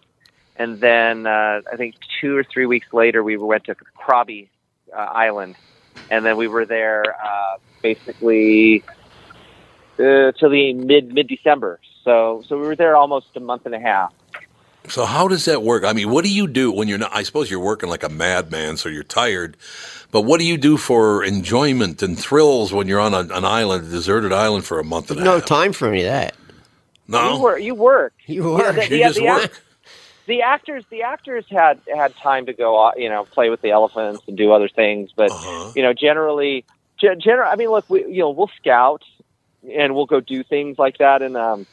and 0.55 0.79
then 0.79 1.27
uh, 1.27 1.61
I 1.71 1.75
think 1.75 1.95
two 2.19 2.35
or 2.35 2.43
three 2.43 2.65
weeks 2.65 2.87
later 2.93 3.23
we 3.23 3.37
went 3.37 3.65
to 3.65 3.75
Krabi 3.75 4.49
uh, 4.93 4.97
Island, 4.97 5.55
and 6.09 6.25
then 6.25 6.37
we 6.37 6.47
were 6.47 6.65
there 6.65 7.03
uh, 7.23 7.57
basically 7.81 8.83
uh, 9.99 10.31
till 10.31 10.49
the 10.49 10.73
mid 10.73 11.13
mid 11.13 11.27
December. 11.27 11.79
So 12.03 12.43
so 12.47 12.59
we 12.59 12.67
were 12.67 12.75
there 12.75 12.95
almost 12.95 13.27
a 13.35 13.39
month 13.39 13.65
and 13.65 13.75
a 13.75 13.79
half. 13.79 14.13
So 14.89 15.05
how 15.05 15.27
does 15.27 15.45
that 15.45 15.63
work? 15.63 15.83
I 15.83 15.91
mean, 15.91 16.09
what 16.09 16.23
do 16.23 16.33
you 16.33 16.47
do 16.47 16.71
when 16.71 16.87
you're 16.87 16.97
not? 16.97 17.11
I 17.13 17.23
suppose 17.23 17.51
you're 17.51 17.59
working 17.59 17.89
like 17.89 18.03
a 18.03 18.09
madman, 18.09 18.77
so 18.77 18.87
you're 18.87 19.03
tired. 19.03 19.57
But 20.11 20.21
what 20.21 20.39
do 20.39 20.45
you 20.45 20.57
do 20.57 20.77
for 20.77 21.23
enjoyment 21.23 22.01
and 22.01 22.17
thrills 22.17 22.71
when 22.73 22.87
you're 22.87 22.99
on 22.99 23.13
a, 23.13 23.19
an 23.19 23.43
island, 23.45 23.87
a 23.87 23.89
deserted 23.89 24.31
island, 24.31 24.65
for 24.65 24.79
a 24.79 24.83
month 24.83 25.11
and 25.11 25.19
a 25.19 25.23
No 25.23 25.33
half? 25.39 25.45
time 25.45 25.73
for 25.73 25.89
any 25.89 25.99
of 26.01 26.05
that. 26.05 26.35
No, 27.09 27.35
You 27.35 27.41
work. 27.41 27.61
You 27.61 27.75
work. 27.75 28.13
You 28.25 28.43
know, 28.43 28.53
work. 28.55 28.75
the- 28.75 28.83
You 28.83 28.89
the- 28.89 28.97
just 28.99 29.19
the 29.19 29.25
work. 29.25 29.43
act- 29.43 29.61
the 30.27 30.41
actors 30.41 30.83
the 30.89 31.03
actors 31.03 31.45
had 31.49 31.79
had 31.95 32.13
time 32.17 32.45
to 32.47 32.53
go 32.53 32.77
uh, 32.87 32.91
you 32.97 33.07
know 33.09 33.23
play 33.23 33.49
with 33.49 33.61
the 33.61 33.71
elephants 33.71 34.21
and 34.27 34.35
do 34.35 34.51
other 34.51 34.67
things 34.67 35.09
but 35.15 35.31
Uh-huh. 35.31 35.71
you 35.73 35.81
know 35.81 35.93
generally 35.93 36.65
ge- 36.99 37.17
general 37.17 37.49
i 37.49 37.55
mean 37.55 37.69
look 37.69 37.85
we 37.89 38.01
you 38.07 38.19
know 38.19 38.31
we'll 38.31 38.51
scout 38.59 39.03
and 39.73 39.95
we'll 39.95 40.05
go 40.05 40.19
do 40.19 40.43
things 40.43 40.77
like 40.77 40.97
that 40.97 41.21
and 41.21 41.37
um 41.37 41.65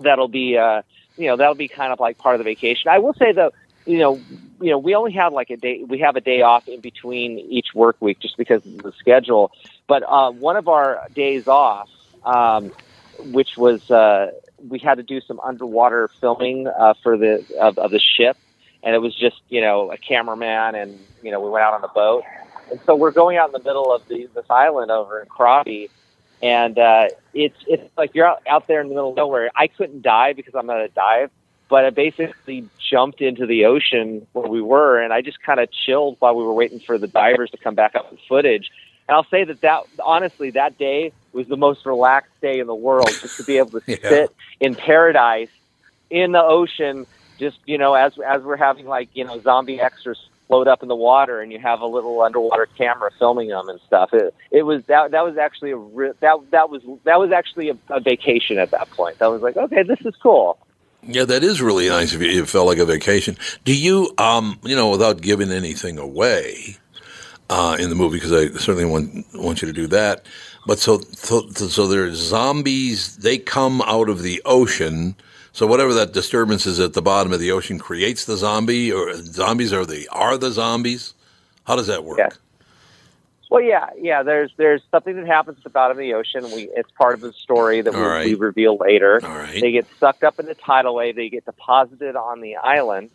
that'll 0.00 0.26
be 0.26 0.56
uh 0.58 0.82
you 1.16 1.28
know 1.28 1.36
that'll 1.36 1.54
be 1.54 1.68
kind 1.68 1.92
of 1.92 2.00
like 2.00 2.18
part 2.18 2.34
of 2.34 2.40
the 2.40 2.44
vacation 2.44 2.88
i 2.90 2.98
will 2.98 3.14
say 3.14 3.30
though 3.30 3.52
you 3.86 3.98
know 3.98 4.20
you 4.60 4.70
know 4.70 4.78
we 4.78 4.94
only 4.94 5.12
have 5.12 5.32
like 5.32 5.50
a 5.50 5.56
day 5.56 5.82
we 5.86 5.98
have 6.00 6.16
a 6.16 6.20
day 6.20 6.42
off 6.42 6.64
in 6.66 6.80
between 6.80 7.38
each 7.38 7.68
work 7.74 7.96
week 8.00 8.18
just 8.20 8.36
because 8.36 8.62
of 8.64 8.82
the 8.82 8.92
schedule. 8.98 9.50
But 9.86 10.02
uh 10.06 10.30
one 10.30 10.56
of 10.56 10.68
our 10.68 11.00
days 11.14 11.46
off 11.46 11.88
um 12.24 12.72
which 13.18 13.50
was 13.56 13.88
uh 13.90 14.28
we 14.58 14.78
had 14.78 14.96
to 14.96 15.02
do 15.02 15.20
some 15.26 15.40
underwater 15.40 16.10
filming 16.20 16.66
uh, 16.66 16.94
for 17.02 17.16
the 17.16 17.44
of, 17.60 17.78
of 17.78 17.90
the 17.90 18.00
ship, 18.00 18.36
and 18.82 18.94
it 18.94 18.98
was 18.98 19.14
just 19.14 19.36
you 19.48 19.60
know 19.60 19.92
a 19.92 19.98
cameraman, 19.98 20.74
and 20.74 20.98
you 21.22 21.30
know 21.30 21.40
we 21.40 21.50
went 21.50 21.64
out 21.64 21.74
on 21.74 21.80
the 21.80 21.88
boat, 21.94 22.24
and 22.70 22.80
so 22.86 22.94
we're 22.96 23.12
going 23.12 23.36
out 23.36 23.48
in 23.48 23.52
the 23.52 23.62
middle 23.62 23.94
of 23.94 24.02
the, 24.08 24.28
this 24.34 24.44
island 24.50 24.90
over 24.90 25.20
in 25.20 25.28
Krabi, 25.28 25.90
and 26.42 26.78
uh, 26.78 27.06
it's 27.34 27.56
it's 27.66 27.90
like 27.96 28.10
you're 28.14 28.26
out, 28.26 28.42
out 28.48 28.66
there 28.68 28.80
in 28.80 28.88
the 28.88 28.94
middle 28.94 29.10
of 29.10 29.16
nowhere. 29.16 29.50
I 29.56 29.68
couldn't 29.68 30.02
dive 30.02 30.36
because 30.36 30.54
I'm 30.54 30.66
not 30.66 30.80
a 30.80 30.88
dive, 30.88 31.30
but 31.68 31.84
I 31.84 31.90
basically 31.90 32.68
jumped 32.90 33.20
into 33.20 33.46
the 33.46 33.66
ocean 33.66 34.26
where 34.32 34.48
we 34.48 34.62
were, 34.62 35.00
and 35.00 35.12
I 35.12 35.20
just 35.20 35.42
kind 35.42 35.60
of 35.60 35.68
chilled 35.70 36.16
while 36.20 36.34
we 36.34 36.42
were 36.42 36.54
waiting 36.54 36.80
for 36.80 36.98
the 36.98 37.06
divers 37.06 37.50
to 37.50 37.56
come 37.58 37.74
back 37.74 37.94
up 37.94 38.10
with 38.10 38.20
footage. 38.28 38.70
And 39.08 39.14
I'll 39.16 39.26
say 39.30 39.44
that 39.44 39.60
that 39.62 39.82
honestly 40.04 40.50
that 40.52 40.78
day 40.78 41.12
was 41.32 41.46
the 41.48 41.56
most 41.56 41.84
relaxed 41.86 42.32
day 42.40 42.58
in 42.58 42.66
the 42.66 42.74
world, 42.74 43.08
just 43.20 43.36
to 43.38 43.44
be 43.44 43.58
able 43.58 43.80
to 43.80 43.82
Yeah. 43.86 44.08
sit 44.08 44.30
in 44.60 44.74
paradise 44.74 45.48
in 46.10 46.32
the 46.32 46.42
ocean, 46.42 47.06
just 47.38 47.58
you 47.66 47.78
know, 47.78 47.94
as 47.94 48.12
as 48.26 48.42
we're 48.42 48.56
having 48.56 48.86
like 48.86 49.08
you 49.14 49.24
know 49.24 49.40
zombie 49.40 49.80
extras 49.80 50.18
float 50.46 50.66
up 50.68 50.82
in 50.82 50.88
the 50.88 50.96
water, 50.96 51.40
and 51.42 51.52
you 51.52 51.58
have 51.58 51.80
a 51.82 51.86
little 51.86 52.22
underwater 52.22 52.66
camera 52.78 53.10
filming 53.18 53.48
them 53.48 53.68
and 53.68 53.78
stuff. 53.86 54.10
It 54.14 54.34
it 54.50 54.62
was 54.62 54.82
that 54.86 55.10
that 55.10 55.24
was 55.24 55.36
actually 55.36 55.72
a 55.72 55.76
re- 55.76 56.12
that 56.20 56.36
that 56.50 56.70
was 56.70 56.82
that 57.04 57.18
was 57.18 57.30
actually 57.30 57.68
a, 57.70 57.76
a 57.90 58.00
vacation 58.00 58.58
at 58.58 58.70
that 58.70 58.90
point. 58.90 59.18
That 59.18 59.30
was 59.30 59.42
like 59.42 59.56
okay, 59.56 59.82
this 59.82 60.00
is 60.04 60.14
cool. 60.22 60.58
Yeah, 61.02 61.24
that 61.24 61.44
is 61.44 61.62
really 61.62 61.88
nice. 61.88 62.12
If 62.12 62.20
it 62.20 62.48
felt 62.48 62.66
like 62.66 62.78
a 62.78 62.84
vacation. 62.84 63.36
Do 63.64 63.74
you, 63.76 64.12
um, 64.18 64.58
you 64.62 64.76
know, 64.76 64.90
without 64.90 65.20
giving 65.20 65.50
anything 65.50 65.98
away 65.98 66.76
uh, 67.48 67.76
in 67.78 67.88
the 67.88 67.96
movie, 67.96 68.18
because 68.18 68.32
I 68.32 68.48
certainly 68.58 68.84
want 68.84 69.26
want 69.34 69.62
you 69.62 69.68
to 69.68 69.72
do 69.74 69.86
that. 69.88 70.26
But 70.66 70.78
so, 70.78 71.00
so, 71.12 71.48
so 71.48 71.86
there's 71.86 72.16
zombies. 72.16 73.16
They 73.16 73.38
come 73.38 73.80
out 73.82 74.08
of 74.08 74.22
the 74.22 74.42
ocean. 74.44 75.16
So 75.52 75.66
whatever 75.66 75.94
that 75.94 76.12
disturbance 76.12 76.66
is 76.66 76.78
at 76.78 76.92
the 76.92 77.02
bottom 77.02 77.32
of 77.32 77.40
the 77.40 77.52
ocean 77.52 77.78
creates 77.78 78.26
the 78.26 78.36
zombie, 78.36 78.92
or 78.92 79.14
zombies 79.14 79.72
are 79.72 79.86
the 79.86 80.08
are 80.08 80.36
the 80.36 80.50
zombies. 80.50 81.14
How 81.64 81.76
does 81.76 81.86
that 81.86 82.04
work? 82.04 82.18
Well, 83.50 83.62
yeah, 83.62 83.90
yeah. 83.96 84.22
There's 84.22 84.52
there's 84.56 84.82
something 84.90 85.16
that 85.16 85.26
happens 85.26 85.58
at 85.58 85.64
the 85.64 85.70
bottom 85.70 85.96
of 85.96 86.00
the 86.00 86.14
ocean. 86.14 86.44
We 86.44 86.68
it's 86.74 86.90
part 86.92 87.14
of 87.14 87.20
the 87.20 87.32
story 87.32 87.80
that 87.80 87.94
we, 87.94 88.00
right. 88.00 88.26
we 88.26 88.34
reveal 88.34 88.76
later. 88.76 89.20
Right. 89.22 89.60
They 89.60 89.72
get 89.72 89.86
sucked 89.98 90.22
up 90.22 90.38
in 90.38 90.46
the 90.46 90.54
tidal 90.54 90.94
wave. 90.94 91.16
They 91.16 91.30
get 91.30 91.46
deposited 91.46 92.14
on 92.14 92.42
the 92.42 92.56
island, 92.56 93.10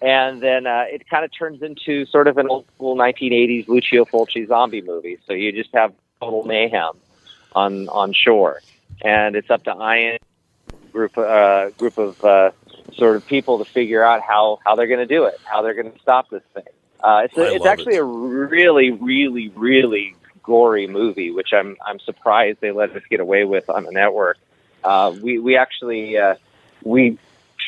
and 0.00 0.40
then 0.40 0.66
uh, 0.66 0.84
it 0.88 1.08
kind 1.08 1.24
of 1.24 1.30
turns 1.36 1.62
into 1.62 2.06
sort 2.06 2.26
of 2.26 2.38
an 2.38 2.48
old 2.48 2.66
school 2.74 2.96
1980s 2.96 3.68
Lucio 3.68 4.06
Fulci 4.06 4.48
zombie 4.48 4.82
movie. 4.82 5.18
So 5.26 5.34
you 5.34 5.52
just 5.52 5.74
have 5.74 5.92
total 6.20 6.42
mayhem 6.44 6.92
on 7.54 7.88
on 7.88 8.14
shore, 8.14 8.62
and 9.02 9.36
it's 9.36 9.50
up 9.50 9.64
to 9.64 9.72
Ian 9.72 10.18
group 10.90 11.18
uh, 11.18 11.68
group 11.70 11.98
of 11.98 12.24
uh, 12.24 12.50
sort 12.94 13.16
of 13.16 13.26
people 13.26 13.58
to 13.58 13.64
figure 13.66 14.02
out 14.02 14.22
how 14.22 14.58
how 14.64 14.74
they're 14.74 14.86
going 14.86 15.06
to 15.06 15.14
do 15.14 15.24
it, 15.24 15.38
how 15.44 15.60
they're 15.60 15.74
going 15.74 15.92
to 15.92 15.98
stop 15.98 16.30
this 16.30 16.42
thing. 16.54 16.64
Uh, 17.06 17.20
it's 17.22 17.38
a, 17.38 17.54
it's 17.54 17.66
actually 17.66 17.94
a 17.94 18.02
really 18.02 18.90
really 18.90 19.48
really 19.50 20.16
gory 20.42 20.88
movie, 20.88 21.30
which 21.30 21.52
I'm 21.52 21.76
I'm 21.86 22.00
surprised 22.00 22.58
they 22.60 22.72
let 22.72 22.90
us 22.96 23.02
get 23.08 23.20
away 23.20 23.44
with 23.44 23.70
on 23.70 23.84
the 23.84 23.92
network. 23.92 24.38
Uh, 24.82 25.14
we 25.22 25.38
we 25.38 25.56
actually 25.56 26.18
uh, 26.18 26.34
we 26.82 27.16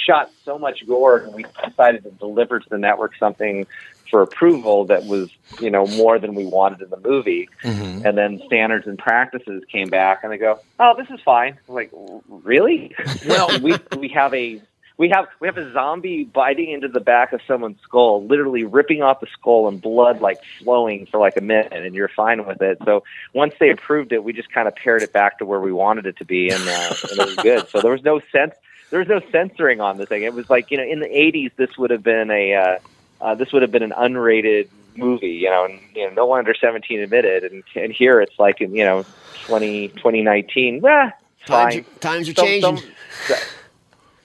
shot 0.05 0.33
so 0.45 0.59
much 0.59 0.85
gore, 0.89 1.19
and 1.19 1.35
we 1.35 1.45
decided 1.65 2.03
to 2.03 2.11
deliver 2.11 2.59
to 2.59 2.69
the 2.69 2.79
network 2.79 3.17
something 3.17 3.69
for 4.11 4.23
approval 4.23 4.87
that 4.87 5.05
was 5.05 5.31
you 5.61 5.71
know 5.71 5.87
more 5.87 6.19
than 6.19 6.35
we 6.35 6.45
wanted 6.45 6.83
in 6.83 6.91
the 6.91 7.09
movie. 7.09 7.49
Mhm. 7.63 8.05
And 8.05 8.19
then 8.19 8.43
standards 8.45 8.89
and 8.89 8.99
practices 8.99 9.63
came 9.71 9.89
back, 9.89 10.25
and 10.25 10.33
they 10.33 10.39
go, 10.39 10.59
"Oh, 10.81 10.95
this 10.99 11.09
is 11.11 11.21
fine." 11.25 11.57
I'm 11.69 11.75
like, 11.77 11.93
really? 12.29 12.93
Well, 13.29 13.61
we 13.61 13.77
we 13.97 14.09
have 14.09 14.35
a 14.35 14.61
we 14.99 15.09
have 15.11 15.29
we 15.39 15.47
have 15.47 15.57
a 15.57 15.73
zombie 15.73 16.25
biting 16.25 16.71
into 16.73 16.89
the 16.89 17.01
back 17.01 17.33
of 17.33 17.41
someone's 17.47 17.81
skull, 17.83 18.27
literally 18.27 18.65
ripping 18.65 19.01
off 19.01 19.21
the 19.21 19.29
skull 19.33 19.69
and 19.69 19.81
blood 19.81 20.21
like 20.21 20.39
flowing 20.61 21.07
for 21.07 21.19
like 21.21 21.37
a 21.37 21.41
minute, 21.41 21.73
and 21.73 21.95
you're 21.95 22.09
fine 22.09 22.45
with 22.45 22.61
it. 22.61 22.79
So 22.85 23.05
once 23.33 23.55
they 23.61 23.71
approved 23.71 24.13
it, 24.13 24.25
we 24.25 24.33
just 24.33 24.51
kind 24.53 24.67
of 24.67 24.75
pared 24.75 25.03
it 25.03 25.13
back 25.13 25.39
to 25.39 25.47
where 25.47 25.61
we 25.61 25.73
wanted 25.73 26.05
it 26.07 26.17
to 26.19 26.25
be, 26.25 26.51
and, 26.51 26.63
uh, 26.69 26.95
and 27.11 27.21
it 27.21 27.27
was 27.27 27.37
good. 27.37 27.69
So 27.69 27.81
there 27.81 27.93
was 27.93 28.03
no 28.03 28.21
sense. 28.33 28.55
There 28.91 28.99
was 28.99 29.09
no 29.09 29.21
censoring 29.31 29.81
on 29.81 29.99
the 29.99 30.07
thing. 30.07 30.25
It 30.25 30.35
was 30.35 30.51
like 30.51 30.71
you 30.73 30.77
know, 30.79 30.85
in 30.85 30.99
the 30.99 31.07
'80s, 31.09 31.53
this 31.57 31.79
would 31.79 31.91
have 31.91 32.03
been 32.03 32.31
a 32.33 32.55
uh, 32.55 32.79
uh, 33.21 33.35
this 33.37 33.53
would 33.53 33.63
have 33.63 33.71
been 33.71 33.85
an 33.85 33.93
unrated 33.97 34.69
movie, 34.97 35.29
you 35.29 35.49
know, 35.49 35.65
and 35.65 35.79
you 35.95 36.09
know, 36.09 36.13
no 36.15 36.27
one 36.27 36.41
under 36.41 36.55
17 36.55 36.99
admitted, 36.99 37.45
and 37.45 37.63
and 37.77 37.93
here 37.93 38.21
it's 38.21 38.37
like 38.37 38.61
in 38.61 38.75
you 38.75 38.85
know 38.85 39.07
20 39.45 39.89
2019, 39.91 40.83
ah, 40.85 40.89
Times 40.89 41.13
fine. 41.47 41.79
are, 41.79 41.99
times 42.01 42.29
are 42.29 42.35
Some- 42.35 42.45
changing. 42.47 42.77
some- 42.79 43.39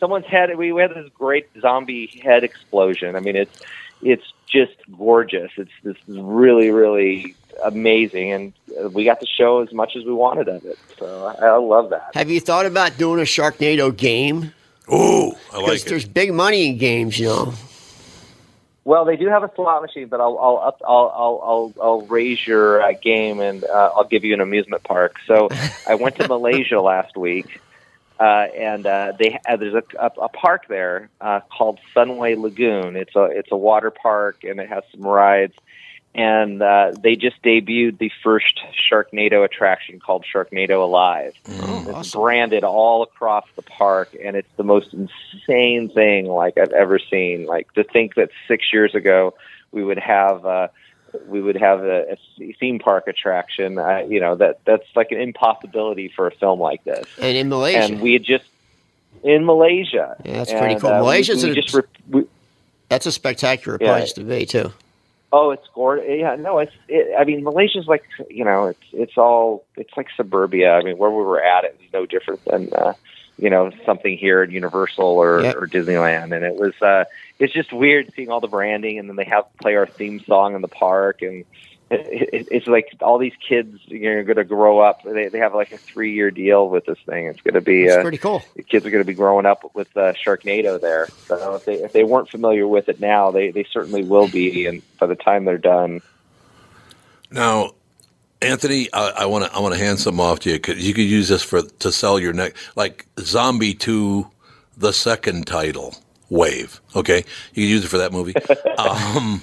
someone's 0.04 0.26
head. 0.26 0.56
We, 0.58 0.74
we 0.74 0.82
had 0.82 0.92
this 0.94 1.10
great 1.18 1.48
zombie 1.62 2.08
head 2.22 2.44
explosion. 2.44 3.16
I 3.16 3.22
mean, 3.22 3.38
it's 3.38 3.58
it's 4.02 4.34
just 4.52 4.74
gorgeous. 4.98 5.50
It's 5.56 5.72
this 5.84 5.96
is 6.10 6.18
really 6.20 6.72
really 6.72 7.36
amazing, 7.64 8.32
and 8.34 8.54
uh, 8.84 8.90
we 8.90 9.06
got 9.06 9.22
to 9.22 9.26
show 9.26 9.62
as 9.62 9.72
much 9.72 9.96
as 9.96 10.04
we 10.04 10.12
wanted 10.14 10.50
of 10.50 10.66
it. 10.66 10.78
So 11.00 11.34
I, 11.40 11.46
I 11.46 11.58
love 11.58 11.90
that. 11.92 12.12
Have 12.16 12.30
you 12.30 12.42
thought 12.42 12.66
about 12.66 12.98
doing 12.98 13.22
a 13.22 13.24
Sharknado 13.24 13.96
game? 13.96 14.54
Ooh, 14.92 15.32
I 15.54 15.58
like 15.58 15.66
Because 15.66 15.86
it. 15.86 15.90
there's 15.90 16.06
big 16.06 16.34
money 16.34 16.68
in 16.68 16.78
games, 16.78 17.18
you 17.18 17.28
know. 17.28 17.54
Well, 18.84 19.06
they 19.06 19.16
do 19.16 19.28
have 19.30 19.44
a 19.44 19.52
slot 19.56 19.82
machine, 19.82 20.10
but 20.10 20.20
I'll 20.20 20.38
I'll 20.38 20.58
up, 20.58 20.82
I'll, 20.86 21.14
I'll 21.16 21.42
I'll 21.46 21.74
I'll 21.82 22.02
raise 22.08 22.46
your 22.46 22.82
uh, 22.82 22.92
game 23.02 23.40
and 23.40 23.64
uh, 23.64 23.92
I'll 23.96 24.04
give 24.04 24.26
you 24.26 24.34
an 24.34 24.42
amusement 24.42 24.84
park. 24.84 25.16
So 25.26 25.48
I 25.88 25.96
went 25.96 26.18
to 26.18 26.28
Malaysia 26.28 26.82
last 26.92 27.16
week, 27.16 27.62
uh, 28.24 28.48
and 28.56 28.86
uh, 28.86 29.12
they 29.20 29.38
uh, 29.50 29.58
there's 29.58 29.74
a, 29.74 29.84
a, 30.00 30.12
a 30.22 30.30
park 30.30 30.66
there 30.70 31.10
uh, 31.20 31.42
called 31.42 31.78
Sunway 31.94 32.38
Lagoon. 32.38 32.96
It's 32.96 33.14
a 33.18 33.26
it's 33.26 33.52
a 33.52 33.58
water 33.58 33.92
park 33.92 34.46
and 34.46 34.62
it 34.62 34.70
has 34.70 34.84
some 34.92 35.02
rides, 35.02 35.54
and 36.16 36.62
uh, 36.62 36.94
they 36.98 37.18
just 37.18 37.42
debuted 37.44 37.98
the 37.98 38.10
first 38.24 38.62
Sharknado 38.90 39.44
attraction 39.44 40.00
called 40.00 40.26
Sharknado 40.34 40.82
Alive. 40.84 41.34
it's 41.46 42.12
branded 42.16 42.64
all 42.64 43.04
across 43.04 43.46
the 43.58 43.62
park, 43.62 44.16
and 44.24 44.38
it's 44.38 44.52
the 44.56 44.64
most 44.64 44.94
insane 44.94 45.90
thing 45.90 46.28
like 46.28 46.58
I've 46.58 46.72
ever 46.72 47.00
seen. 47.00 47.46
Like 47.46 47.74
to 47.74 47.84
think 47.84 48.16
that 48.16 48.30
six 48.48 48.72
years 48.72 48.96
ago 48.96 49.34
we 49.74 49.84
would 49.84 50.00
have. 50.00 50.46
Uh, 50.46 50.68
we 51.28 51.42
would 51.42 51.58
have 51.58 51.84
a, 51.84 52.18
a 52.40 52.54
theme 52.60 52.80
park 52.80 53.08
attraction. 53.08 53.78
Uh, 53.78 54.04
you 54.08 54.20
know 54.20 54.36
that 54.36 54.60
that's 54.66 54.88
like 54.96 55.12
an 55.12 55.20
impossibility 55.22 56.08
for 56.16 56.28
a 56.28 56.32
film 56.32 56.60
like 56.60 56.84
this. 56.84 57.06
And 57.20 57.38
in 57.38 57.50
Malaysia. 57.50 57.80
And 57.80 58.02
we 58.02 58.14
had 58.14 58.24
just 58.24 58.46
in 59.24 59.46
Malaysia. 59.46 60.16
Yeah, 60.26 60.34
that's 60.38 60.52
pretty 60.52 60.76
cool. 60.80 60.90
uh, 60.90 60.94
we- 61.00 61.00
Malaysia's 61.02 61.44
we, 61.44 61.52
a- 61.52 61.56
just 61.56 61.74
re- 61.74 61.84
we, 62.10 62.26
That's 62.90 63.06
a 63.06 63.12
spectacular 63.12 63.78
Yeah. 63.80 63.94
place 63.98 64.14
to 64.14 64.24
be 64.24 64.46
too. 64.46 64.72
Oh, 65.32 65.50
it's 65.52 65.68
gorgeous. 65.74 66.06
Yeah, 66.08 66.36
no, 66.36 66.60
it's. 66.60 66.74
It, 66.88 67.16
I 67.18 67.24
mean, 67.24 67.44
Malaysia's 67.44 67.88
like 67.88 68.04
you 68.30 68.46
know, 68.46 68.68
it's 68.68 68.84
it's 68.92 69.18
all 69.18 69.66
it's 69.78 69.96
like 69.98 70.08
suburbia. 70.16 70.74
I 70.76 70.84
mean, 70.84 70.98
where 70.98 71.10
we 71.10 71.24
were 71.24 71.42
at, 71.42 71.64
it 71.64 71.76
was 71.80 71.88
no 71.92 72.06
different 72.06 72.44
than 72.46 72.72
uh, 72.74 72.94
you 73.40 73.50
know 73.50 73.72
something 73.86 74.16
here 74.16 74.44
at 74.44 74.52
Universal 74.52 75.06
or, 75.06 75.42
Yeah. 75.42 75.54
or 75.54 75.68
Disneyland, 75.68 76.36
and 76.36 76.46
it 76.46 76.56
was. 76.56 76.74
uh 76.82 77.06
It's 77.40 77.54
just 77.54 77.74
weird 77.74 78.12
seeing 78.16 78.30
all 78.30 78.40
the 78.40 78.48
branding, 78.48 79.00
and 79.00 79.10
then 79.10 79.16
they 79.16 79.26
have 79.26 79.46
play 79.58 79.76
our 79.76 79.88
theme 79.88 80.24
song 80.26 80.56
in 80.56 80.62
the 80.62 80.68
park, 80.68 81.22
and 81.22 81.46
it, 81.94 82.30
it, 82.34 82.48
it's 82.52 82.68
like 82.68 82.96
all 83.02 83.18
these 83.18 83.34
kids 83.48 83.80
you 83.86 84.16
know, 84.16 84.24
going 84.24 84.38
to 84.38 84.44
grow 84.44 84.80
up. 84.80 85.04
They 85.04 85.28
they 85.28 85.40
have 85.40 85.54
like 85.54 85.72
a 85.72 85.78
three 85.78 86.14
year 86.14 86.32
deal 86.32 86.70
with 86.70 86.86
this 86.86 87.00
thing. 87.06 87.28
It's 87.28 87.42
going 87.42 87.54
to 87.56 87.62
be 87.62 87.90
uh, 87.90 88.02
pretty 88.02 88.18
cool. 88.18 88.44
the 88.56 88.64
kids 88.64 88.86
are 88.86 88.90
going 88.90 89.04
to 89.04 89.08
be 89.08 89.14
growing 89.14 89.46
up 89.46 89.72
with 89.74 89.96
uh, 89.98 90.14
Sharknado 90.14 90.80
there. 90.80 91.08
So 91.26 91.56
if 91.56 91.66
they 91.66 91.76
if 91.76 91.94
they 91.94 92.04
weren't 92.04 92.30
familiar 92.30 92.68
with 92.68 92.90
it 92.90 93.00
now, 93.00 93.32
they 93.32 93.52
they 93.52 93.66
certainly 93.66 94.04
will 94.04 94.28
be, 94.28 94.66
and 94.66 94.82
by 95.00 95.08
the 95.08 95.16
time 95.16 95.46
they're 95.46 95.58
done. 95.58 96.02
Now, 97.32 97.72
Anthony, 98.42 98.92
I 98.94 99.26
want 99.26 99.46
to 99.46 99.56
I 99.56 99.60
want 99.60 99.74
to 99.74 99.80
hand 99.80 100.00
some 100.00 100.20
off 100.20 100.40
to 100.42 100.50
you 100.52 100.56
because 100.56 100.86
You 100.86 100.94
could 100.94 101.06
use 101.06 101.30
this 101.30 101.44
for 101.44 101.62
to 101.62 101.92
sell 101.92 102.20
your 102.20 102.34
next, 102.34 102.58
like 102.76 103.06
Zombie 103.20 103.74
Two, 103.74 104.30
the 104.78 104.94
second 104.94 105.48
title 105.48 105.96
wave. 106.30 106.82
Okay, 106.96 107.18
you 107.54 107.64
could 107.64 107.70
use 107.70 107.86
it 107.86 107.90
for 107.90 107.98
that 107.98 108.12
movie. 108.12 108.34
um, 108.78 109.42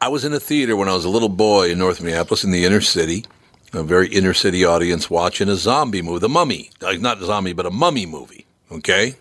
I 0.00 0.08
was 0.08 0.24
in 0.24 0.32
a 0.32 0.40
theater 0.40 0.76
when 0.76 0.88
I 0.88 0.94
was 0.94 1.04
a 1.04 1.08
little 1.08 1.28
boy 1.28 1.70
in 1.70 1.78
North 1.78 2.00
Minneapolis 2.02 2.44
in 2.44 2.50
the 2.50 2.64
inner 2.64 2.80
city, 2.80 3.24
a 3.72 3.82
very 3.82 4.08
inner 4.08 4.34
city 4.34 4.64
audience 4.64 5.08
watching 5.10 5.48
a 5.48 5.56
zombie 5.56 6.02
movie, 6.02 6.20
The 6.20 6.28
Mummy, 6.28 6.70
like 6.80 7.00
not 7.00 7.22
a 7.22 7.26
zombie, 7.26 7.52
but 7.52 7.66
a 7.66 7.70
mummy 7.70 8.06
movie. 8.06 8.46
Okay, 8.70 9.14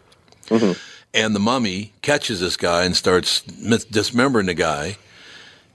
and 1.13 1.35
the 1.35 1.39
mummy 1.39 1.93
catches 2.01 2.39
this 2.39 2.57
guy 2.57 2.83
and 2.83 2.95
starts 2.95 3.41
dismembering 3.41 4.47
the 4.47 4.53
guy 4.53 4.97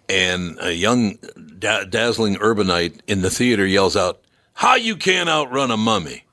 and 0.08 0.58
a 0.60 0.72
young 0.72 1.18
da- 1.58 1.84
dazzling 1.84 2.34
urbanite 2.36 3.00
in 3.06 3.22
the 3.22 3.30
theater 3.30 3.64
yells 3.64 3.96
out, 3.96 4.20
"How 4.54 4.74
you 4.74 4.96
can't 4.96 5.28
outrun 5.28 5.70
a 5.70 5.76
mummy?" 5.76 6.24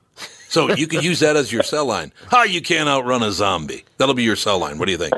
So 0.48 0.74
you 0.74 0.86
could 0.86 1.04
use 1.04 1.20
that 1.20 1.36
as 1.36 1.52
your 1.52 1.62
cell 1.62 1.84
line. 1.84 2.12
How 2.30 2.44
you 2.44 2.62
can't 2.62 2.88
outrun 2.88 3.22
a 3.22 3.32
zombie? 3.32 3.84
That'll 3.98 4.14
be 4.14 4.22
your 4.22 4.36
cell 4.36 4.58
line. 4.58 4.78
What 4.78 4.86
do 4.86 4.92
you 4.92 4.98
think? 4.98 5.14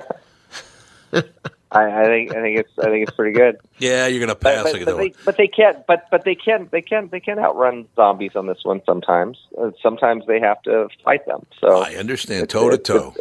I, 1.73 2.03
I 2.03 2.05
think 2.07 2.35
I 2.35 2.43
think 2.43 2.59
it's 2.59 2.79
I 2.79 2.87
think 2.87 3.07
it's 3.07 3.17
pretty 3.17 3.37
good. 3.37 3.59
Yeah, 3.79 4.09
you're 4.09 4.19
gonna 4.19 4.35
pass 4.35 4.65
but, 4.65 4.75
it. 4.75 4.85
but, 4.85 4.97
they, 4.97 5.15
but 5.25 5.37
they 5.37 5.47
can't. 5.47 5.87
But 5.87 6.09
but 6.11 6.25
they 6.25 6.35
can. 6.35 6.69
They 6.73 6.83
can. 6.83 7.09
They 7.09 7.21
can 7.21 7.39
outrun 7.39 7.87
zombies 7.95 8.35
on 8.35 8.47
this 8.47 8.65
one. 8.65 8.83
Sometimes. 8.85 9.39
Uh, 9.57 9.71
sometimes 9.81 10.27
they 10.27 10.41
have 10.41 10.61
to 10.63 10.89
fight 11.05 11.27
them. 11.27 11.47
So 11.61 11.83
I 11.83 11.95
understand 11.95 12.49
toe 12.51 12.71
to 12.71 12.79
toe. 12.79 13.15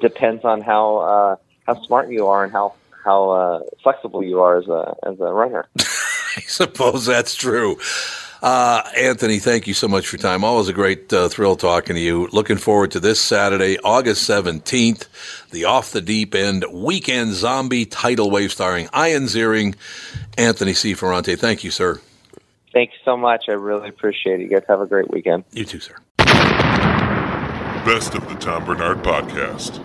depends 0.00 0.44
on 0.44 0.60
how 0.60 0.96
uh, 0.98 1.36
how 1.66 1.82
smart 1.82 2.10
you 2.10 2.28
are 2.28 2.44
and 2.44 2.52
how 2.52 2.74
how 3.04 3.30
uh, 3.30 3.60
flexible 3.82 4.22
you 4.22 4.40
are 4.40 4.58
as 4.58 4.68
a 4.68 4.96
as 5.02 5.18
a 5.18 5.32
runner. 5.32 5.66
I 5.78 6.42
suppose 6.42 7.06
that's 7.06 7.34
true. 7.34 7.78
Uh, 8.42 8.82
Anthony, 8.96 9.38
thank 9.38 9.66
you 9.66 9.74
so 9.74 9.88
much 9.88 10.06
for 10.06 10.16
your 10.16 10.22
time. 10.22 10.44
Always 10.44 10.68
a 10.68 10.72
great 10.72 11.12
uh, 11.12 11.28
thrill 11.28 11.56
talking 11.56 11.96
to 11.96 12.00
you. 12.00 12.28
Looking 12.32 12.58
forward 12.58 12.90
to 12.92 13.00
this 13.00 13.20
Saturday, 13.20 13.78
August 13.82 14.28
17th, 14.28 15.06
the 15.50 15.64
Off 15.64 15.92
the 15.92 16.00
Deep 16.00 16.34
End 16.34 16.64
Weekend 16.70 17.32
Zombie 17.34 17.86
Tidal 17.86 18.30
Wave 18.30 18.52
starring 18.52 18.88
Ian 18.94 19.24
Ziering, 19.24 19.74
Anthony 20.36 20.74
C. 20.74 20.94
Ferrante. 20.94 21.36
Thank 21.36 21.64
you, 21.64 21.70
sir. 21.70 22.00
Thanks 22.72 22.94
so 23.04 23.16
much. 23.16 23.44
I 23.48 23.52
really 23.52 23.88
appreciate 23.88 24.40
it. 24.40 24.42
You 24.42 24.50
guys 24.50 24.64
have 24.68 24.80
a 24.80 24.86
great 24.86 25.10
weekend. 25.10 25.44
You 25.52 25.64
too, 25.64 25.80
sir. 25.80 25.96
Best 27.86 28.14
of 28.14 28.28
the 28.28 28.34
Tom 28.34 28.66
Barnard 28.66 28.98
Podcast. 29.02 29.82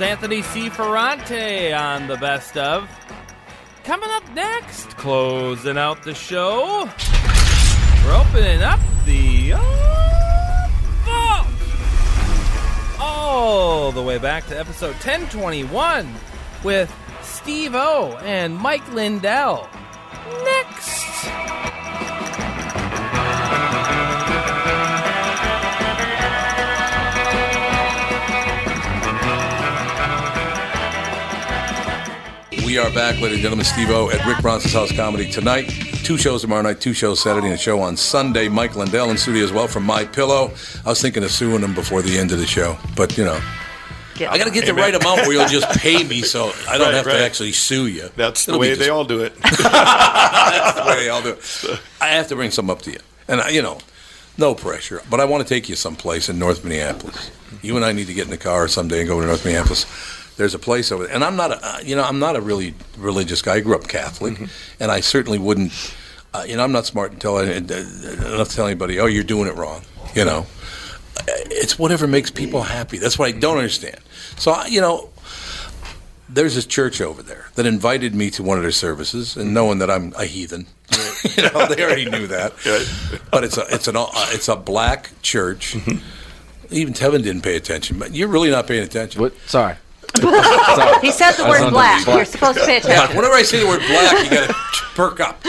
Anthony 0.00 0.42
C. 0.42 0.68
Ferrante 0.68 1.72
on 1.72 2.06
the 2.06 2.16
best 2.16 2.56
of. 2.56 2.88
Coming 3.84 4.10
up 4.10 4.22
next, 4.34 4.96
closing 4.96 5.78
out 5.78 6.02
the 6.02 6.14
show, 6.14 6.88
we're 8.04 8.14
opening 8.14 8.62
up 8.62 8.80
the 9.06 9.54
uh, 9.54 10.68
vault. 11.04 11.46
all 13.00 13.92
the 13.92 14.02
way 14.02 14.18
back 14.18 14.46
to 14.48 14.58
episode 14.58 14.92
1021 14.92 16.12
with 16.62 16.94
Steve-O 17.22 18.18
and 18.22 18.56
Mike 18.56 18.86
Lindell. 18.92 19.68
Next. 20.44 21.57
We 32.68 32.76
are 32.76 32.90
back, 32.92 33.14
ladies 33.14 33.36
and 33.36 33.40
gentlemen. 33.40 33.64
Steve-O 33.64 34.10
at 34.10 34.26
Rick 34.26 34.42
Bronson's 34.42 34.74
House 34.74 34.92
Comedy 34.94 35.30
tonight. 35.32 35.70
Two 36.04 36.18
shows 36.18 36.42
tomorrow 36.42 36.60
night, 36.60 36.82
two 36.82 36.92
shows 36.92 37.18
Saturday, 37.18 37.46
and 37.46 37.54
a 37.54 37.58
show 37.58 37.80
on 37.80 37.96
Sunday. 37.96 38.46
Mike 38.48 38.76
Lindell 38.76 39.08
in 39.08 39.16
studio 39.16 39.42
as 39.42 39.50
well 39.50 39.66
from 39.66 39.86
MyPillow. 39.86 40.84
I 40.84 40.90
was 40.90 41.00
thinking 41.00 41.24
of 41.24 41.30
suing 41.30 41.62
him 41.62 41.72
before 41.74 42.02
the 42.02 42.18
end 42.18 42.30
of 42.30 42.38
the 42.38 42.46
show, 42.46 42.76
but 42.94 43.16
you 43.16 43.24
know, 43.24 43.40
I 44.28 44.36
got 44.36 44.44
to 44.48 44.50
get 44.50 44.66
the 44.66 44.74
right 44.74 44.94
amount 44.94 45.22
where 45.22 45.32
you'll 45.32 45.48
just 45.48 45.66
pay 45.80 46.04
me, 46.04 46.20
so 46.20 46.52
I 46.68 46.76
don't 46.76 46.88
Right, 46.88 46.94
have 46.94 47.06
right. 47.06 47.14
to 47.14 47.24
actually 47.24 47.52
sue 47.52 47.86
you. 47.86 48.10
That's 48.16 48.44
the 48.44 48.52
It'll 48.52 48.60
be 48.60 48.66
way 48.68 48.74
just- 48.74 48.80
they 48.82 48.90
all 48.90 49.04
do 49.06 49.22
it. 49.22 49.34
That's 49.40 50.78
the 50.78 50.84
way 50.86 50.96
they 51.04 51.08
all 51.08 51.22
do 51.22 51.30
it. 51.30 51.80
I 52.02 52.08
have 52.08 52.28
to 52.28 52.36
bring 52.36 52.50
some 52.50 52.68
up 52.68 52.82
to 52.82 52.90
you, 52.92 53.00
and 53.28 53.40
I, 53.40 53.48
you 53.48 53.62
know, 53.62 53.78
no 54.36 54.54
pressure, 54.54 55.00
but 55.08 55.20
I 55.20 55.24
want 55.24 55.42
to 55.42 55.48
take 55.48 55.70
you 55.70 55.74
someplace 55.74 56.28
in 56.28 56.38
North 56.38 56.64
Minneapolis. 56.64 57.30
You 57.62 57.76
and 57.76 57.84
I 57.84 57.92
need 57.92 58.08
to 58.08 58.14
get 58.14 58.24
in 58.26 58.30
the 58.30 58.36
car 58.36 58.68
someday 58.68 59.00
and 59.00 59.08
go 59.08 59.18
to 59.22 59.26
North 59.26 59.44
Minneapolis. 59.46 59.86
There's 60.38 60.54
a 60.54 60.58
place 60.58 60.90
over 60.92 61.04
there, 61.04 61.14
and 61.14 61.22
I'm 61.24 61.36
not 61.36 61.50
a, 61.52 61.58
uh, 61.62 61.78
you 61.84 61.94
know, 61.96 62.04
I'm 62.04 62.18
not 62.20 62.34
a 62.36 62.40
really 62.40 62.72
religious 62.96 63.42
guy. 63.42 63.56
I 63.56 63.60
grew 63.60 63.74
up 63.74 63.86
Catholic, 63.88 64.34
Mm-hmm. 64.34 64.44
and 64.82 64.90
I 64.90 65.00
certainly 65.00 65.38
wouldn't, 65.38 65.72
uh, 66.32 66.44
you 66.48 66.56
know, 66.56 66.64
I'm 66.64 66.72
not 66.72 66.86
smart 66.86 67.12
to 67.12 67.18
tell 67.18 67.36
uh, 67.38 67.42
enough 67.42 68.48
to 68.50 68.56
tell 68.56 68.66
anybody, 68.66 68.98
oh, 69.00 69.06
you're 69.06 69.24
doing 69.24 69.48
it 69.48 69.56
wrong. 69.56 69.82
You 70.14 70.24
know, 70.24 70.46
it's 71.26 71.78
whatever 71.78 72.06
makes 72.06 72.30
people 72.30 72.62
happy. 72.62 72.98
That's 72.98 73.18
what 73.18 73.28
I 73.28 73.32
don't 73.32 73.56
understand. 73.58 73.98
So, 74.36 74.64
you 74.66 74.80
know, 74.80 75.10
there's 76.28 76.54
this 76.54 76.66
church 76.66 77.00
over 77.00 77.22
there 77.22 77.46
that 77.56 77.66
invited 77.66 78.14
me 78.14 78.30
to 78.30 78.42
one 78.42 78.58
of 78.58 78.62
their 78.62 78.70
services, 78.72 79.36
and 79.36 79.52
knowing 79.52 79.78
that 79.78 79.90
I'm 79.90 80.12
a 80.16 80.24
heathen, 80.24 80.66
you 81.36 81.42
know, 81.42 81.66
they 81.66 81.82
already 81.82 82.08
knew 82.08 82.26
that. 82.28 82.52
But 83.32 83.44
it's 83.44 83.58
a 83.58 83.66
it's 83.74 83.88
an 83.88 83.96
uh, 83.96 84.06
it's 84.30 84.48
a 84.48 84.56
black 84.56 85.10
church. 85.22 85.76
Even 86.70 86.94
Tevin 86.94 87.22
didn't 87.22 87.42
pay 87.42 87.56
attention, 87.56 87.98
but 87.98 88.14
you're 88.14 88.28
really 88.28 88.50
not 88.50 88.66
paying 88.66 88.82
attention. 88.84 89.20
What? 89.20 89.34
Sorry. 89.46 89.74
He 90.16 91.10
said 91.12 91.32
the 91.32 91.46
word 91.48 91.70
black. 91.70 92.06
You're 92.06 92.24
supposed 92.24 92.58
to 92.58 92.64
pay 92.66 92.78
attention. 92.78 93.16
Whenever 93.16 93.34
I 93.34 93.42
say 93.42 93.60
the 93.60 93.66
word 93.66 93.80
black, 93.86 94.24
you 94.24 94.30
got 94.30 94.48
to 94.48 94.54
perk 94.94 95.20
up. 95.20 95.42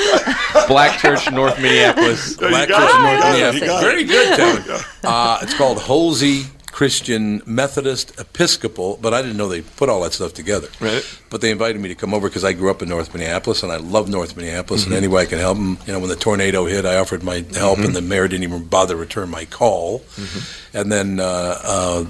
Black 0.68 1.00
Church, 1.00 1.32
North 1.32 1.60
Minneapolis. 1.60 2.36
Black 2.38 2.68
Church 2.68 2.78
it. 2.78 3.02
North 3.02 3.14
You 3.14 3.20
got 3.20 3.56
it. 3.56 3.62
Minneapolis. 3.62 3.82
It. 3.82 3.86
Very 3.86 4.04
good, 4.04 4.38
Tevin. 4.40 4.86
Uh, 5.04 5.40
it's 5.42 5.54
called 5.56 5.78
Holsey 5.80 6.48
Christian 6.72 7.42
Methodist 7.46 8.18
Episcopal, 8.20 9.00
but 9.02 9.14
I 9.14 9.22
didn't 9.22 9.38
know 9.38 9.50
they 9.50 9.62
put 9.62 9.90
all 9.90 10.02
that 10.02 10.14
stuff 10.14 10.34
together. 10.34 10.68
Right. 10.80 11.04
But 11.30 11.42
they 11.42 11.52
invited 11.52 11.82
me 11.82 11.90
to 11.90 11.96
come 11.96 12.14
over 12.14 12.30
because 12.30 12.44
I 12.46 12.54
grew 12.54 12.70
up 12.70 12.82
in 12.82 12.90
North 12.90 13.14
Minneapolis 13.14 13.64
and 13.64 13.72
I 13.72 13.78
love 13.78 14.08
North 14.08 14.38
Minneapolis. 14.38 14.84
Mhm. 14.84 14.88
And 14.88 14.96
any 14.96 15.08
way 15.08 15.24
I 15.24 15.26
can 15.26 15.40
help 15.40 15.58
them, 15.58 15.78
you 15.88 15.94
know, 15.94 16.00
when 16.00 16.10
the 16.10 16.16
tornado 16.16 16.66
hit, 16.68 16.86
I 16.86 16.98
offered 16.98 17.24
my 17.24 17.44
help, 17.56 17.80
Mhm. 17.80 17.86
and 17.86 17.96
the 17.96 18.02
mayor 18.02 18.28
didn't 18.28 18.44
even 18.44 18.64
bother 18.66 18.94
to 18.94 19.00
return 19.00 19.30
my 19.30 19.46
call. 19.46 20.04
And 20.74 20.92
then 20.92 21.20
uh, 21.20 21.60
uh, 21.64 22.06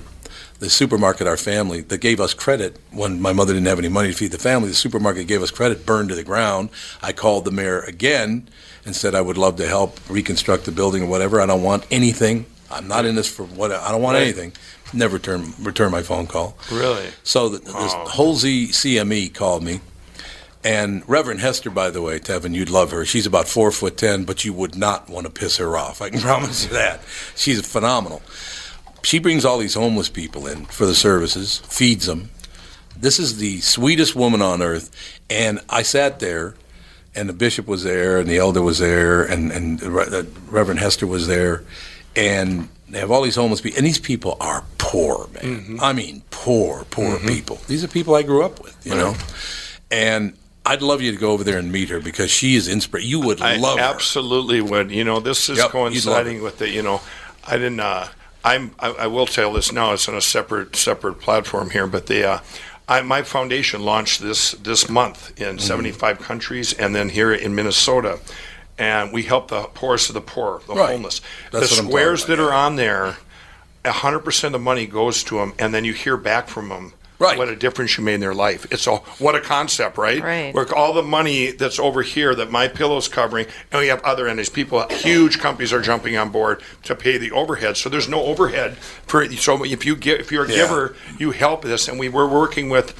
the 0.59 0.69
supermarket, 0.69 1.25
our 1.27 1.37
family, 1.37 1.81
that 1.81 1.99
gave 1.99 2.19
us 2.19 2.33
credit 2.33 2.77
when 2.91 3.21
my 3.21 3.31
mother 3.33 3.53
didn't 3.53 3.67
have 3.67 3.79
any 3.79 3.87
money 3.87 4.09
to 4.11 4.13
feed 4.15 4.31
the 4.31 4.37
family, 4.37 4.69
the 4.69 4.75
supermarket 4.75 5.27
gave 5.27 5.41
us 5.41 5.51
credit, 5.51 5.85
burned 5.85 6.09
to 6.09 6.15
the 6.15 6.23
ground. 6.23 6.69
I 7.01 7.13
called 7.13 7.45
the 7.45 7.51
mayor 7.51 7.79
again 7.79 8.49
and 8.85 8.95
said 8.95 9.15
I 9.15 9.21
would 9.21 9.37
love 9.37 9.55
to 9.57 9.67
help 9.67 9.97
reconstruct 10.09 10.65
the 10.65 10.71
building 10.71 11.03
or 11.03 11.07
whatever. 11.07 11.39
I 11.41 11.45
don't 11.45 11.63
want 11.63 11.85
anything. 11.91 12.45
I'm 12.71 12.87
not 12.87 13.05
in 13.05 13.15
this 13.15 13.27
for 13.33 13.43
what 13.43 13.71
I 13.71 13.89
don't 13.91 14.01
want 14.01 14.15
Right. 14.15 14.23
anything. 14.23 14.53
Never 14.91 15.15
return 15.15 15.53
return 15.61 15.91
my 15.91 16.01
phone 16.03 16.27
call. 16.27 16.57
Really? 16.71 17.07
So 17.23 17.49
the, 17.49 17.59
this 17.59 17.73
Oh. 17.73 18.05
Holsey 18.07 18.69
CME 18.69 19.33
called 19.33 19.63
me, 19.63 19.81
and 20.63 21.03
Reverend 21.07 21.39
Hester, 21.39 21.69
by 21.69 21.89
the 21.89 22.01
way, 22.01 22.19
Tevin, 22.19 22.53
you'd 22.53 22.69
love 22.69 22.91
her. 22.91 23.05
She's 23.05 23.25
about 23.25 23.47
four 23.47 23.71
foot 23.71 23.97
ten, 23.97 24.23
but 24.25 24.43
you 24.43 24.51
would 24.53 24.75
not 24.75 25.09
want 25.09 25.25
to 25.25 25.31
piss 25.31 25.57
her 25.57 25.77
off. 25.77 26.01
I 26.01 26.09
can 26.09 26.19
promise 26.29 26.65
you 26.65 26.71
that. 26.73 27.01
She's 27.35 27.65
phenomenal. 27.65 28.21
She 29.03 29.19
brings 29.19 29.45
all 29.45 29.57
these 29.57 29.73
homeless 29.75 30.09
people 30.09 30.47
in 30.47 30.65
for 30.65 30.85
the 30.85 30.95
services, 30.95 31.57
feeds 31.59 32.05
them. 32.05 32.29
This 32.97 33.19
is 33.19 33.37
the 33.37 33.61
sweetest 33.61 34.15
woman 34.15 34.41
on 34.41 34.61
earth. 34.61 34.91
And 35.29 35.59
I 35.69 35.83
sat 35.83 36.19
there, 36.19 36.55
and 37.15 37.29
the 37.29 37.33
bishop 37.33 37.65
was 37.67 37.83
there, 37.83 38.19
and 38.19 38.29
the 38.29 38.37
elder 38.37 38.61
was 38.61 38.79
there, 38.79 39.23
and 39.23 39.51
and 39.51 39.81
Re- 39.81 40.25
Reverend 40.49 40.79
Hester 40.79 41.07
was 41.07 41.27
there, 41.27 41.63
and 42.15 42.67
they 42.89 42.99
have 42.99 43.11
all 43.11 43.21
these 43.21 43.35
homeless 43.35 43.61
people, 43.61 43.77
and 43.77 43.85
these 43.87 43.99
people 43.99 44.35
are 44.41 44.63
poor, 44.77 45.27
man. 45.33 45.77
I 45.81 45.93
mean, 45.93 46.23
poor, 46.31 46.85
poor 46.91 47.19
people. 47.19 47.59
These 47.67 47.83
are 47.83 47.87
people 47.87 48.15
I 48.15 48.23
grew 48.23 48.43
up 48.43 48.61
with, 48.61 48.75
you 48.85 48.95
know. 48.95 49.15
And 49.91 50.33
I'd 50.65 50.81
love 50.81 51.01
you 51.01 51.11
to 51.11 51.17
go 51.17 51.31
over 51.31 51.43
there 51.43 51.57
and 51.57 51.71
meet 51.71 51.89
her 51.89 51.99
because 51.99 52.29
she 52.29 52.55
is 52.55 52.67
inspiration. 52.67 53.09
You 53.09 53.21
would 53.21 53.41
I 53.41 53.55
love 53.57 53.79
her. 53.79 53.83
absolutely 53.85 54.61
would. 54.61 54.91
You 54.91 55.03
know, 55.03 55.19
this 55.19 55.49
is 55.49 55.57
Yep, 55.57 55.71
coinciding 55.71 56.43
with 56.43 56.57
the. 56.59 56.69
You 56.69 56.81
know, 56.81 57.01
I 57.47 57.53
didn't. 57.57 57.79
Uh, 57.79 58.07
I'm. 58.43 58.71
I, 58.79 58.91
I 58.91 59.07
will 59.07 59.25
tell 59.25 59.53
this 59.53 59.71
now. 59.71 59.93
It's 59.93 60.07
on 60.07 60.15
a 60.15 60.21
separate 60.21 60.75
separate 60.75 61.15
platform 61.19 61.69
here, 61.71 61.87
but 61.87 62.07
the. 62.07 62.23
Uh, 62.29 62.39
I, 62.87 63.01
my 63.01 63.21
foundation 63.21 63.83
launched 63.83 64.19
this 64.21 64.51
this 64.53 64.89
month 64.89 65.39
in 65.39 65.57
Mm-hmm. 65.57 65.59
75 65.59 66.19
countries, 66.19 66.73
and 66.73 66.95
then 66.95 67.09
here 67.09 67.31
in 67.31 67.53
Minnesota, 67.53 68.19
and 68.79 69.13
we 69.13 69.23
help 69.23 69.49
the 69.49 69.63
poorest 69.63 70.09
of 70.09 70.15
the 70.15 70.21
poor, 70.21 70.61
the 70.67 70.73
Right. 70.73 70.91
homeless. 70.93 71.21
That's 71.51 71.69
the 71.69 71.75
what 71.75 71.83
I'm 71.83 71.89
squares 71.89 72.21
talking 72.21 72.37
that 72.37 72.43
are 72.43 72.53
on 72.53 72.77
there, 72.77 73.17
100 73.83 74.19
percent 74.19 74.55
of 74.55 74.61
the 74.61 74.63
money 74.65 74.87
goes 74.87 75.23
to 75.25 75.35
them, 75.35 75.53
and 75.59 75.71
then 75.73 75.85
you 75.85 75.93
hear 75.93 76.17
back 76.17 76.47
from 76.47 76.69
them. 76.69 76.93
Right. 77.19 77.37
What 77.37 77.49
a 77.49 77.55
difference 77.55 77.97
you 77.97 78.03
made 78.05 78.13
in 78.15 78.19
their 78.21 78.33
life. 78.33 78.65
It's 78.71 78.87
a 78.87 78.95
what 78.95 79.35
a 79.35 79.41
concept, 79.41 79.97
right? 79.97 80.21
Right. 80.23 80.53
Where 80.53 80.73
all 80.73 80.93
the 80.93 81.03
money 81.03 81.51
that's 81.51 81.77
over 81.77 82.01
here 82.01 82.33
that 82.33 82.49
MyPillow's 82.49 83.09
covering, 83.09 83.45
and 83.71 83.81
we 83.81 83.87
have 83.87 84.01
other 84.05 84.27
entities. 84.27 84.49
People, 84.49 84.87
huge 84.89 85.37
companies 85.37 85.73
are 85.73 85.81
jumping 85.81 86.15
on 86.15 86.29
board 86.29 86.61
to 86.83 86.95
pay 86.95 87.17
the 87.17 87.31
overhead. 87.31 87.75
So 87.75 87.89
there's 87.89 88.07
no 88.07 88.23
overhead 88.23 88.77
for. 88.77 89.29
So 89.33 89.65
if 89.65 89.85
you 89.85 89.97
give, 89.97 90.21
if 90.21 90.31
you're 90.31 90.45
a 90.45 90.49
Yeah. 90.49 90.55
giver, 90.55 90.95
you 91.17 91.31
help 91.31 91.63
this. 91.63 91.89
And 91.89 91.99
we 91.99 92.07
were 92.07 92.27
working 92.27 92.69
with 92.69 92.95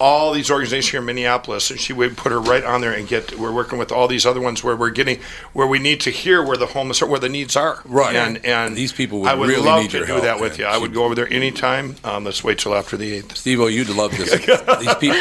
all 0.00 0.32
these 0.32 0.50
organizations 0.50 0.90
here 0.90 1.00
in 1.00 1.06
Minneapolis, 1.06 1.70
and 1.70 1.78
she 1.80 1.92
would 1.92 2.16
put 2.16 2.32
her 2.32 2.40
right 2.40 2.62
on 2.64 2.80
there 2.80 2.92
and 2.92 3.06
get. 3.08 3.38
We're 3.38 3.52
working 3.52 3.78
with 3.78 3.90
all 3.92 4.08
these 4.08 4.24
other 4.26 4.40
ones 4.40 4.62
where 4.62 4.76
we're 4.76 4.90
getting 4.90 5.20
where 5.52 5.66
we 5.66 5.78
need 5.78 6.00
to 6.02 6.10
hear 6.10 6.42
where 6.44 6.56
the 6.56 6.66
homeless 6.66 7.02
are, 7.02 7.06
where 7.06 7.18
the 7.20 7.28
needs 7.28 7.56
are. 7.56 7.80
Right. 7.84 8.14
And 8.14 8.44
and 8.44 8.76
These 8.76 8.92
people 8.92 9.20
would 9.20 9.28
I 9.28 9.34
would 9.34 9.48
really 9.48 9.64
love 9.66 9.82
need 9.82 9.90
to 9.90 9.98
your 9.98 10.06
do 10.06 10.12
help, 10.12 10.24
that 10.24 10.40
with 10.40 10.52
man. 10.52 10.60
you. 10.60 10.66
I 10.66 10.78
would 10.78 10.94
go 10.94 11.04
over 11.04 11.14
there 11.14 11.32
anytime. 11.32 11.96
Um, 12.04 12.24
let's 12.24 12.42
wait 12.44 12.58
till 12.58 12.74
after 12.74 12.96
the 12.96 13.12
eighth. 13.14 13.36
Steve, 13.36 13.60
oh, 13.60 13.66
you'd 13.66 13.88
love 13.88 14.16
this. 14.16 14.30
These 14.80 14.94
people. 14.96 15.18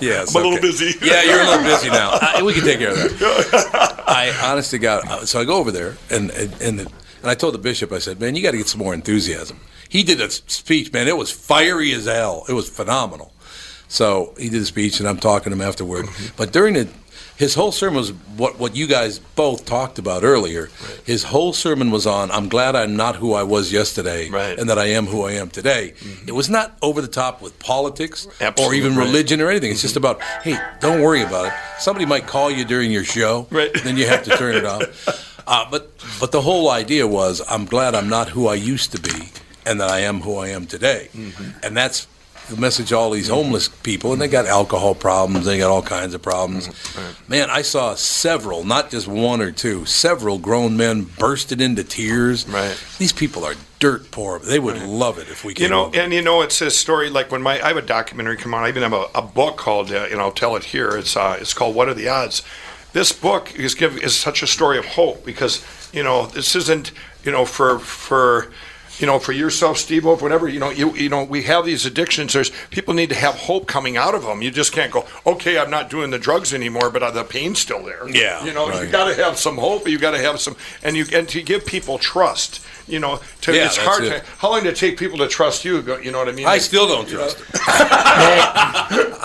Yes, 0.00 0.34
I'm 0.34 0.44
a 0.44 0.48
little 0.48 0.60
busy. 0.60 0.92
Yeah, 1.02 1.22
you're 1.22 1.40
a 1.40 1.44
little 1.44 1.64
busy 1.64 1.88
now. 1.90 2.10
I, 2.20 2.42
we 2.42 2.52
can 2.52 2.64
take 2.64 2.78
care 2.78 2.90
of 2.90 2.96
that. 2.96 4.04
I 4.06 4.30
honestly 4.50 4.78
got 4.78 5.08
uh, 5.08 5.26
so 5.26 5.40
I 5.40 5.44
go 5.44 5.56
over 5.56 5.70
there 5.70 5.96
and 6.10 6.30
and 6.30 6.52
and, 6.60 6.80
and 6.80 6.90
I 7.24 7.34
told 7.34 7.54
the 7.54 7.58
bishop, 7.58 7.92
I 7.92 7.98
said, 7.98 8.20
man, 8.20 8.34
you 8.34 8.42
got 8.42 8.50
to 8.50 8.58
get 8.58 8.68
some 8.68 8.80
more 8.80 8.92
enthusiasm. 8.94 9.58
He 9.88 10.02
did 10.02 10.20
a 10.20 10.28
speech, 10.30 10.92
man. 10.92 11.08
It 11.08 11.16
was 11.16 11.30
fiery 11.30 11.92
as 11.92 12.06
hell. 12.06 12.44
It 12.48 12.52
was 12.52 12.68
phenomenal. 12.68 13.32
So 13.88 14.34
he 14.38 14.48
did 14.48 14.62
a 14.62 14.66
speech, 14.66 15.00
and 15.00 15.08
I'm 15.08 15.18
talking 15.18 15.50
to 15.50 15.56
him 15.56 15.62
afterward. 15.62 16.06
Mm-hmm. 16.06 16.36
But 16.36 16.52
during 16.52 16.74
the 16.74 16.88
his 17.36 17.54
whole 17.54 17.72
sermon 17.72 17.96
was 17.96 18.10
what, 18.36 18.58
what 18.58 18.76
you 18.76 18.86
guys 18.86 19.18
both 19.18 19.64
talked 19.64 19.98
about 19.98 20.22
earlier. 20.22 20.70
His 21.04 21.24
whole 21.24 21.52
sermon 21.52 21.90
was 21.90 22.06
on, 22.06 22.30
I'm 22.30 22.48
glad 22.48 22.76
I'm 22.76 22.96
not 22.96 23.16
who 23.16 23.32
I 23.32 23.42
was 23.42 23.72
yesterday 23.72 24.28
and 24.28 24.68
that 24.70 24.78
I 24.78 24.86
am 24.86 25.06
who 25.06 25.22
I 25.22 25.32
am 25.32 25.50
today. 25.50 25.94
Mm-hmm. 25.98 26.28
It 26.28 26.32
was 26.32 26.48
not 26.48 26.76
over 26.80 27.00
the 27.00 27.08
top 27.08 27.42
with 27.42 27.58
politics 27.58 28.28
or 28.58 28.72
even 28.72 28.96
right. 28.96 29.04
religion 29.04 29.40
or 29.40 29.50
anything. 29.50 29.72
It's 29.72 29.80
mm-hmm. 29.80 29.86
just 29.86 29.96
about, 29.96 30.22
hey, 30.42 30.58
don't 30.80 31.02
worry 31.02 31.22
about 31.22 31.46
it. 31.46 31.52
Somebody 31.78 32.06
might 32.06 32.26
call 32.26 32.50
you 32.50 32.64
during 32.64 32.92
your 32.92 33.04
show, 33.04 33.48
right. 33.50 33.72
then 33.82 33.96
you 33.96 34.06
have 34.06 34.22
to 34.24 34.36
turn 34.36 34.54
it 34.54 34.64
off. 34.64 35.30
Uh, 35.46 35.68
but, 35.70 35.90
but 36.20 36.32
the 36.32 36.40
whole 36.40 36.70
idea 36.70 37.06
was, 37.06 37.42
I'm 37.50 37.66
glad 37.66 37.94
I'm 37.94 38.08
not 38.08 38.30
who 38.30 38.46
I 38.46 38.54
used 38.54 38.92
to 38.92 38.98
be 38.98 39.28
and 39.66 39.78
that 39.78 39.90
I 39.90 39.98
am 39.98 40.22
who 40.22 40.38
I 40.38 40.48
am 40.48 40.66
today. 40.66 41.10
And 41.62 41.76
that's 41.76 42.06
message 42.56 42.92
all 42.92 43.10
these 43.10 43.28
homeless 43.28 43.68
people, 43.68 44.12
and 44.12 44.20
they 44.20 44.28
got 44.28 44.46
alcohol 44.46 44.94
problems, 44.94 45.46
they 45.46 45.58
got 45.58 45.70
all 45.70 45.82
kinds 45.82 46.14
of 46.14 46.22
problems. 46.22 46.68
Man, 47.28 47.50
I 47.50 47.62
saw 47.62 47.94
several, 47.94 48.64
not 48.64 48.90
just 48.90 49.08
one 49.08 49.40
or 49.40 49.50
two, 49.50 49.84
several 49.86 50.38
grown 50.38 50.76
men 50.76 51.02
bursted 51.02 51.60
into 51.60 51.84
tears. 51.84 52.48
Right. 52.48 52.76
These 52.98 53.12
people 53.12 53.44
are 53.44 53.54
dirt 53.78 54.10
poor. 54.10 54.38
They 54.38 54.58
would 54.58 54.82
love 54.82 55.18
it 55.18 55.28
if 55.28 55.44
we 55.44 55.54
could. 55.54 55.62
You 55.62 55.68
know, 55.68 55.90
and 55.92 56.12
you 56.12 56.22
know, 56.22 56.42
it's 56.42 56.60
a 56.60 56.70
story 56.70 57.10
like 57.10 57.30
when 57.30 57.42
my 57.42 57.62
I 57.62 57.68
have 57.68 57.76
a 57.76 57.82
documentary 57.82 58.36
come 58.36 58.54
on. 58.54 58.64
I 58.64 58.68
even 58.68 58.82
have 58.82 58.92
a, 58.92 59.06
a 59.14 59.22
book 59.22 59.56
called, 59.56 59.92
uh, 59.92 60.06
and 60.10 60.20
I'll 60.20 60.32
tell 60.32 60.56
it 60.56 60.64
here. 60.64 60.96
It's 60.96 61.16
uh, 61.16 61.36
it's 61.40 61.54
called 61.54 61.74
"What 61.74 61.88
Are 61.88 61.94
the 61.94 62.08
Odds." 62.08 62.42
This 62.92 63.12
book 63.12 63.54
is 63.54 63.74
give 63.74 63.98
is 63.98 64.16
such 64.16 64.42
a 64.42 64.46
story 64.46 64.78
of 64.78 64.86
hope 64.86 65.24
because 65.24 65.64
you 65.92 66.02
know 66.02 66.26
this 66.26 66.54
isn't 66.54 66.92
you 67.24 67.32
know 67.32 67.44
for 67.44 67.78
for 67.78 68.52
you 68.98 69.06
know 69.06 69.18
for 69.18 69.32
yourself, 69.32 69.78
Steve, 69.78 70.06
or 70.06 70.16
whatever. 70.16 70.48
You 70.48 70.60
know, 70.60 70.70
you 70.70 70.94
you 70.94 71.08
know 71.08 71.24
we 71.24 71.42
have 71.44 71.64
these 71.64 71.84
addictions. 71.86 72.32
There's 72.32 72.50
people 72.70 72.94
need 72.94 73.08
to 73.10 73.14
have 73.16 73.34
hope 73.34 73.66
coming 73.66 73.96
out 73.96 74.14
of 74.14 74.22
them. 74.24 74.42
You 74.42 74.50
just 74.50 74.72
can't 74.72 74.92
go, 74.92 75.06
okay, 75.26 75.58
I'm 75.58 75.70
not 75.70 75.90
doing 75.90 76.10
the 76.10 76.18
drugs 76.18 76.54
anymore, 76.54 76.90
but 76.90 77.02
uh, 77.02 77.10
the 77.10 77.24
pain's 77.24 77.58
still 77.60 77.82
there. 77.82 78.08
Yeah, 78.08 78.44
you 78.44 78.52
know, 78.52 78.68
you 78.80 78.88
got 78.90 79.08
to 79.14 79.22
have 79.22 79.38
some 79.38 79.56
hope. 79.58 79.88
You 79.88 79.98
got 79.98 80.12
to 80.12 80.18
have 80.18 80.40
some, 80.40 80.56
and 80.82 80.96
you 80.96 81.04
and 81.12 81.28
to 81.30 81.42
give 81.42 81.66
people 81.66 81.98
trust. 81.98 82.64
You 82.86 83.00
know, 83.00 83.18
to, 83.40 83.54
Yeah, 83.54 83.64
it's 83.64 83.78
hard 83.78 84.04
it. 84.04 84.10
to 84.10 84.24
how 84.38 84.50
long 84.50 84.64
did 84.64 84.74
it 84.74 84.76
take 84.76 84.98
people 84.98 85.16
to 85.18 85.26
trust 85.28 85.64
you? 85.64 85.80
You 86.02 86.12
know 86.12 86.18
what 86.18 86.28
I 86.28 86.32
mean? 86.32 86.44
I 86.46 86.50
Like, 86.50 86.60
still 86.60 86.86
don't 86.86 87.08
you 87.10 87.16
know, 87.16 87.30
trust 87.30 87.38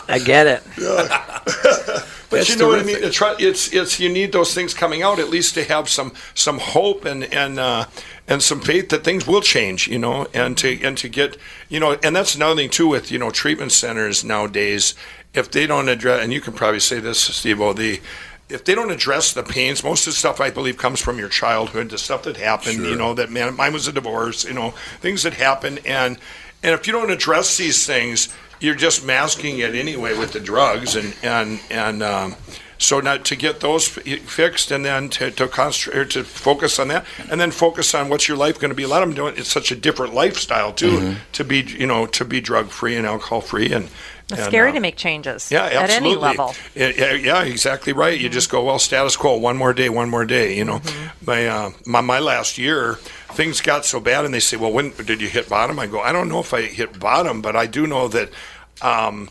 I 0.09 0.21
get 0.23 0.47
it. 0.47 0.63
But 2.29 2.37
That's 2.37 2.49
you 2.49 2.57
know 2.57 2.67
what 2.67 2.79
I 2.79 2.83
mean. 2.83 2.97
It's, 2.99 3.19
it's 3.21 3.73
it's 3.73 3.99
you 3.99 4.09
need 4.09 4.31
those 4.31 4.53
things 4.53 4.73
coming 4.73 5.01
out 5.01 5.19
at 5.19 5.29
least 5.29 5.55
to 5.55 5.63
have 5.63 5.89
some 5.89 6.13
some 6.35 6.59
hope 6.59 7.05
and 7.05 7.23
and 7.23 7.59
uh, 7.59 7.85
and 8.27 8.43
some 8.43 8.61
faith 8.61 8.89
that 8.89 9.03
things 9.03 9.25
will 9.25 9.41
change. 9.41 9.87
You 9.87 9.97
know, 9.97 10.27
and 10.33 10.57
to 10.59 10.79
and 10.83 10.97
to 10.99 11.09
get 11.09 11.37
you 11.69 11.79
know, 11.79 11.97
and 12.03 12.15
that's 12.15 12.35
another 12.35 12.55
thing 12.55 12.69
too 12.69 12.87
with 12.87 13.11
you 13.11 13.17
know 13.17 13.31
treatment 13.31 13.71
centers 13.71 14.23
nowadays. 14.23 14.93
If 15.33 15.51
they 15.51 15.67
don't 15.67 15.89
address, 15.89 16.23
and 16.23 16.33
you 16.33 16.41
can 16.41 16.53
probably 16.53 16.79
say 16.79 16.99
this, 16.99 17.19
Steve-O, 17.19 17.73
the 17.73 17.99
if 18.49 18.65
they 18.65 18.73
don't 18.73 18.89
address 18.89 19.31
the 19.31 19.43
pains, 19.43 19.83
most 19.83 20.07
of 20.07 20.13
the 20.13 20.17
stuff 20.17 20.41
I 20.41 20.49
believe 20.49 20.77
comes 20.77 20.99
from 20.99 21.19
your 21.19 21.29
childhood, 21.29 21.89
the 21.89 21.99
stuff 21.99 22.23
that 22.23 22.37
happened. 22.37 22.79
You 22.79 22.95
know, 22.95 23.13
that 23.13 23.31
man, 23.31 23.55
mine 23.55 23.73
was 23.73 23.87
a 23.87 23.91
divorce. 23.91 24.43
You 24.43 24.53
know, 24.53 24.71
things 25.01 25.23
that 25.23 25.33
happen, 25.33 25.79
and 25.85 26.17
and 26.63 26.73
if 26.73 26.87
you 26.87 26.93
don't 26.93 27.11
address 27.11 27.57
these 27.57 27.85
things, 27.85 28.33
you're 28.59 28.75
just 28.75 29.05
masking 29.05 29.59
it 29.59 29.75
anyway 29.75 30.17
with 30.17 30.33
the 30.33 30.39
drugs, 30.39 30.95
and 30.95 31.13
and 31.23 31.59
and 31.69 32.03
um, 32.03 32.35
so 32.77 32.99
now 32.99 33.17
to 33.17 33.35
get 33.35 33.59
those 33.59 33.87
fi- 33.87 34.17
fixed, 34.17 34.71
and 34.71 34.85
then 34.85 35.09
to 35.09 35.31
to 35.31 35.47
concentrate 35.47 35.97
or 35.99 36.05
to 36.05 36.23
focus 36.23 36.79
on 36.79 36.87
that, 36.89 37.05
and 37.29 37.39
then 37.39 37.51
focus 37.51 37.93
on 37.93 38.09
what's 38.09 38.27
your 38.27 38.37
life 38.37 38.59
going 38.59 38.69
to 38.69 38.75
be. 38.75 38.83
A 38.83 38.87
lot 38.87 39.01
of 39.03 39.09
them 39.09 39.15
doing 39.15 39.35
it's 39.37 39.49
such 39.49 39.71
a 39.71 39.75
different 39.75 40.13
lifestyle 40.13 40.71
too 40.73 40.97
Mhm. 40.99 41.15
to 41.33 41.43
be 41.43 41.59
you 41.61 41.87
know 41.87 42.05
to 42.07 42.25
be 42.25 42.41
drug 42.41 42.69
free 42.69 42.95
and 42.95 43.05
alcohol 43.05 43.41
free 43.41 43.71
and. 43.73 43.89
It's 44.31 44.37
and, 44.41 44.47
scary 44.51 44.69
uh, 44.69 44.73
to 44.73 44.79
make 44.79 44.95
changes 44.95 45.49
yeah, 45.51 45.65
at 45.65 45.73
absolutely. 45.73 46.11
any 46.11 46.17
level. 46.21 46.55
Yeah, 46.75 46.91
yeah, 46.95 47.13
yeah, 47.13 47.41
exactly 47.41 47.93
right. 47.93 48.15
You 48.19 48.29
just 48.29 48.51
go 48.51 48.63
well, 48.63 48.77
status 48.77 49.17
quo. 49.17 49.35
One 49.37 49.57
more 49.57 49.73
day, 49.73 49.89
one 49.89 50.07
more 50.07 50.23
day. 50.23 50.55
You 50.55 50.65
know, 50.65 50.81
my, 51.25 51.47
uh, 51.47 51.71
my 51.87 52.01
my 52.01 52.19
last 52.19 52.59
year, 52.59 52.99
things 53.33 53.61
got 53.61 53.85
so 53.85 53.99
bad, 53.99 54.25
and 54.25 54.33
they 54.33 54.39
say, 54.39 54.57
"Well, 54.57 54.71
when 54.71 54.91
did 54.91 55.21
you 55.21 55.27
hit 55.27 55.49
bottom?" 55.49 55.79
I 55.79 55.87
go, 55.87 55.99
"I 55.99 56.11
don't 56.11 56.29
know 56.29 56.39
if 56.39 56.53
I 56.53 56.63
hit 56.63 56.99
bottom, 56.99 57.41
but 57.41 57.55
I 57.55 57.65
do 57.65 57.87
know 57.87 58.07
that 58.07 58.29
um, 58.81 59.29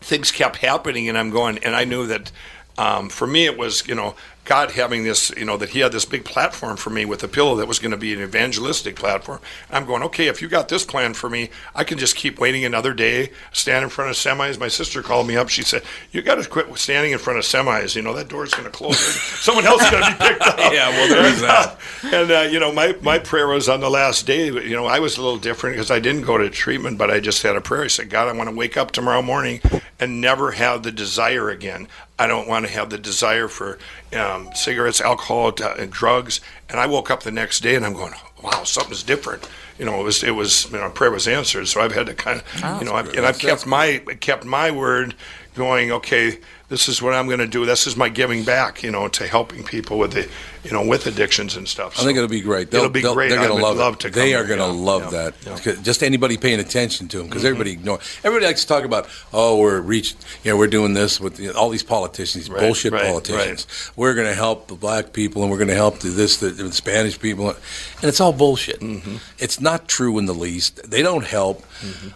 things 0.00 0.30
kept 0.32 0.56
happening, 0.56 1.08
and 1.08 1.16
I'm 1.16 1.30
going, 1.30 1.58
and 1.58 1.74
I 1.74 1.84
knew 1.84 2.06
that." 2.06 2.32
Um, 2.78 3.08
for 3.08 3.26
me, 3.26 3.46
it 3.46 3.56
was 3.56 3.88
you 3.88 3.94
know 3.94 4.16
God 4.46 4.70
having 4.70 5.04
this 5.04 5.30
you 5.36 5.44
know 5.44 5.56
that 5.58 5.70
He 5.70 5.80
had 5.80 5.92
this 5.92 6.04
big 6.04 6.24
platform 6.24 6.76
for 6.76 6.90
me 6.90 7.04
with 7.04 7.22
a 7.22 7.28
pillow 7.28 7.56
that 7.56 7.66
was 7.66 7.78
going 7.78 7.90
to 7.90 7.96
be 7.96 8.14
an 8.14 8.22
evangelistic 8.22 8.96
platform. 8.96 9.40
I'm 9.70 9.84
going 9.84 10.02
okay. 10.04 10.28
If 10.28 10.40
you 10.40 10.48
got 10.48 10.68
this 10.68 10.84
plan 10.84 11.14
for 11.14 11.28
me, 11.28 11.50
I 11.74 11.84
can 11.84 11.98
just 11.98 12.16
keep 12.16 12.38
waiting 12.38 12.64
another 12.64 12.94
day, 12.94 13.32
stand 13.52 13.82
in 13.82 13.90
front 13.90 14.10
of 14.10 14.16
semis. 14.16 14.58
My 14.58 14.68
sister 14.68 15.02
called 15.02 15.26
me 15.26 15.36
up. 15.36 15.48
She 15.48 15.62
said, 15.62 15.82
"You 16.12 16.22
got 16.22 16.36
to 16.36 16.48
quit 16.48 16.74
standing 16.78 17.12
in 17.12 17.18
front 17.18 17.38
of 17.38 17.44
semis. 17.44 17.94
You 17.96 18.02
know 18.02 18.14
that 18.14 18.28
door's 18.28 18.54
going 18.54 18.64
to 18.64 18.70
close. 18.70 18.98
Someone 19.42 19.66
else 19.66 19.82
is 19.82 19.90
going 19.90 20.04
to 20.04 20.10
be 20.10 20.16
picked 20.16 20.42
up." 20.42 20.56
Yeah, 20.76 20.90
well, 20.90 21.08
there 21.08 21.32
is 21.32 21.40
that. 21.42 21.78
and 22.12 22.30
uh, 22.30 22.40
you 22.50 22.60
know, 22.60 22.72
my 22.72 22.96
my 23.02 23.18
prayer 23.18 23.46
was 23.46 23.68
on 23.68 23.80
the 23.80 23.90
last 23.90 24.26
day. 24.26 24.46
You 24.46 24.76
know, 24.76 24.86
I 24.86 25.00
was 25.00 25.16
a 25.16 25.22
little 25.22 25.38
different 25.38 25.76
because 25.76 25.90
I 25.90 26.00
didn't 26.00 26.22
go 26.22 26.38
to 26.38 26.48
treatment, 26.50 26.98
but 26.98 27.10
I 27.10 27.20
just 27.20 27.42
had 27.42 27.56
a 27.56 27.60
prayer. 27.60 27.84
I 27.84 27.88
said, 27.88 28.10
God, 28.10 28.28
I 28.28 28.32
want 28.32 28.48
to 28.48 28.56
wake 28.56 28.76
up 28.76 28.90
tomorrow 28.92 29.22
morning 29.22 29.60
and 29.98 30.20
never 30.20 30.52
have 30.52 30.82
the 30.82 30.92
desire 30.92 31.50
again. 31.50 31.88
I 32.18 32.26
don't 32.26 32.48
want 32.48 32.66
to 32.66 32.72
have 32.72 32.90
the 32.90 32.98
desire 32.98 33.48
for 33.48 33.78
um, 34.14 34.48
cigarettes, 34.54 35.00
alcohol, 35.00 35.52
and 35.78 35.90
drugs. 35.90 36.40
And 36.68 36.80
I 36.80 36.86
woke 36.86 37.10
up 37.10 37.22
the 37.22 37.30
next 37.30 37.60
day 37.60 37.74
and 37.74 37.84
I'm 37.84 37.92
going, 37.92 38.14
wow, 38.42 38.64
something's 38.64 39.02
different. 39.02 39.48
You 39.78 39.84
know, 39.84 40.00
it 40.00 40.04
was 40.04 40.22
it 40.22 40.30
was 40.34 40.70
you 40.72 40.78
know, 40.78 40.88
prayer 40.90 41.10
was 41.10 41.28
answered. 41.28 41.68
So 41.68 41.80
I've 41.80 41.94
had 41.94 42.06
to 42.06 42.14
kind 42.14 42.40
of 42.40 42.64
Oh, 42.64 42.78
you 42.78 42.86
know, 42.86 42.94
I've, 42.94 43.08
and 43.14 43.26
I've 43.26 43.38
kept 43.38 43.66
my 43.66 43.98
kept 44.20 44.44
my 44.44 44.70
word 44.70 45.14
going. 45.54 45.92
Okay, 45.92 46.38
this 46.68 46.88
is 46.88 47.00
what 47.00 47.14
I'm 47.14 47.26
going 47.26 47.38
to 47.38 47.46
do. 47.46 47.64
This 47.64 47.86
is 47.86 47.96
my 47.96 48.08
giving 48.08 48.44
back. 48.44 48.82
You 48.82 48.90
know, 48.90 49.08
to 49.08 49.26
helping 49.26 49.62
people 49.64 49.98
with 49.98 50.12
the 50.12 50.28
you 50.64 50.72
know 50.72 50.84
with 50.84 51.06
addictions 51.06 51.56
and 51.56 51.68
stuff. 51.68 51.98
I 51.98 52.02
think 52.04 52.16
it'll 52.16 52.28
be 52.28 52.40
great. 52.40 52.70
They'll, 52.70 52.80
It'll 52.82 52.92
be 52.92 53.02
great. 53.02 53.28
They're 53.30 53.38
going 53.46 53.56
to 53.56 53.62
love, 53.62 53.76
love 53.76 53.94
it. 53.94 54.00
to 54.00 54.10
They 54.10 54.34
are 54.34 54.44
going 54.44 54.58
to 54.58 54.66
yeah, 54.66 54.72
love 54.72 55.12
yeah, 55.12 55.30
that. 55.44 55.64
yeah. 55.66 55.82
Just 55.82 56.02
anybody 56.02 56.36
paying 56.36 56.58
attention 56.58 57.06
to 57.08 57.18
them, 57.18 57.28
because 57.28 57.42
Mhm. 57.42 57.46
everybody 57.46 57.70
ignore. 57.72 58.00
Everybody 58.24 58.46
likes 58.46 58.62
to 58.62 58.66
talk 58.66 58.84
about, 58.84 59.06
oh, 59.32 59.58
we're 59.58 59.80
reached. 59.80 60.16
You 60.42 60.50
know, 60.50 60.56
we're 60.56 60.66
doing 60.66 60.94
this 60.94 61.20
with 61.20 61.38
you 61.38 61.52
know, 61.52 61.58
all 61.58 61.70
these 61.70 61.84
politicians, 61.84 62.44
these 62.44 62.50
Right, 62.50 62.60
bullshit 62.60 62.92
right, 62.92 63.04
politicians. 63.06 63.66
We're 63.94 64.14
going 64.14 64.26
to 64.26 64.34
help 64.34 64.66
the 64.66 64.74
black 64.74 65.12
people, 65.12 65.42
and 65.42 65.50
we're 65.52 65.58
going 65.58 65.68
to 65.68 65.74
help 65.74 66.00
the, 66.00 66.08
this, 66.08 66.38
the, 66.38 66.48
the 66.48 66.72
Spanish 66.72 67.18
people, 67.20 67.48
and 67.50 67.56
it's 68.04 68.20
all 68.20 68.32
bullshit. 68.32 68.80
Mm-hmm. 68.80 69.16
It's 69.38 69.60
not 69.60 69.86
true 69.86 70.18
in 70.18 70.26
the 70.26 70.34
least. 70.34 70.90
They 70.90 71.02
don't 71.02 71.24
help. 71.24 71.64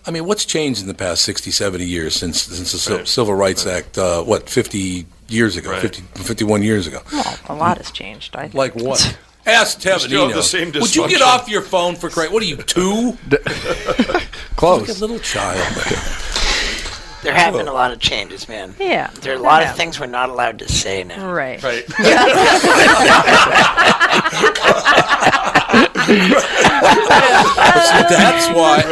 I 0.06 0.10
mean, 0.10 0.24
what's 0.24 0.44
changed 0.44 0.80
in 0.80 0.88
the 0.88 0.94
past 0.94 1.22
60, 1.22 1.50
70 1.52 1.84
years 1.84 2.16
since 2.16 2.42
since 2.42 2.72
the 2.72 2.78
Civil- 2.78 2.98
Right, 2.98 3.08
Civil 3.08 3.34
Rights 3.34 3.66
Act? 3.66 3.96
Uh, 3.98 4.22
what 4.22 4.39
50 4.48 5.06
years 5.28 5.56
ago, 5.56 5.70
Right. 5.70 5.80
50, 5.82 6.02
51 6.22 6.62
years 6.62 6.86
ago. 6.86 7.00
Well, 7.12 7.38
a 7.48 7.54
lot 7.54 7.78
has 7.78 7.90
changed. 7.90 8.34
I 8.36 8.50
Like 8.52 8.74
what? 8.74 9.18
Ask 9.46 9.82
You 9.84 9.98
still 9.98 10.28
the 10.28 10.42
same 10.42 10.70
Would 10.72 10.94
you 10.94 11.08
get 11.08 11.22
off 11.22 11.48
your 11.48 11.62
phone 11.62 11.96
for 11.96 12.10
crying? 12.10 12.30
What 12.32 12.42
are 12.42 12.46
you 12.46 12.56
two? 12.56 13.16
Close. 14.56 14.86
Like 14.88 14.96
a 14.96 15.00
little 15.00 15.18
child. 15.18 15.58
there 17.22 17.32
have 17.34 17.54
been 17.54 17.66
a 17.66 17.72
lot 17.72 17.90
of 17.90 18.00
changes, 18.00 18.48
man. 18.48 18.74
Yeah, 18.78 19.08
There 19.22 19.32
are 19.32 19.36
a 19.36 19.38
there 19.38 19.38
lot 19.38 19.62
of 19.64 19.74
things 19.76 19.98
we're 19.98 20.06
not 20.06 20.28
allowed 20.28 20.58
to 20.58 20.68
say 20.68 21.04
now. 21.04 21.32
Right. 21.32 21.62
Right. 21.62 21.84
that's 28.08 28.48
why. 28.54 28.82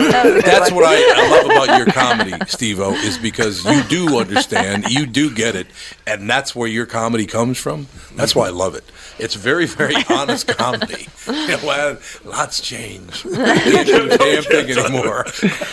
That's 0.45 0.71
what 0.71 0.85
I, 0.85 0.97
I 1.17 1.31
love 1.31 1.47
about 1.47 1.79
your 1.79 1.87
comedy, 1.87 2.35
Steve-O, 2.47 2.93
is 2.95 3.19
because 3.19 3.65
you 3.65 3.83
do 3.85 4.19
understand, 4.19 4.89
you 4.89 5.07
do 5.07 5.35
get 5.35 5.57
it, 5.57 5.67
and 6.07 6.29
that's 6.29 6.55
where 6.55 6.69
your 6.69 6.87
comedy 6.87 7.27
comes 7.27 7.59
from. 7.59 7.87
That's 8.15 8.35
why 8.35 8.47
I 8.47 8.51
love 8.51 8.75
it. 8.75 8.85
It's 9.19 9.35
very, 9.35 9.67
very 9.67 9.97
honest 10.11 10.47
comedy. 10.47 11.09
You 11.27 11.33
know, 11.49 11.59
well, 11.65 11.99
lots 12.25 12.61
change. 12.61 13.25
You 13.39 13.85
can't 13.85 13.87
do 13.87 14.09
damn 14.09 14.43
thing 14.43 14.71
anymore. 14.71 15.25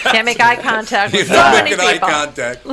Can't 0.04 0.26
make 0.26 0.40
eye 0.40 0.56
contact 0.56 1.14
You're 1.14 1.26
so 1.26 1.34
many 1.34 1.76
making 1.76 1.86
eye 1.86 1.98
contact. 1.98 2.66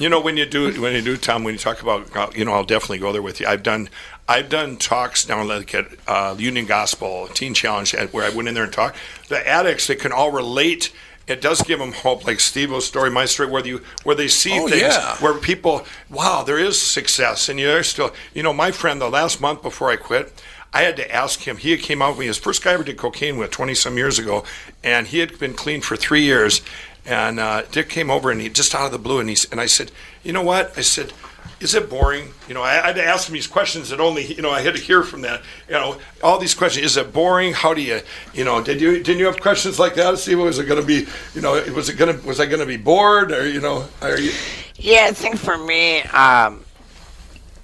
You 0.00 0.08
know, 0.08 0.20
when 0.20 0.36
you 0.36 0.46
do 0.46 0.80
when 0.80 0.94
you 0.94 1.02
do 1.02 1.16
Tom, 1.16 1.44
when 1.44 1.54
you 1.54 1.58
talk 1.58 1.82
about, 1.82 2.36
you 2.36 2.44
know, 2.44 2.52
I'll 2.52 2.64
definitely 2.64 2.98
go 2.98 3.12
there 3.12 3.22
with 3.22 3.40
you. 3.40 3.46
I've 3.46 3.62
done 3.62 3.88
I've 4.28 4.50
done 4.50 4.76
talks 4.76 5.24
down 5.24 5.48
like 5.48 5.74
at 5.74 5.86
uh, 6.06 6.36
Union 6.38 6.66
Gospel 6.66 7.28
Teen 7.28 7.54
Challenge, 7.54 7.94
at, 7.94 8.12
where 8.12 8.24
I 8.24 8.34
went 8.34 8.46
in 8.46 8.54
there 8.54 8.64
and 8.64 8.72
talked. 8.72 8.96
The 9.28 9.46
addicts, 9.48 9.86
they 9.86 9.96
can 9.96 10.12
all 10.12 10.30
relate. 10.30 10.92
It 11.26 11.40
does 11.40 11.62
give 11.62 11.78
them 11.78 11.92
hope, 11.92 12.26
like 12.26 12.40
Steve-O's 12.40 12.86
story, 12.86 13.10
my 13.10 13.24
story, 13.24 13.50
where 13.50 13.66
you 13.66 13.82
where 14.04 14.14
they 14.14 14.28
see 14.28 14.58
Oh, 14.60 14.68
things, 14.68 14.82
yeah. 14.82 15.16
where 15.16 15.34
people, 15.34 15.84
wow, 16.10 16.42
there 16.42 16.58
is 16.58 16.80
success, 16.80 17.48
and 17.48 17.58
you're 17.58 17.82
still, 17.82 18.14
you 18.34 18.42
know, 18.42 18.52
my 18.52 18.70
friend, 18.70 19.00
the 19.00 19.10
last 19.10 19.40
month 19.40 19.62
before 19.62 19.90
I 19.90 19.96
quit, 19.96 20.32
I 20.72 20.82
had 20.82 20.96
to 20.96 21.14
ask 21.14 21.40
him. 21.40 21.56
He 21.56 21.76
came 21.78 22.02
out 22.02 22.10
with 22.10 22.20
me. 22.20 22.26
His 22.26 22.38
first 22.38 22.62
guy 22.62 22.70
I 22.70 22.74
ever 22.74 22.84
did 22.84 22.98
cocaine 22.98 23.38
with, 23.38 23.50
twenty 23.50 23.74
some 23.74 23.96
years 23.96 24.18
ago, 24.18 24.44
and 24.84 25.06
he 25.06 25.18
had 25.18 25.38
been 25.38 25.54
clean 25.54 25.80
for 25.80 25.96
three 25.96 26.22
years. 26.22 26.60
And 27.06 27.40
uh, 27.40 27.62
Dick 27.70 27.88
came 27.88 28.10
over 28.10 28.30
and 28.30 28.38
he 28.38 28.50
just 28.50 28.74
out 28.74 28.84
of 28.84 28.92
the 28.92 28.98
blue, 28.98 29.18
and 29.18 29.30
he 29.30 29.36
and 29.50 29.60
I 29.62 29.66
said, 29.66 29.90
you 30.22 30.32
know 30.34 30.42
what? 30.42 30.76
I 30.76 30.82
said, 30.82 31.14
is 31.60 31.74
it 31.74 31.90
boring? 31.90 32.28
You 32.46 32.54
know, 32.54 32.62
I, 32.62 32.82
I 32.82 32.86
had 32.88 32.96
to 32.96 33.04
ask 33.04 33.28
him 33.28 33.34
these 33.34 33.46
questions 33.46 33.88
that 33.90 34.00
only 34.00 34.24
you 34.32 34.42
know 34.42 34.50
I 34.50 34.60
had 34.60 34.74
to 34.74 34.80
hear 34.80 35.02
from 35.02 35.22
that. 35.22 35.42
You 35.68 35.74
know, 35.74 35.98
all 36.22 36.38
these 36.38 36.54
questions. 36.54 36.86
Is 36.86 36.96
it 36.96 37.12
boring? 37.12 37.52
How 37.52 37.74
do 37.74 37.82
you, 37.82 38.00
you 38.32 38.44
know, 38.44 38.62
did 38.62 38.80
you 38.80 39.02
didn't 39.02 39.18
you 39.18 39.26
have 39.26 39.40
questions 39.40 39.78
like 39.78 39.94
that? 39.96 40.18
Steve, 40.18 40.38
was 40.38 40.58
it 40.58 40.64
going 40.64 40.80
to 40.80 40.86
be, 40.86 41.06
you 41.34 41.40
know, 41.40 41.52
was 41.74 41.88
it 41.88 41.94
going 41.96 42.16
to 42.18 42.26
was 42.26 42.40
I 42.40 42.46
going 42.46 42.60
to 42.60 42.66
be 42.66 42.76
bored 42.76 43.32
or 43.32 43.48
you 43.48 43.60
know, 43.60 43.86
are 44.02 44.18
you? 44.18 44.32
Yeah, 44.76 45.06
I 45.08 45.12
think 45.12 45.36
for 45.38 45.58
me, 45.58 46.02
um, 46.02 46.64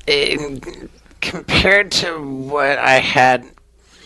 in, 0.07 0.89
compared 1.21 1.93
to 1.93 2.21
what 2.23 2.79
I 2.79 2.95
had, 2.99 3.47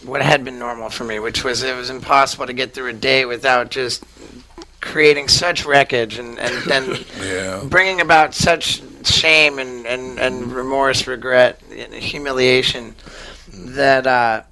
what 0.05 0.21
had 0.23 0.45
been 0.45 0.59
normal 0.59 0.91
for 0.91 1.05
me, 1.05 1.19
which 1.19 1.43
was 1.45 1.63
it 1.63 1.75
was 1.75 1.91
impossible 1.91 2.47
to 2.47 2.53
get 2.53 2.75
through 2.75 2.89
a 2.91 2.93
day 2.93 3.25
without 3.25 3.71
just 3.71 4.05
creating 4.81 5.29
such 5.29 5.65
wreckage 5.65 6.19
and 6.19 6.39
and, 6.39 6.71
and 6.71 7.07
Yeah. 7.21 7.65
bringing 7.65 8.01
about 8.01 8.35
such 8.35 8.81
shame 9.13 9.59
and, 9.59 9.87
and, 9.87 10.19
and 10.19 10.53
remorse, 10.53 11.07
regret, 11.07 11.61
and 11.71 11.95
humiliation 11.95 12.95
that 13.53 14.07
uh, 14.07 14.43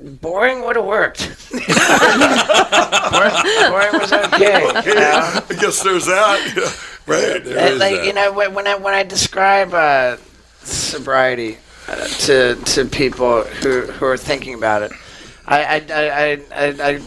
boring 0.00 0.64
would 0.64 0.76
have 0.76 0.84
worked. 0.84 1.28
boring, 1.50 1.66
boring 3.70 4.00
was 4.00 4.12
okay. 4.12 4.60
you 4.86 4.94
know? 4.94 5.40
I 5.48 5.56
guess 5.60 5.82
there's 5.82 6.06
that. 6.06 6.52
Yeah, 6.56 6.72
right. 7.14 7.46
Uh, 7.46 7.76
like 7.76 8.04
you 8.04 8.12
know 8.12 8.32
when 8.32 8.54
when 8.54 8.66
I 8.66 8.76
when 8.76 8.94
I 8.94 9.02
describe 9.02 9.74
uh, 9.74 10.16
sobriety 10.62 11.58
uh, 11.88 12.06
to 12.06 12.56
to 12.56 12.84
people 12.84 13.42
who 13.42 13.82
who 13.82 14.06
are 14.06 14.16
thinking 14.16 14.54
about 14.54 14.82
it, 14.82 14.92
I 15.46 15.64
I, 15.64 15.84
I, 15.90 16.40
I, 16.52 16.90
I 16.90 17.00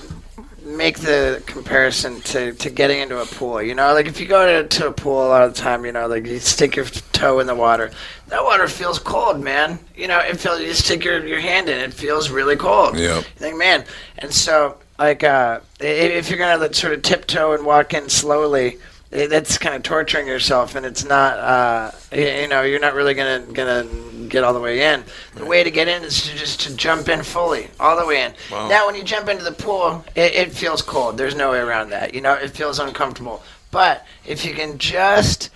make 0.66 1.00
the 1.00 1.42
comparison 1.46 2.20
to, 2.22 2.52
to 2.54 2.70
getting 2.70 3.00
into 3.00 3.22
a 3.22 3.26
pool. 3.26 3.62
You 3.62 3.76
know, 3.76 3.94
like 3.94 4.08
if 4.08 4.20
you 4.20 4.26
go 4.26 4.64
to, 4.64 4.68
to 4.68 4.88
a 4.88 4.92
pool 4.92 5.26
a 5.26 5.30
lot 5.30 5.44
of 5.44 5.54
the 5.54 5.62
time, 5.62 5.86
you 5.86 5.92
know, 5.92 6.08
like 6.08 6.26
you 6.26 6.40
stick 6.40 6.76
your 6.76 6.86
toe 6.86 7.40
in 7.40 7.48
the 7.48 7.54
water, 7.56 7.92
that 8.28 8.44
water 8.44 8.68
feels 8.68 8.98
cold, 9.00 9.40
man. 9.42 9.78
You 9.96 10.08
know, 10.08 10.18
it 10.20 10.38
feels 10.40 10.60
you 10.62 10.74
stick 10.74 11.04
your, 11.04 11.26
your 11.26 11.40
hand 11.40 11.70
in, 11.70 11.78
it 11.80 11.94
feels 11.94 12.30
really 12.32 12.56
cold. 12.56 12.98
Yeah. 12.98 13.18
You 13.18 13.22
think, 13.38 13.58
man, 13.58 13.86
and 14.18 14.34
so 14.34 14.78
like 14.98 15.24
uh, 15.24 15.60
i- 15.82 15.84
if 15.84 16.30
you're 16.30 16.40
gonna 16.40 16.58
like, 16.60 16.74
sort 16.74 16.94
of 16.94 17.02
tiptoe 17.04 17.54
and 17.54 17.66
walk 17.66 17.94
in 17.94 18.10
slowly, 18.10 18.80
that's 19.16 19.58
kind 19.58 19.76
of 19.76 19.84
torturing 19.84 20.28
yourself, 20.28 20.76
and 20.76 20.86
it's 20.86 21.06
not. 21.06 21.38
Uh, 21.38 21.92
you 22.12 22.48
know, 22.48 22.62
you're 22.64 22.80
not 22.80 22.94
really 22.94 23.14
gonna 23.14 23.40
gonna 23.54 23.88
get 24.28 24.44
all 24.44 24.54
the 24.54 24.60
way 24.60 24.82
in. 24.94 25.04
The 25.36 25.46
way 25.46 25.64
to 25.64 25.72
get 25.72 25.88
in 25.88 26.04
is 26.04 26.24
to 26.24 26.36
just 26.36 26.60
to 26.62 26.76
jump 26.76 27.08
in 27.10 27.24
fully, 27.24 27.70
all 27.80 27.98
the 27.98 28.06
way 28.06 28.24
in. 28.24 28.34
Wow. 28.52 28.68
Now, 28.68 28.86
when 28.88 28.96
you 28.96 29.04
jump 29.04 29.30
into 29.30 29.44
the 29.44 29.52
pool, 29.52 30.04
it, 30.16 30.34
it 30.36 30.52
feels 30.52 30.82
cold. 30.82 31.18
There's 31.18 31.36
no 31.36 31.52
way 31.52 31.60
around 31.60 31.90
that. 31.92 32.14
You 32.14 32.22
know, 32.22 32.34
it 32.34 32.50
feels 32.52 32.80
uncomfortable. 32.80 33.42
But 33.72 34.06
if 34.26 34.46
you 34.46 34.54
can 34.54 34.78
just 34.78 35.50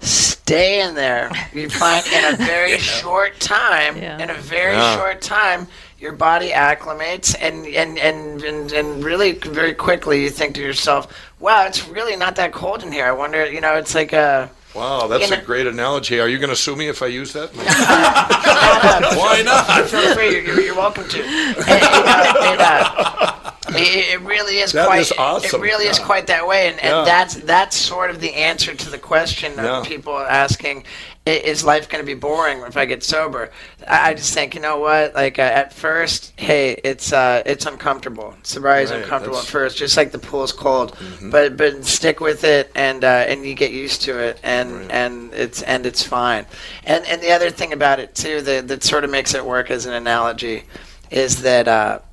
stay 0.00 0.80
in 0.80 0.94
there, 0.94 1.30
you 1.52 1.68
find 1.68 2.06
in 2.06 2.34
a 2.34 2.36
very 2.44 2.78
short 2.78 3.38
time, 3.40 3.96
in 3.96 4.30
a 4.30 4.34
very 4.34 4.74
Yeah. 4.74 4.96
short 4.96 5.20
time, 5.20 5.66
your 5.98 6.12
body 6.12 6.50
acclimates 6.50 7.34
and, 7.40 7.66
and, 7.66 7.98
and, 7.98 8.42
and, 8.42 8.72
and 8.72 9.04
really 9.04 9.32
very 9.32 9.74
quickly 9.74 10.22
you 10.22 10.30
think 10.30 10.54
to 10.54 10.60
yourself, 10.62 11.12
wow, 11.40 11.66
it's 11.66 11.88
really 11.88 12.16
not 12.16 12.36
that 12.36 12.52
cold 12.52 12.82
in 12.84 12.92
here. 12.92 13.04
I 13.06 13.12
wonder, 13.12 13.50
you 13.50 13.60
know, 13.60 13.76
it's 13.76 13.94
like 13.94 14.12
a. 14.12 14.48
Wow, 14.74 15.06
that's 15.08 15.28
you 15.28 15.34
a 15.34 15.38
know- 15.38 15.44
great 15.44 15.66
analogy. 15.66 16.20
Are 16.20 16.28
you 16.28 16.38
going 16.38 16.50
to 16.50 16.56
sue 16.56 16.76
me 16.76 16.88
if 16.88 17.02
I 17.02 17.06
use 17.06 17.32
that? 17.32 17.50
Why 19.18 19.42
not? 19.42 19.88
Feel 19.88 20.14
free. 20.14 20.44
You're, 20.46 20.60
you're 20.60 20.74
welcome 20.76 21.08
to. 21.08 21.22
And, 21.22 21.66
know, 21.66 22.52
it, 22.52 22.60
uh, 22.60 23.50
it, 23.70 24.14
it 24.14 24.20
really 24.22 24.58
is 24.58 24.72
That 24.72 24.86
quite. 24.86 25.00
is 25.00 25.12
awesome. 25.18 25.60
It 25.60 25.64
really 25.64 25.86
is 25.86 25.98
quite 25.98 26.26
that 26.28 26.46
way, 26.46 26.68
and, 26.68 26.78
and 26.80 26.88
Yeah. 26.90 27.04
that's 27.04 27.34
that's 27.36 27.76
sort 27.76 28.10
of 28.10 28.20
the 28.20 28.34
answer 28.34 28.74
to 28.74 28.90
the 28.90 28.98
question 28.98 29.52
Yeah. 29.56 29.80
of 29.80 29.86
people 29.86 30.16
asking, 30.16 30.84
"I- 30.84 31.17
"Is 31.36 31.64
life 31.64 31.88
going 31.88 32.02
to 32.02 32.06
be 32.06 32.14
boring 32.14 32.60
if 32.62 32.76
I 32.76 32.84
get 32.86 33.02
sober?" 33.04 33.50
I, 33.86 34.14
just 34.14 34.34
think, 34.34 34.54
you 34.54 34.60
know 34.60 34.78
what? 34.78 35.14
Like 35.14 35.38
uh, 35.38 35.42
at 35.42 35.72
first, 35.72 36.32
hey, 36.36 36.72
it's 36.84 37.12
uh, 37.12 37.42
it's 37.46 37.66
uncomfortable. 37.66 38.34
Sobriety 38.42 38.84
is 38.84 38.90
Right, 38.90 39.02
uncomfortable 39.02 39.38
at 39.38 39.44
first, 39.44 39.76
just 39.78 39.96
like 39.96 40.12
the 40.12 40.18
pool's 40.18 40.52
cold. 40.52 40.94
Mhm. 40.96 41.30
But 41.30 41.56
but 41.56 41.84
stick 41.84 42.20
with 42.20 42.44
it, 42.44 42.70
and 42.74 43.04
uh, 43.04 43.24
and 43.28 43.44
you 43.46 43.54
get 43.54 43.72
used 43.72 44.02
to 44.02 44.18
it, 44.18 44.40
and 44.42 44.90
and 44.90 45.32
it's 45.32 45.62
and 45.62 45.86
it's 45.86 46.02
fine. 46.02 46.46
And 46.84 47.06
and 47.06 47.20
the 47.22 47.30
other 47.32 47.50
thing 47.50 47.72
about 47.72 48.00
it 48.00 48.14
too 48.14 48.40
that 48.42 48.68
that 48.68 48.82
sort 48.82 49.04
of 49.04 49.10
makes 49.10 49.34
it 49.34 49.44
work 49.44 49.70
as 49.70 49.86
an 49.86 49.94
analogy 49.94 50.64
is 51.10 51.42
that. 51.42 52.04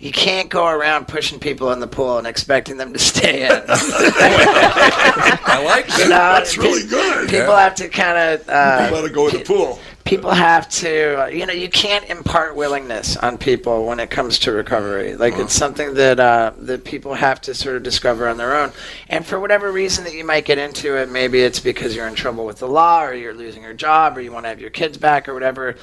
Uh, 0.00 0.04
you 0.04 0.12
can't 0.12 0.50
go 0.50 0.66
around 0.66 1.08
pushing 1.08 1.38
people 1.38 1.72
in 1.72 1.80
the 1.80 1.86
pool 1.86 2.18
and 2.18 2.26
expecting 2.26 2.76
them 2.76 2.92
to 2.92 2.98
stay 2.98 3.44
in. 3.44 3.52
I 3.68 5.62
like 5.64 5.86
that. 5.86 5.98
You 5.98 6.04
know, 6.04 6.08
That's 6.10 6.56
pe- 6.56 6.62
really 6.62 6.86
good. 6.88 7.28
People 7.28 7.46
Yeah. 7.54 7.60
have 7.64 7.74
to 7.76 7.88
kind 7.88 8.18
of 8.18 8.48
uh, 8.48 8.90
Let 8.92 9.04
it 9.04 9.12
go 9.12 9.28
in 9.28 9.38
the 9.38 9.44
pool. 9.44 9.78
people 10.04 10.30
have 10.30 10.68
to 10.68 11.30
you 11.32 11.46
know 11.46 11.52
you 11.54 11.68
can't 11.70 12.04
impart 12.10 12.54
willingness 12.54 13.16
on 13.16 13.38
people 13.38 13.86
when 13.86 13.98
it 13.98 14.10
comes 14.10 14.38
to 14.38 14.52
recovery 14.52 15.16
like 15.16 15.32
it's 15.38 15.54
something 15.54 15.94
that 15.94 16.20
uh, 16.20 16.52
that 16.58 16.84
people 16.84 17.14
have 17.14 17.40
to 17.40 17.54
sort 17.54 17.74
of 17.74 17.82
discover 17.82 18.28
on 18.28 18.36
their 18.36 18.54
own 18.54 18.70
and 19.08 19.24
for 19.24 19.40
whatever 19.40 19.72
reason 19.72 20.04
that 20.04 20.12
you 20.12 20.22
might 20.22 20.44
get 20.44 20.58
into 20.58 20.94
it 20.94 21.08
maybe 21.10 21.40
it's 21.40 21.58
because 21.58 21.96
you're 21.96 22.06
in 22.06 22.14
trouble 22.14 22.44
with 22.44 22.58
the 22.58 22.68
law 22.68 23.02
or 23.02 23.14
you're 23.14 23.32
losing 23.32 23.62
your 23.62 23.72
job 23.72 24.14
or 24.18 24.20
you 24.20 24.30
want 24.30 24.44
to 24.44 24.48
have 24.50 24.60
your 24.60 24.68
kids 24.70 24.98
back 24.98 25.26
or 25.26 25.32
whatever 25.32 25.74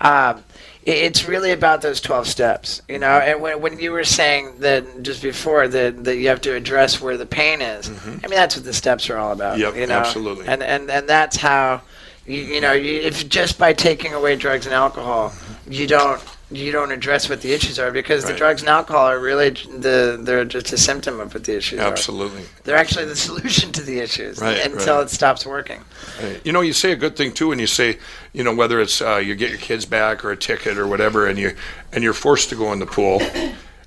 um, 0.00 0.42
it's 0.84 1.28
really 1.28 1.52
about 1.52 1.82
those 1.82 2.00
12 2.00 2.26
steps 2.26 2.82
you 2.88 2.98
know? 2.98 3.18
And 3.18 3.40
when, 3.40 3.60
when 3.60 3.78
you 3.78 3.92
were 3.92 4.04
saying 4.04 4.60
that 4.60 5.02
just 5.02 5.22
before 5.22 5.68
that, 5.68 6.04
that 6.04 6.16
you 6.16 6.28
have 6.28 6.40
to 6.42 6.54
address 6.54 7.00
where 7.00 7.16
the 7.16 7.26
pain 7.26 7.60
is 7.60 7.88
mm-hmm. 7.88 8.24
i 8.24 8.28
mean 8.28 8.36
that's 8.36 8.56
what 8.56 8.64
the 8.64 8.72
steps 8.72 9.10
are 9.10 9.16
all 9.16 9.32
about 9.32 9.58
Yep, 9.58 9.76
you 9.76 9.86
know? 9.86 9.98
absolutely. 9.98 10.46
and 10.46 10.62
and 10.62 10.90
and 10.90 11.08
that's 11.08 11.36
how 11.36 11.82
you, 12.26 12.40
you 12.40 12.60
know 12.60 12.72
you, 12.72 13.00
if 13.00 13.28
just 13.28 13.58
by 13.58 13.72
taking 13.72 14.14
away 14.14 14.36
drugs 14.36 14.66
and 14.66 14.74
alcohol 14.74 15.32
you 15.68 15.86
don't 15.86 16.20
you 16.50 16.72
don't 16.72 16.92
address 16.92 17.28
what 17.28 17.42
the 17.42 17.52
issues 17.52 17.78
are 17.78 17.90
because 17.90 18.24
the 18.24 18.32
drugs 18.32 18.62
and 18.62 18.70
alcohol 18.70 19.06
are 19.06 19.20
really 19.20 19.50
the 19.50 20.18
they're 20.22 20.46
just 20.46 20.72
a 20.72 20.78
symptom 20.78 21.20
of 21.20 21.34
what 21.34 21.44
the 21.44 21.54
issues 21.56 21.78
are 21.78 21.92
Absolutely. 21.92 22.42
they're 22.64 22.76
actually 22.76 23.04
the 23.04 23.16
solution 23.28 23.70
to 23.72 23.82
the 23.82 23.98
issues 24.00 24.40
Right, 24.40 24.64
until 24.64 24.96
right. 24.96 25.02
it 25.04 25.10
stops 25.10 25.44
working 25.44 25.84
Right. 26.22 26.40
You 26.44 26.52
know, 26.52 26.62
you 26.62 26.72
say 26.72 26.92
a 26.92 26.96
good 26.96 27.16
thing 27.16 27.32
too 27.32 27.48
when 27.48 27.58
you 27.58 27.66
say, 27.66 27.98
you 28.32 28.42
know, 28.42 28.54
whether 28.54 28.80
it's 28.80 29.00
uh, 29.02 29.16
you 29.16 29.34
get 29.34 29.50
your 29.50 29.58
kids 29.58 29.84
back 29.84 30.24
or 30.24 30.30
a 30.32 30.36
ticket 30.36 30.78
or 30.78 30.86
whatever, 30.86 31.26
and 31.26 31.38
you 31.38 31.54
and 31.92 32.02
you're 32.02 32.12
forced 32.14 32.48
to 32.48 32.56
go 32.56 32.72
in 32.72 32.78
the 32.80 32.86
pool. 32.86 33.20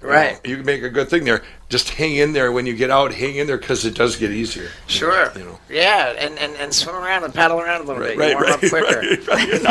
Right. 0.01 0.31
You, 0.31 0.33
know, 0.33 0.39
you 0.49 0.55
can 0.57 0.65
make 0.65 0.83
a 0.83 0.89
good 0.89 1.09
thing 1.09 1.25
there. 1.25 1.43
Just 1.69 1.89
hang 1.91 2.15
in 2.15 2.33
there 2.33 2.51
when 2.51 2.65
you 2.65 2.75
get 2.75 2.89
out. 2.89 3.13
Hang 3.13 3.35
in 3.35 3.45
there 3.47 3.57
because 3.57 3.85
it 3.85 3.93
does 3.95 4.15
get 4.15 4.31
easier. 4.31 4.69
sure 4.87 5.31
You 5.37 5.43
know. 5.45 5.59
yeah 5.69 6.13
and, 6.17 6.37
and 6.39 6.53
and 6.55 6.73
swim 6.73 6.95
around 6.95 7.23
and 7.23 7.33
paddle 7.33 7.59
around 7.59 7.81
a 7.81 7.83
little 7.85 8.03
bit 8.03 8.17
Right, 8.17 8.29
you 8.31 8.35
warm 8.35 8.45
right, 8.45 8.53
up 8.53 8.59
quicker 8.69 9.03
you 9.03 9.17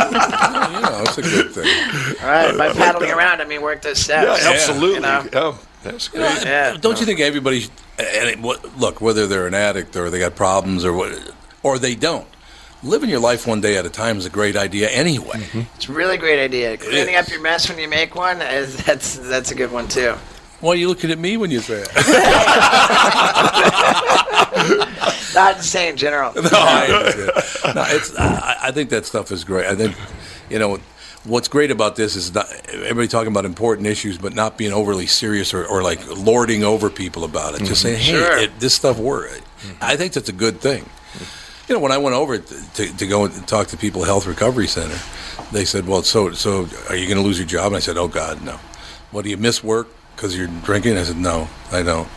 know, 0.02 1.02
it's 1.04 1.18
a 1.18 1.22
good 1.22 1.50
thing. 1.50 1.66
all 2.22 2.28
right 2.28 2.56
by 2.56 2.68
uh, 2.68 2.74
paddling 2.74 3.10
around 3.10 3.40
i 3.40 3.44
mean 3.44 3.60
work 3.60 3.82
those 3.82 3.98
steps 3.98 4.42
Yeah, 4.44 4.50
absolutely. 4.50 4.94
you 4.94 5.00
know? 5.00 5.28
Yeah, 5.32 5.56
that's 5.82 6.12
You 6.12 6.20
know. 6.20 6.34
Yeah. 6.44 6.76
Don't 6.80 6.98
you 7.00 7.06
think 7.06 7.20
everybody? 7.20 7.64
And 7.98 8.28
it, 8.28 8.38
what, 8.40 8.78
look, 8.78 9.00
whether 9.00 9.26
they're 9.26 9.46
an 9.46 9.54
addict 9.54 9.94
or 9.96 10.08
they 10.10 10.18
got 10.18 10.34
problems 10.36 10.84
or 10.84 10.92
what, 10.92 11.12
or 11.62 11.78
they 11.78 11.94
don't, 11.94 12.26
living 12.82 13.10
your 13.10 13.20
life 13.20 13.46
one 13.46 13.60
day 13.60 13.76
at 13.76 13.84
a 13.86 13.90
time 13.90 14.16
is 14.18 14.26
a 14.26 14.30
great 14.30 14.56
idea 14.56 14.88
anyway. 14.88 15.38
Mm-hmm. 15.38 15.60
it's 15.74 15.88
a 15.88 15.92
really 15.92 16.16
great 16.16 16.42
idea 16.42 16.76
cleaning 16.76 17.16
up 17.16 17.28
your 17.28 17.40
mess 17.40 17.68
when 17.68 17.78
you 17.78 17.88
make 17.88 18.14
one 18.14 18.40
is 18.42 18.76
that's 18.84 19.16
that's 19.28 19.50
a 19.50 19.54
good 19.54 19.70
one 19.70 19.86
too 19.88 20.14
Why 20.60 20.72
are 20.72 20.76
you 20.76 20.88
looking 20.88 21.10
at 21.10 21.18
me 21.18 21.36
when 21.36 21.50
you 21.50 21.60
say 21.60 21.82
it? 21.84 21.88
Not 25.34 25.56
to 25.58 25.62
say 25.62 25.92
general. 25.94 26.32
No, 26.34 26.42
I, 26.52 26.88
no 27.74 27.84
it's, 27.88 28.14
I, 28.18 28.56
I 28.64 28.70
think 28.72 28.90
that 28.90 29.06
stuff 29.06 29.30
is 29.32 29.44
great. 29.44 29.66
I 29.66 29.74
think, 29.74 29.96
you 30.50 30.58
know, 30.58 30.78
what's 31.24 31.48
great 31.48 31.70
about 31.70 31.96
this 31.96 32.16
is 32.16 32.34
not 32.34 32.46
everybody 32.72 33.08
talking 33.08 33.30
about 33.30 33.44
important 33.44 33.86
issues, 33.86 34.18
but 34.18 34.34
not 34.34 34.58
being 34.58 34.72
overly 34.72 35.06
serious 35.06 35.54
or, 35.54 35.64
or 35.66 35.82
like 35.82 36.00
lording 36.16 36.64
over 36.64 36.90
people 36.90 37.24
about 37.24 37.54
it. 37.54 37.60
Just 37.64 37.84
mm-hmm. 37.84 37.96
saying, 37.96 37.98
hey, 37.98 38.12
Sure. 38.12 38.38
it, 38.38 38.58
this 38.60 38.74
stuff 38.74 38.98
works. 38.98 39.40
I 39.80 39.96
think 39.96 40.12
that's 40.12 40.28
a 40.28 40.32
good 40.32 40.60
thing. 40.60 40.82
Mm-hmm. 40.82 41.39
You 41.70 41.76
know, 41.76 41.80
when 41.82 41.92
I 41.92 41.98
went 41.98 42.16
over 42.16 42.36
to, 42.36 42.72
to, 42.74 42.96
to 42.96 43.06
go 43.06 43.26
and 43.26 43.46
talk 43.46 43.68
to 43.68 43.76
people 43.76 44.02
at 44.02 44.08
Health 44.08 44.26
Recovery 44.26 44.66
Center, 44.66 44.98
they 45.52 45.64
said, 45.64 45.86
"Well, 45.86 46.02
so 46.02 46.32
so 46.32 46.66
are 46.88 46.96
you 46.96 47.06
going 47.06 47.16
to 47.16 47.22
lose 47.22 47.38
your 47.38 47.46
job?" 47.46 47.68
And 47.68 47.76
I 47.76 47.78
said, 47.78 47.96
"Oh 47.96 48.08
God, 48.08 48.42
no." 48.42 48.58
What 49.12 49.22
do 49.22 49.30
you 49.30 49.36
miss 49.36 49.62
work 49.62 49.86
because 50.16 50.36
you're 50.36 50.48
drinking? 50.64 50.98
I 50.98 51.04
said, 51.04 51.16
"No, 51.16 51.48
I 51.70 51.84
don't." 51.84 52.08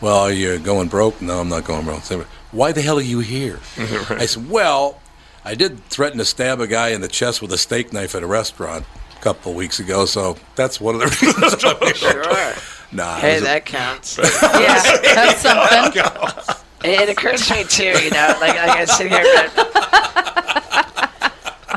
Well, 0.00 0.18
are 0.18 0.30
you 0.30 0.60
going 0.60 0.86
broke? 0.86 1.20
No, 1.20 1.40
I'm 1.40 1.48
not 1.48 1.64
going 1.64 1.84
broke. 1.84 2.02
Said, 2.02 2.20
Why 2.52 2.70
the 2.70 2.82
hell 2.82 2.96
are 2.98 3.02
you 3.02 3.18
here? 3.18 3.58
I 4.10 4.26
said, 4.26 4.48
Well, 4.48 5.00
I 5.44 5.56
did 5.56 5.84
threaten 5.86 6.18
to 6.18 6.24
stab 6.24 6.60
a 6.60 6.68
guy 6.68 6.90
in 6.90 7.00
the 7.00 7.08
chest 7.08 7.42
with 7.42 7.52
a 7.52 7.58
steak 7.58 7.92
knife 7.92 8.14
at 8.14 8.22
a 8.22 8.26
restaurant 8.28 8.84
a 9.16 9.20
couple 9.22 9.50
of 9.50 9.56
weeks 9.56 9.80
ago, 9.80 10.04
so 10.04 10.36
that's 10.54 10.80
one 10.80 10.94
of 10.94 11.00
the 11.00 11.06
reasons. 11.20 11.64
I'm 11.64 11.78
here. 11.80 11.94
Sure. 11.94 12.54
Nah, 12.92 13.16
it 13.16 13.20
Hey, 13.22 13.32
was 13.34 13.42
a- 13.42 13.44
that 13.46 13.66
counts. 13.66 14.18
Yeah, 14.42 14.82
that's 15.14 15.40
something. 15.40 16.63
It, 16.84 17.00
it 17.00 17.08
occurs 17.08 17.48
to 17.48 17.54
me 17.54 17.64
too, 17.64 17.84
you 18.04 18.10
know, 18.10 18.36
like, 18.40 18.54
like 18.54 18.70
I 18.70 18.84
sit 18.84 19.10
here, 19.10 19.24
but 19.34 19.52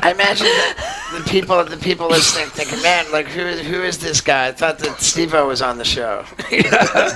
I 0.00 0.12
imagine 0.12 0.46
that 0.46 0.98
the 1.16 1.30
people, 1.30 1.64
the 1.64 1.76
people 1.76 2.08
listening, 2.08 2.46
thinking, 2.50 2.80
"Man, 2.82 3.10
like 3.10 3.26
who, 3.26 3.42
who 3.42 3.82
is 3.82 3.98
this 3.98 4.20
guy?" 4.20 4.48
I 4.48 4.52
thought 4.52 4.78
that 4.80 5.00
Steve-O 5.00 5.48
was 5.48 5.62
on 5.62 5.78
the 5.78 5.84
show. 5.84 6.24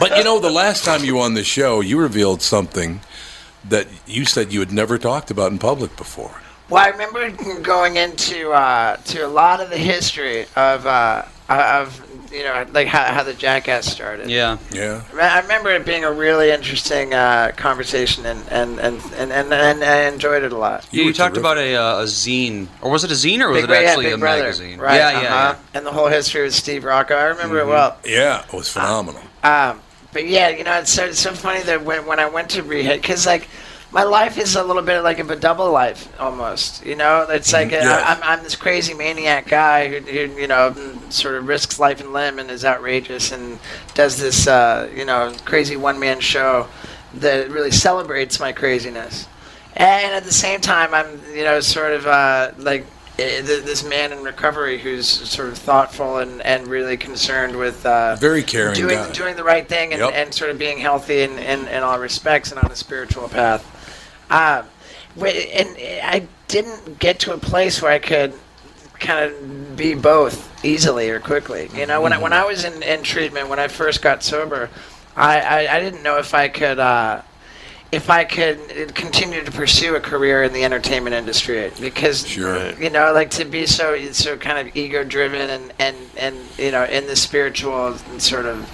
but 0.00 0.16
you 0.16 0.24
know, 0.24 0.40
the 0.40 0.50
last 0.50 0.84
time 0.84 1.04
you 1.04 1.16
were 1.16 1.22
on 1.22 1.34
the 1.34 1.44
show, 1.44 1.80
you 1.80 1.98
revealed 1.98 2.42
something 2.42 3.00
that 3.68 3.86
you 4.06 4.24
said 4.24 4.52
you 4.52 4.60
had 4.60 4.72
never 4.72 4.98
talked 4.98 5.30
about 5.30 5.52
in 5.52 5.58
public 5.58 5.96
before. 5.96 6.40
Well, 6.68 6.82
I 6.82 6.88
remember 6.88 7.30
going 7.60 7.96
into 7.96 8.50
uh, 8.52 8.96
to 8.96 9.26
a 9.26 9.28
lot 9.28 9.60
of 9.60 9.70
the 9.70 9.78
history 9.78 10.46
of 10.56 10.86
uh, 10.86 11.24
of 11.48 12.11
you 12.32 12.42
know 12.44 12.66
like 12.72 12.86
how, 12.88 13.04
how 13.04 13.22
the 13.22 13.34
Jackass 13.34 13.86
started. 13.86 14.30
Yeah. 14.30 14.58
Yeah. 14.72 15.02
I 15.14 15.38
I 15.38 15.40
remember 15.42 15.70
it 15.70 15.84
being 15.86 16.04
a 16.04 16.12
really 16.12 16.50
interesting 16.50 17.12
uh, 17.14 17.52
conversation, 17.56 18.24
and 18.26 18.40
and, 18.50 18.78
and, 18.80 19.00
and, 19.16 19.32
and 19.32 19.52
and 19.52 19.84
I 19.84 20.02
enjoyed 20.08 20.42
it 20.42 20.52
a 20.52 20.56
lot. 20.56 20.86
You, 20.90 21.04
you 21.04 21.12
talked 21.12 21.36
about 21.36 21.58
a, 21.58 21.74
uh, 21.76 22.00
a 22.00 22.04
zine, 22.04 22.68
or 22.80 22.90
was 22.90 23.04
it 23.04 23.10
a 23.10 23.14
zine, 23.14 23.40
or 23.40 23.48
was 23.48 23.56
Big 23.58 23.64
it 23.64 23.66
Brother- 23.68 23.82
yeah, 23.82 23.88
actually 23.90 24.04
Big 24.06 24.14
a 24.14 24.18
Brother, 24.18 24.42
magazine? 24.42 24.78
Right, 24.78 24.96
Yeah, 24.96 25.20
yeah, 25.22 25.34
uh-huh. 25.34 25.54
And 25.74 25.86
the 25.86 25.92
whole 25.92 26.08
history 26.08 26.42
with 26.42 26.54
Steve 26.54 26.84
Rocco, 26.84 27.14
I 27.14 27.24
remember 27.24 27.58
it 27.60 27.66
well. 27.66 27.98
Yeah, 28.04 28.44
it 28.44 28.52
was 28.52 28.68
phenomenal. 28.68 29.22
Um, 29.42 29.80
but 30.12 30.26
yeah, 30.26 30.48
you 30.50 30.62
know, 30.64 30.74
it's 30.78 30.92
so, 30.92 31.06
it's 31.06 31.18
so 31.18 31.32
funny 31.32 31.62
that 31.62 31.84
when, 31.84 32.04
when 32.06 32.20
I 32.20 32.26
went 32.28 32.50
to 32.50 32.62
rehab, 32.62 33.00
because 33.00 33.26
like 33.26 33.48
my 33.92 34.04
life 34.04 34.38
is 34.38 34.56
a 34.56 34.64
little 34.64 34.82
bit 34.82 35.02
like 35.02 35.18
of 35.18 35.30
a 35.30 35.36
double 35.36 35.70
life 35.70 36.08
almost. 36.18 36.84
You 36.86 36.96
know, 36.96 37.26
it's 37.28 37.52
like 37.52 37.68
uh, 37.72 37.76
Yes. 37.76 38.02
I'm, 38.06 38.22
I'm 38.38 38.42
this 38.44 38.56
crazy 38.56 38.94
maniac 38.94 39.46
guy 39.48 39.88
who, 39.88 39.98
who, 40.00 40.40
you 40.40 40.46
know, 40.48 40.74
sort 41.10 41.34
of 41.34 41.46
risks 41.46 41.78
life 41.78 42.00
and 42.00 42.12
limb 42.12 42.38
and 42.38 42.50
is 42.50 42.64
outrageous 42.64 43.32
and 43.32 43.58
does 43.94 44.18
this, 44.18 44.46
uh, 44.46 44.88
you 44.94 45.04
know, 45.04 45.34
crazy 45.44 45.76
one 45.76 45.98
man 46.00 46.20
show 46.20 46.68
that 47.14 47.50
really 47.50 47.70
celebrates 47.70 48.40
my 48.40 48.52
craziness. 48.52 49.28
And 49.76 50.14
at 50.14 50.24
the 50.24 50.32
same 50.32 50.60
time, 50.60 50.94
I'm, 50.94 51.20
you 51.34 51.44
know, 51.44 51.60
sort 51.60 51.92
of 51.92 52.06
uh, 52.06 52.52
like 52.58 52.86
eh, 53.18 53.42
this 53.42 53.84
man 53.84 54.12
in 54.12 54.22
recovery 54.22 54.78
who's 54.78 55.06
sort 55.06 55.48
of 55.48 55.58
thoughtful 55.58 56.18
and, 56.18 56.40
and 56.42 56.66
really 56.66 56.96
concerned 56.96 57.56
with 57.56 57.84
uh, 57.84 58.16
Very 58.16 58.42
caring 58.42 58.74
doing 58.74 58.96
guy. 58.96 59.12
doing 59.12 59.36
the 59.36 59.44
right 59.44 59.68
thing 59.68 59.92
and, 59.92 60.00
Yep. 60.00 60.10
and 60.14 60.34
sort 60.34 60.50
of 60.50 60.58
being 60.58 60.78
healthy 60.78 61.22
in, 61.22 61.38
in, 61.38 61.68
in 61.68 61.82
all 61.82 61.98
respects 61.98 62.50
and 62.52 62.58
on 62.62 62.70
a 62.72 62.76
spiritual 62.76 63.28
path. 63.28 63.80
Um, 64.32 64.66
and 65.16 65.76
I 66.02 66.26
didn't 66.48 66.98
get 66.98 67.18
to 67.20 67.34
a 67.34 67.38
place 67.38 67.82
where 67.82 67.92
I 67.92 67.98
could 67.98 68.32
kind 68.98 69.30
of 69.30 69.76
be 69.76 69.94
both 69.94 70.64
easily 70.64 71.10
or 71.10 71.20
quickly. 71.20 71.68
You 71.74 71.86
know, 71.86 72.00
when 72.00 72.12
I, 72.12 72.18
when 72.18 72.32
I 72.32 72.44
was 72.44 72.64
in, 72.64 72.82
in 72.82 73.02
treatment, 73.02 73.48
when 73.48 73.58
I 73.58 73.68
first 73.68 74.00
got 74.00 74.22
sober, 74.22 74.70
I, 75.14 75.40
I, 75.40 75.76
I 75.76 75.80
didn't 75.80 76.02
know 76.02 76.18
if 76.18 76.34
I 76.34 76.48
could. 76.48 76.78
Uh, 76.78 77.22
if 77.90 78.08
I 78.08 78.24
could 78.24 78.94
continue 78.94 79.44
to 79.44 79.52
pursue 79.52 79.96
a 79.96 80.00
career 80.00 80.44
in 80.44 80.54
the 80.54 80.64
entertainment 80.64 81.14
industry, 81.14 81.70
because 81.78 82.26
Sure. 82.26 82.72
you 82.80 82.88
know, 82.88 83.12
like 83.12 83.28
to 83.32 83.44
be 83.44 83.66
so 83.66 84.00
so 84.12 84.38
kind 84.38 84.66
of 84.66 84.74
ego 84.74 85.04
driven 85.04 85.50
and 85.50 85.72
and 85.78 85.96
and 86.16 86.36
you 86.56 86.70
know 86.70 86.84
in 86.84 87.06
the 87.06 87.14
spiritual 87.14 87.88
and 88.10 88.22
sort 88.22 88.46
of, 88.46 88.66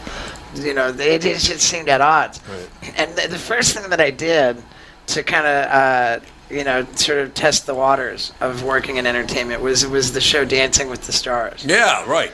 you 0.54 0.72
know, 0.72 0.92
they 0.92 1.16
it 1.16 1.22
just 1.22 1.62
seemed 1.62 1.88
at 1.88 2.00
odds. 2.00 2.40
And 2.96 3.10
the, 3.16 3.26
the 3.26 3.38
first 3.40 3.76
thing 3.76 3.90
that 3.90 4.00
I 4.00 4.12
did 4.12 4.62
to 5.08 5.22
kind 5.22 5.46
of 5.46 5.70
uh, 5.70 6.20
you 6.50 6.64
know 6.64 6.86
sort 6.94 7.18
of 7.18 7.34
test 7.34 7.66
the 7.66 7.74
waters 7.74 8.32
of 8.40 8.62
working 8.62 8.96
in 8.96 9.06
entertainment 9.06 9.60
was 9.62 9.86
was 9.86 10.12
the 10.12 10.20
show 10.20 10.44
Dancing 10.44 10.88
with 10.88 11.02
the 11.06 11.12
Stars. 11.12 11.64
Yeah, 11.64 12.04
right. 12.08 12.32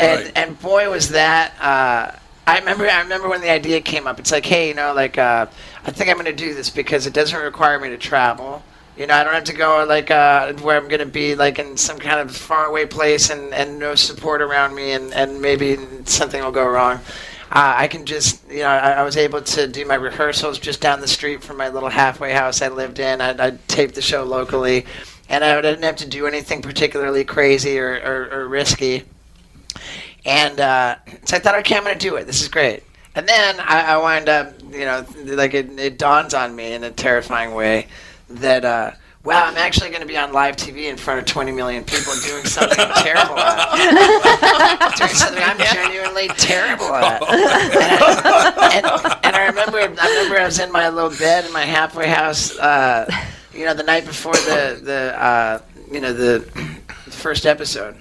And 0.00 0.24
Right. 0.24 0.32
and 0.36 0.60
boy 0.60 0.90
was 0.90 1.10
that. 1.10 1.52
Uh, 1.60 2.16
I 2.48 2.58
remember. 2.58 2.88
I 2.88 3.00
remember 3.00 3.28
when 3.28 3.40
the 3.40 3.50
idea 3.50 3.80
came 3.80 4.06
up. 4.06 4.20
It's 4.20 4.30
like, 4.30 4.46
hey, 4.46 4.68
you 4.68 4.74
know, 4.74 4.92
like 4.94 5.18
uh, 5.18 5.46
I 5.84 5.90
think 5.90 6.10
I'm 6.10 6.16
going 6.16 6.26
to 6.26 6.32
do 6.32 6.54
this 6.54 6.70
because 6.70 7.06
it 7.06 7.12
doesn't 7.12 7.40
require 7.40 7.78
me 7.80 7.88
to 7.88 7.98
travel. 7.98 8.62
You 8.96 9.06
know, 9.06 9.14
I 9.14 9.24
don't 9.24 9.34
have 9.34 9.44
to 9.44 9.52
go 9.52 9.84
like 9.86 10.10
uh, 10.10 10.52
where 10.54 10.76
I'm 10.76 10.88
going 10.88 11.00
to 11.00 11.06
be 11.06 11.34
like 11.34 11.58
in 11.58 11.76
some 11.76 11.98
kind 11.98 12.18
of 12.20 12.34
faraway 12.34 12.86
place 12.86 13.30
and, 13.30 13.52
and 13.52 13.78
no 13.78 13.94
support 13.94 14.40
around 14.40 14.74
me, 14.74 14.92
and, 14.92 15.12
and 15.12 15.40
maybe 15.40 15.76
something 16.04 16.42
will 16.42 16.52
go 16.52 16.66
wrong. 16.66 17.00
Uh, 17.50 17.74
I 17.76 17.86
can 17.88 18.06
just, 18.06 18.42
you 18.50 18.58
know, 18.58 18.68
I, 18.68 18.92
I 18.92 19.02
was 19.02 19.16
able 19.16 19.40
to 19.40 19.68
do 19.68 19.84
my 19.86 19.94
rehearsals 19.94 20.58
just 20.58 20.80
down 20.80 21.00
the 21.00 21.06
street 21.06 21.42
from 21.42 21.56
my 21.56 21.68
little 21.68 21.88
halfway 21.88 22.32
house 22.32 22.60
I 22.60 22.68
lived 22.68 22.98
in. 22.98 23.20
I'd, 23.20 23.38
I'd 23.38 23.68
tape 23.68 23.92
the 23.92 24.02
show 24.02 24.24
locally, 24.24 24.84
and 25.28 25.44
I 25.44 25.60
didn't 25.60 25.84
have 25.84 25.96
to 25.96 26.08
do 26.08 26.26
anything 26.26 26.60
particularly 26.60 27.24
crazy 27.24 27.78
or, 27.78 27.92
or, 27.92 28.28
or 28.32 28.48
risky. 28.48 29.04
And 30.24 30.58
uh, 30.58 30.96
so 31.24 31.36
I 31.36 31.38
thought, 31.38 31.54
okay, 31.60 31.76
I'm 31.76 31.84
going 31.84 31.96
to 31.96 32.08
do 32.10 32.16
it. 32.16 32.26
This 32.26 32.42
is 32.42 32.48
great. 32.48 32.82
And 33.14 33.28
then 33.28 33.60
I, 33.60 33.94
I 33.94 33.96
wind 33.98 34.28
up, 34.28 34.52
you 34.72 34.80
know, 34.80 35.06
like 35.24 35.54
it, 35.54 35.78
it 35.78 35.98
dawns 35.98 36.34
on 36.34 36.54
me 36.54 36.72
in 36.72 36.82
a 36.82 36.90
terrifying 36.90 37.54
way 37.54 37.86
that, 38.28 38.64
uh, 38.64 38.90
wow, 39.26 39.44
I'm 39.44 39.56
actually 39.56 39.90
going 39.90 40.02
to 40.02 40.06
be 40.06 40.16
on 40.16 40.32
live 40.32 40.56
TV 40.56 40.84
in 40.84 40.96
front 40.96 41.18
of 41.18 41.26
20 41.26 41.50
million 41.50 41.82
people 41.82 42.12
doing 42.24 42.44
something 42.44 42.78
I'm 42.78 43.02
terrible 43.02 43.36
at. 43.38 44.96
doing 44.96 45.10
something 45.10 45.42
I'm 45.42 45.58
genuinely 45.58 46.28
terrible 46.28 46.94
at. 46.94 47.20
and, 48.72 48.86
and 49.24 49.36
I 49.36 49.46
remember, 49.48 49.78
I 49.78 49.86
remember 49.86 50.38
I 50.38 50.44
was 50.44 50.60
in 50.60 50.70
my 50.70 50.88
little 50.88 51.10
bed 51.10 51.44
in 51.44 51.52
my 51.52 51.64
halfway 51.64 52.08
house, 52.08 52.56
uh, 52.58 53.10
you 53.52 53.64
know, 53.64 53.74
the 53.74 53.82
night 53.82 54.06
before 54.06 54.34
the, 54.34 54.80
the 54.82 55.20
uh, 55.20 55.60
you 55.90 56.00
know, 56.00 56.12
the 56.12 56.40
first 57.10 57.46
episode 57.46 57.96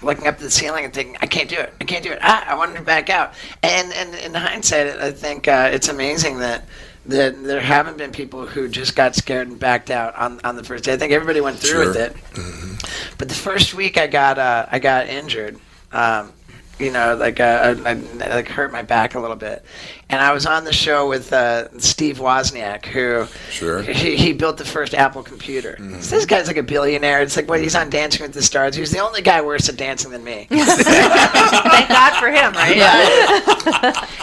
looking 0.00 0.26
up 0.26 0.34
at 0.34 0.40
the 0.40 0.50
ceiling 0.50 0.84
and 0.84 0.94
thinking, 0.94 1.16
I 1.20 1.26
can't 1.26 1.48
do 1.48 1.56
it. 1.56 1.74
I 1.80 1.84
can't 1.84 2.04
do 2.04 2.12
it. 2.12 2.20
Ah, 2.22 2.46
I 2.48 2.54
wanted 2.54 2.76
to 2.76 2.82
back 2.82 3.10
out. 3.10 3.34
And 3.62 3.92
and 3.92 4.14
in 4.14 4.32
hindsight, 4.32 4.86
I 4.98 5.10
think 5.10 5.48
uh, 5.48 5.70
it's 5.72 5.88
amazing 5.88 6.38
that 6.38 6.64
that 7.08 7.42
there 7.42 7.60
haven't 7.60 7.96
been 7.96 8.12
people 8.12 8.46
who 8.46 8.68
just 8.68 8.94
got 8.94 9.14
scared 9.16 9.48
and 9.48 9.58
backed 9.58 9.90
out 9.90 10.14
on, 10.14 10.40
on 10.44 10.56
the 10.56 10.62
first 10.64 10.84
day. 10.84 10.92
I 10.92 10.96
think 10.96 11.12
everybody 11.12 11.40
went 11.40 11.58
through 11.58 11.86
with 11.86 11.96
Sure. 11.96 12.04
it. 12.06 12.78
But 13.18 13.28
the 13.28 13.34
first 13.34 13.74
week, 13.74 13.96
I 13.98 14.06
got 14.06 14.38
uh, 14.38 14.66
I 14.70 14.78
got 14.78 15.08
injured. 15.08 15.58
Um, 15.90 16.32
you 16.78 16.92
know, 16.92 17.16
like 17.16 17.40
uh, 17.40 17.74
I, 17.84 17.90
I 17.90 17.94
like 18.28 18.48
hurt 18.48 18.70
my 18.70 18.82
back 18.82 19.14
a 19.16 19.20
little 19.20 19.36
bit, 19.36 19.64
and 20.10 20.20
I 20.22 20.32
was 20.32 20.46
on 20.46 20.64
the 20.64 20.72
show 20.72 21.08
with 21.08 21.32
uh, 21.32 21.68
Steve 21.78 22.18
Wozniak, 22.18 22.86
who 22.86 23.26
Sure. 23.50 23.82
he, 23.82 24.16
he 24.16 24.32
built 24.32 24.56
the 24.56 24.64
first 24.64 24.94
Apple 24.94 25.22
computer. 25.22 25.76
So 26.00 26.16
this 26.16 26.24
guy's 26.26 26.46
like 26.46 26.56
a 26.56 26.62
billionaire. 26.62 27.20
It's 27.20 27.36
like, 27.36 27.48
what, 27.48 27.60
he's 27.60 27.74
on 27.74 27.90
Dancing 27.90 28.22
with 28.22 28.32
the 28.32 28.42
Stars. 28.42 28.74
He 28.74 28.80
was 28.80 28.90
the 28.90 29.00
only 29.00 29.20
guy 29.22 29.40
worse 29.42 29.68
at 29.68 29.76
dancing 29.76 30.10
than 30.10 30.24
me. 30.24 30.46
Thank 30.50 31.88
God 31.88 32.18
for 32.18 32.28
him, 32.28 32.52
right? 32.54 32.76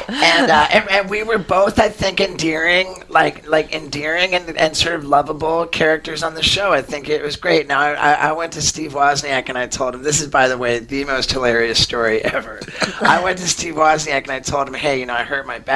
and, 0.09 0.51
uh, 0.51 0.67
and 0.71 0.89
and 0.89 1.09
we 1.09 1.23
were 1.23 1.37
both, 1.37 1.79
I 1.79 1.89
think, 1.89 2.19
endearing, 2.21 3.03
like 3.09 3.47
like 3.47 3.73
endearing 3.73 4.33
and, 4.33 4.57
and 4.57 4.75
sort 4.75 4.95
of 4.95 5.03
lovable 5.05 5.65
characters 5.67 6.23
on 6.23 6.33
the 6.35 6.43
show. 6.43 6.71
I 6.73 6.81
think 6.81 7.09
it 7.09 7.21
was 7.21 7.35
great. 7.35 7.67
Now 7.67 7.79
I, 7.79 7.91
I 7.93 8.13
I 8.13 8.31
went 8.31 8.53
to 8.53 8.61
Steve 8.61 8.93
Wozniak 8.93 9.49
and 9.49 9.57
I 9.57 9.67
told 9.67 9.93
him 9.95 10.03
this 10.03 10.21
is, 10.21 10.27
by 10.27 10.47
the 10.47 10.57
way, 10.57 10.79
the 10.79 11.03
most 11.05 11.31
hilarious 11.31 11.79
story 11.81 12.23
ever. 12.23 12.59
I 13.01 13.21
went 13.23 13.37
to 13.39 13.47
Steve 13.47 13.75
Wozniak 13.75 14.23
and 14.23 14.31
I 14.31 14.39
told 14.39 14.67
him, 14.67 14.73
hey, 14.73 14.99
you 14.99 15.05
know, 15.05 15.13
I 15.13 15.23
hurt 15.23 15.45
my 15.45 15.59
back. 15.59 15.74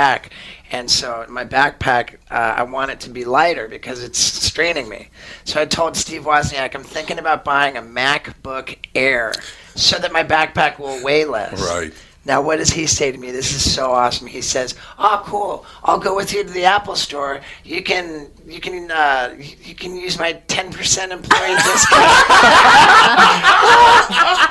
And 0.71 0.89
so 0.89 1.25
my 1.29 1.45
backpack, 1.45 2.15
uh, 2.29 2.53
I 2.57 2.63
want 2.63 2.91
it 2.91 2.99
to 3.01 3.09
be 3.09 3.25
lighter 3.25 3.67
because 3.67 4.03
it's 4.03 4.19
straining 4.19 4.87
me. 4.87 5.09
So 5.43 5.59
I 5.61 5.65
told 5.65 5.97
Steve 5.97 6.23
Wozniak, 6.23 6.75
I'm 6.75 6.83
thinking 6.83 7.17
about 7.17 7.43
buying 7.43 7.75
a 7.75 7.81
MacBook 7.81 8.77
Air 8.93 9.33
so 9.75 9.97
that 9.97 10.11
my 10.11 10.23
backpack 10.23 10.77
will 10.77 11.03
weigh 11.03 11.25
less. 11.25 11.59
Right. 11.59 11.93
Now, 12.29 12.41
what 12.43 12.57
does 12.57 12.69
he 12.69 12.85
say 12.85 13.11
to 13.11 13.17
me? 13.17 13.31
This 13.31 13.51
is 13.55 13.73
so 13.73 13.91
awesome. 13.91 14.27
He 14.27 14.43
says, 14.43 14.75
"Oh, 14.99 15.23
cool. 15.25 15.65
I'll 15.83 15.97
go 15.97 16.15
with 16.15 16.31
you 16.31 16.43
to 16.43 16.49
the 16.51 16.63
Apple 16.63 16.95
Store. 16.95 17.41
You 17.63 17.81
can, 17.81 18.27
you 18.45 18.59
can, 18.59 18.91
uh, 18.91 19.33
you 19.35 19.55
you 19.63 19.73
can 19.73 19.95
use 19.95 20.19
my 20.19 20.33
ten 20.45 20.71
percent 20.71 21.11
employee 21.11 21.55
discount. 21.65 21.89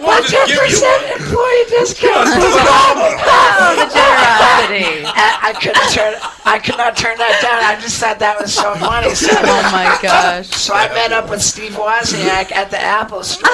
We'll 0.00 0.22
just 0.22 0.32
give 0.32 0.48
you 0.48 0.58
percent 0.60 1.20
employee 1.20 1.64
discount. 1.70 2.28
Oh, 3.62 3.76
the 3.76 3.84
generosity. 3.92 5.04
I, 5.06 5.38
I 5.42 5.52
couldn't 5.52 5.90
turn. 5.92 6.14
I 6.44 6.58
could 6.58 6.76
not 6.78 6.96
turn 6.96 7.16
that 7.18 7.38
down. 7.42 7.62
I 7.62 7.78
just 7.80 7.98
thought 8.00 8.18
that 8.18 8.40
was 8.40 8.52
so 8.52 8.74
funny. 8.76 9.14
So, 9.14 9.28
Oh, 9.30 9.62
my 9.70 9.98
gosh. 10.02 10.48
So 10.48 10.72
I 10.74 10.88
met 10.88 11.12
up 11.12 11.28
with 11.28 11.42
Steve 11.42 11.72
Wozniak 11.72 12.50
at 12.52 12.70
the 12.70 12.80
Apple 12.80 13.22
Store. 13.22 13.50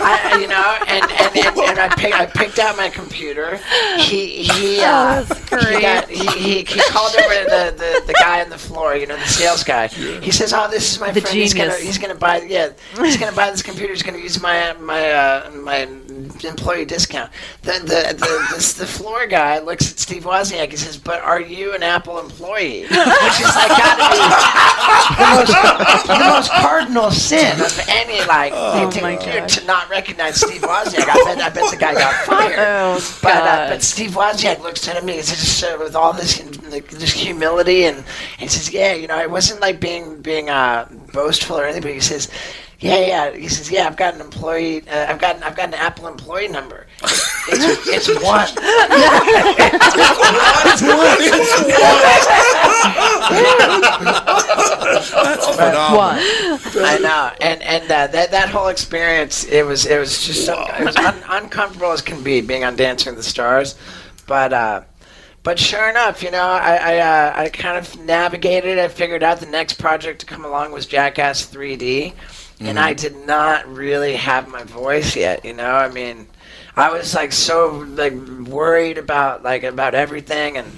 I, 0.00 0.38
you 0.40 0.48
know, 0.48 0.76
and 0.88 1.04
and, 1.12 1.36
and, 1.36 1.58
and 1.58 1.78
I, 1.78 1.88
pick, 2.02 2.14
I 2.14 2.26
picked 2.26 2.58
out 2.58 2.76
my 2.76 2.88
computer. 2.88 3.58
He 3.98 4.44
he 4.44 4.80
Oh, 4.80 4.84
uh, 4.84 5.22
that's 5.22 5.68
he, 5.68 5.80
got, 5.80 6.08
he, 6.08 6.26
he 6.38 6.54
he 6.64 6.80
called 6.90 7.14
over 7.14 7.34
to 7.34 7.44
the, 7.44 7.74
the, 7.76 8.06
the 8.06 8.12
guy 8.14 8.42
on 8.42 8.50
the 8.50 8.58
floor. 8.58 8.96
You 8.96 9.06
know, 9.06 9.16
the 9.16 9.26
sales 9.26 9.62
guy. 9.64 9.88
He 9.88 10.30
says, 10.30 10.52
"Oh, 10.52 10.68
this 10.70 10.92
is 10.92 11.00
my 11.00 11.10
The 11.10 11.20
friend. 11.20 11.36
He's 11.36 11.54
gonna 11.54 11.76
he's 11.76 11.98
gonna 11.98 12.14
buy 12.14 12.42
yeah 12.42 12.70
he's 12.98 13.16
gonna 13.16 13.36
buy 13.36 13.50
this 13.50 13.62
computer. 13.62 13.92
He's 13.92 14.02
gonna 14.02 14.18
use 14.18 14.40
my 14.40 14.72
my 14.74 15.10
uh, 15.10 15.50
my 15.54 15.88
employee 16.44 16.84
discount." 16.84 17.30
The 17.62 17.72
the 17.72 18.14
the, 18.18 18.46
this, 18.54 18.72
the 18.74 18.86
floor 18.86 19.26
guy 19.26 19.58
looks 19.60 19.90
at 19.92 19.98
Steve 19.98 20.24
Wozniak. 20.24 20.70
He 20.70 20.76
says, 20.76 20.96
"But 20.96 21.20
are 21.22 21.40
you 21.40 21.74
an 21.74 21.82
Apple 21.82 22.18
employee?" 22.18 22.82
Which 22.82 23.40
is 23.40 23.54
like 23.54 23.68
gotta 23.68 24.02
be 24.10 24.18
the 24.18 24.36
most, 25.34 25.52
the 26.06 26.18
most 26.18 26.50
cardinal 26.50 27.10
sin 27.10 27.60
of 27.60 27.80
any 27.88 28.24
like 28.26 28.52
Oh 28.54 28.90
to, 28.90 29.02
my 29.02 29.16
to, 29.16 29.46
to 29.46 29.66
not 29.66 29.88
recognize 29.90 30.40
Steve 30.40 30.62
Wozniak. 30.62 31.08
I 31.08 31.24
bet 31.24 31.38
I 31.38 31.48
bet 31.48 31.70
the 31.70 31.76
guy 31.76 31.94
got 31.94 32.14
fired. 32.26 32.58
Oh, 32.58 33.18
but 33.22 33.34
uh, 33.34 33.68
but 33.70 33.82
Steve 33.82 34.12
Wozniak 34.12 34.60
looks 34.60 34.86
at 34.88 35.04
me 35.04 35.18
and 35.18 35.24
says 35.24 35.62
uh, 35.62 35.76
with 35.78 35.94
all 35.94 36.12
this 36.12 36.42
like, 36.70 36.88
this 36.88 37.12
humility 37.12 37.84
and 37.84 38.04
he 38.38 38.48
says, 38.48 38.72
yeah, 38.72 38.94
you 38.94 39.06
know, 39.06 39.18
it 39.18 39.30
wasn't 39.30 39.60
like 39.60 39.80
being 39.80 40.20
being 40.20 40.50
uh, 40.50 40.88
boastful 41.12 41.58
or 41.58 41.64
anything, 41.64 41.82
but 41.82 41.92
he 41.92 42.00
says. 42.00 42.28
Yeah, 42.82 42.98
yeah. 42.98 43.30
He 43.30 43.48
says, 43.48 43.70
"Yeah, 43.70 43.86
I've 43.86 43.96
got 43.96 44.14
an 44.14 44.20
employee. 44.20 44.82
Uh, 44.88 45.06
I've 45.08 45.20
got, 45.20 45.42
I've 45.42 45.56
got 45.56 45.68
an 45.68 45.74
Apple 45.74 46.08
employee 46.08 46.48
number. 46.48 46.86
It's, 47.48 47.86
it's 47.86 48.08
one. 48.24 48.48
it's 50.66 50.82
That's 55.12 55.46
phenomenal. 55.46 56.82
I 56.84 56.98
know, 57.00 57.30
and 57.40 57.62
and 57.62 57.84
uh, 57.84 58.06
that 58.08 58.30
that 58.32 58.48
whole 58.48 58.68
experience, 58.68 59.44
it 59.44 59.64
was 59.64 59.86
it 59.86 59.98
was 59.98 60.24
just 60.26 60.44
so, 60.46 60.60
it 60.78 60.84
was 60.84 60.96
un- 60.96 61.22
uncomfortable 61.28 61.92
as 61.92 62.02
can 62.02 62.22
be 62.22 62.40
being 62.40 62.64
on 62.64 62.76
Dancing 62.76 63.14
with 63.14 63.24
the 63.24 63.28
Stars, 63.30 63.76
but 64.26 64.52
uh, 64.52 64.82
but 65.42 65.58
sure 65.58 65.88
enough, 65.88 66.22
you 66.22 66.30
know, 66.30 66.42
I 66.42 66.76
I, 66.76 66.98
uh, 66.98 67.32
I 67.36 67.48
kind 67.48 67.78
of 67.78 67.98
navigated. 68.04 68.78
I 68.78 68.88
figured 68.88 69.22
out 69.22 69.40
the 69.40 69.46
next 69.46 69.74
project 69.74 70.20
to 70.20 70.26
come 70.26 70.44
along 70.44 70.72
was 70.72 70.86
Jackass 70.86 71.46
3D, 71.46 72.12
and 72.66 72.78
I 72.78 72.92
did 72.92 73.16
not 73.26 73.66
really 73.68 74.16
have 74.16 74.48
my 74.48 74.62
voice 74.64 75.16
yet. 75.16 75.44
You 75.44 75.54
know, 75.54 75.74
I 75.74 75.88
mean. 75.88 76.26
I 76.74 76.90
was 76.90 77.14
like 77.14 77.32
so 77.32 77.84
like 77.96 78.14
worried 78.48 78.96
about 78.96 79.42
like 79.42 79.62
about 79.62 79.94
everything 79.94 80.56
and 80.56 80.72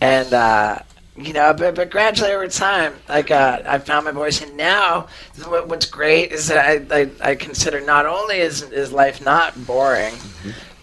and 0.00 0.32
uh, 0.34 0.78
you 1.16 1.32
know 1.32 1.54
but, 1.54 1.74
but 1.76 1.90
gradually 1.90 2.32
over 2.32 2.48
time 2.48 2.94
like 3.08 3.30
uh, 3.30 3.62
I 3.64 3.78
found 3.78 4.06
my 4.06 4.10
voice 4.10 4.42
and 4.42 4.56
now 4.56 5.06
what, 5.46 5.68
what's 5.68 5.86
great 5.86 6.32
is 6.32 6.48
that 6.48 6.58
I, 6.58 7.02
I, 7.02 7.30
I 7.30 7.34
consider 7.36 7.80
not 7.80 8.06
only 8.06 8.38
is 8.38 8.62
is 8.62 8.92
life 8.92 9.24
not 9.24 9.66
boring 9.66 10.14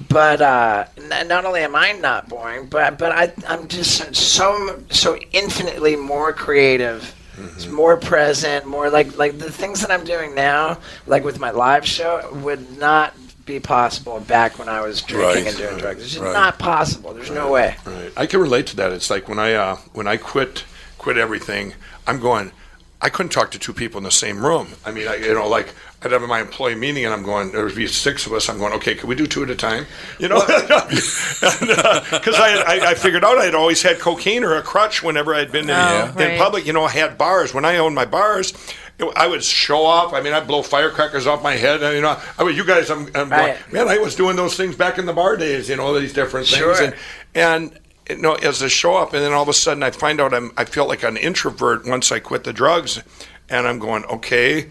but 0.10 0.42
uh, 0.42 0.86
n- 0.98 1.28
not 1.28 1.44
only 1.44 1.62
am 1.62 1.76
I 1.76 1.92
not 1.94 2.30
boring 2.30 2.68
but 2.68 2.98
but 2.98 3.12
I 3.12 3.34
I'm 3.50 3.68
just 3.68 4.16
so 4.16 4.82
so 4.90 5.18
infinitely 5.34 5.98
more 5.98 6.32
creative 6.32 7.14
it's 7.38 7.68
more 7.68 7.98
present, 7.98 8.66
more 8.66 8.90
like 8.90 9.18
like 9.18 9.38
the 9.38 9.52
things 9.52 9.82
that 9.82 9.92
I'm 9.92 10.04
doing 10.04 10.34
now, 10.36 10.80
like 11.06 11.24
with 11.24 11.40
my 11.40 11.52
live 11.52 11.86
show, 11.86 12.30
would 12.44 12.78
not 12.78 13.14
be 13.46 13.60
possible 13.60 14.20
back 14.22 14.60
when 14.60 14.68
I 14.70 14.82
was 14.82 15.02
drinking 15.02 15.46
Right, 15.46 15.48
and 15.48 15.58
doing 15.58 15.74
right, 15.74 15.82
drugs. 15.82 16.04
It's 16.04 16.12
just 16.14 16.24
right. 16.24 16.34
not 16.34 16.60
possible. 16.60 17.14
There's 17.14 17.32
no 17.32 17.50
way. 17.52 17.76
Right. 17.86 18.12
I 18.18 18.26
can 18.26 18.42
relate 18.42 18.68
to 18.68 18.76
that. 18.78 18.92
It's 18.92 19.10
like 19.10 19.28
when 19.30 19.40
I 19.40 19.54
uh, 19.54 19.76
when 19.94 20.08
I 20.08 20.18
quit 20.18 20.66
quit 20.98 21.18
everything, 21.18 21.74
I'm 22.06 22.20
going. 22.20 22.52
I 23.00 23.10
couldn't 23.10 23.32
talk 23.32 23.52
to 23.52 23.60
two 23.60 23.74
people 23.74 24.00
in 24.00 24.04
the 24.04 24.12
same 24.12 24.44
room. 24.44 24.70
I 24.84 24.92
mean, 24.92 25.08
I, 25.08 25.18
you 25.18 25.34
know, 25.34 25.48
like 25.48 25.74
I'd 26.04 26.12
have 26.12 26.22
my 26.24 26.40
employee 26.42 26.76
meeting, 26.76 27.06
and 27.06 27.14
I'm 27.14 27.24
going. 27.24 27.52
There 27.52 27.64
would 27.66 27.76
be 27.76 27.88
six 27.88 28.26
of 28.28 28.34
us. 28.34 28.50
I'm 28.50 28.60
going. 28.60 28.72
Okay, 28.74 28.94
can 28.94 29.10
we 29.10 29.16
do 29.16 29.26
two 29.26 29.42
at 29.44 29.50
a 29.50 29.56
time? 29.56 29.88
You 30.20 30.28
know, 30.28 30.40
because 30.42 31.42
uh, 31.44 32.40
I, 32.40 32.64
I 32.68 32.90
I 32.90 32.94
figured 32.94 33.24
out 33.26 33.38
I'd 33.40 33.56
always 33.56 33.82
had 33.82 34.00
cocaine 34.00 34.44
or 34.44 34.56
a 34.56 34.62
crutch 34.62 35.02
whenever 35.02 35.34
I'd 35.34 35.52
been 35.52 35.66
in, 35.66 35.72
Oh, 35.72 36.12
in 36.12 36.16
right. 36.16 36.38
public. 36.40 36.66
You 36.68 36.74
know, 36.74 36.84
I 36.84 36.90
had 36.92 37.18
bars 37.18 37.54
when 37.54 37.66
I 37.66 37.78
owned 37.78 37.96
my 37.96 38.06
bars. 38.06 38.52
it- 39.00 39.08
I 39.16 39.28
would 39.28 39.44
show 39.44 39.86
off. 39.86 40.14
I 40.14 40.22
mean, 40.22 40.34
I'd 40.34 40.48
blow 40.48 40.62
firecrackers 40.62 41.28
off 41.28 41.42
my 41.44 41.54
head. 41.56 41.82
And, 41.84 41.96
you 41.96 42.02
know, 42.02 42.20
I 42.38 42.44
mean, 42.44 42.56
you 42.56 42.66
guys, 42.66 42.90
I'm, 42.90 43.08
I'm 43.16 43.30
Right. 43.30 43.58
going, 43.72 43.86
man, 43.88 43.88
I 43.88 44.00
was 44.00 44.16
doing 44.16 44.36
those 44.36 44.56
things 44.58 44.76
back 44.76 44.98
in 44.98 45.06
the 45.06 45.14
bar 45.14 45.36
days. 45.38 45.70
You 45.70 45.76
know, 45.78 45.86
all 45.88 45.94
these 45.94 46.14
different 46.14 46.48
things. 46.48 46.60
Sure. 46.60 46.84
And, 46.84 46.96
and 47.36 47.80
you 48.10 48.18
know, 48.18 48.36
as 48.36 48.62
a 48.62 48.70
show 48.70 48.96
up, 48.96 49.14
and 49.14 49.24
then 49.24 49.34
all 49.34 49.44
of 49.44 49.50
a 49.50 49.54
sudden 49.54 49.84
I 49.84 49.92
find 49.92 50.20
out 50.22 50.34
I'm 50.34 50.52
I 50.58 50.66
feel 50.66 50.88
like 50.88 51.04
an 51.04 51.18
introvert 51.18 51.86
once 51.88 52.12
I 52.12 52.20
quit 52.20 52.44
the 52.44 52.54
drugs, 52.54 53.02
and 53.50 53.68
I'm 53.68 53.80
going 53.80 54.04
okay. 54.06 54.70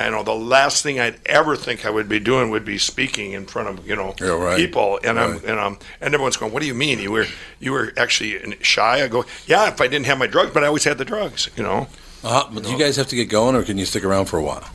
I 0.00 0.10
know 0.10 0.22
the 0.22 0.34
last 0.34 0.82
thing 0.82 1.00
I'd 1.00 1.18
ever 1.26 1.56
think 1.56 1.84
I 1.84 1.90
would 1.90 2.08
be 2.08 2.20
doing 2.20 2.50
would 2.50 2.64
be 2.64 2.78
speaking 2.78 3.32
in 3.32 3.46
front 3.46 3.68
of 3.68 3.86
you 3.86 3.96
know 3.96 4.14
Yeah, 4.20 4.28
right. 4.28 4.56
people, 4.56 5.00
and 5.02 5.18
I'm 5.18 5.32
Right. 5.32 5.44
and 5.44 5.58
um 5.58 5.78
and 6.00 6.14
everyone's 6.14 6.36
going, 6.36 6.52
"What 6.52 6.60
do 6.60 6.66
you 6.66 6.74
mean 6.74 6.98
you 7.00 7.10
were 7.12 7.26
you 7.60 7.72
were 7.72 7.92
actually 7.96 8.56
shy?" 8.62 9.02
I 9.04 9.08
go, 9.08 9.24
"Yeah, 9.46 9.68
if 9.68 9.80
I 9.80 9.88
didn't 9.88 10.06
have 10.06 10.18
my 10.18 10.26
drugs, 10.26 10.50
but 10.52 10.62
I 10.64 10.66
always 10.68 10.84
had 10.84 10.98
the 10.98 11.04
drugs, 11.04 11.48
you 11.56 11.62
know." 11.62 11.88
Uh, 12.24 12.44
but 12.52 12.64
do 12.64 12.70
you 12.70 12.78
guys 12.78 12.96
have 12.96 13.06
to 13.08 13.16
get 13.16 13.26
going, 13.28 13.54
or 13.54 13.62
can 13.62 13.78
you 13.78 13.84
stick 13.86 14.04
around 14.04 14.26
for 14.26 14.38
a 14.38 14.42
while? 14.42 14.68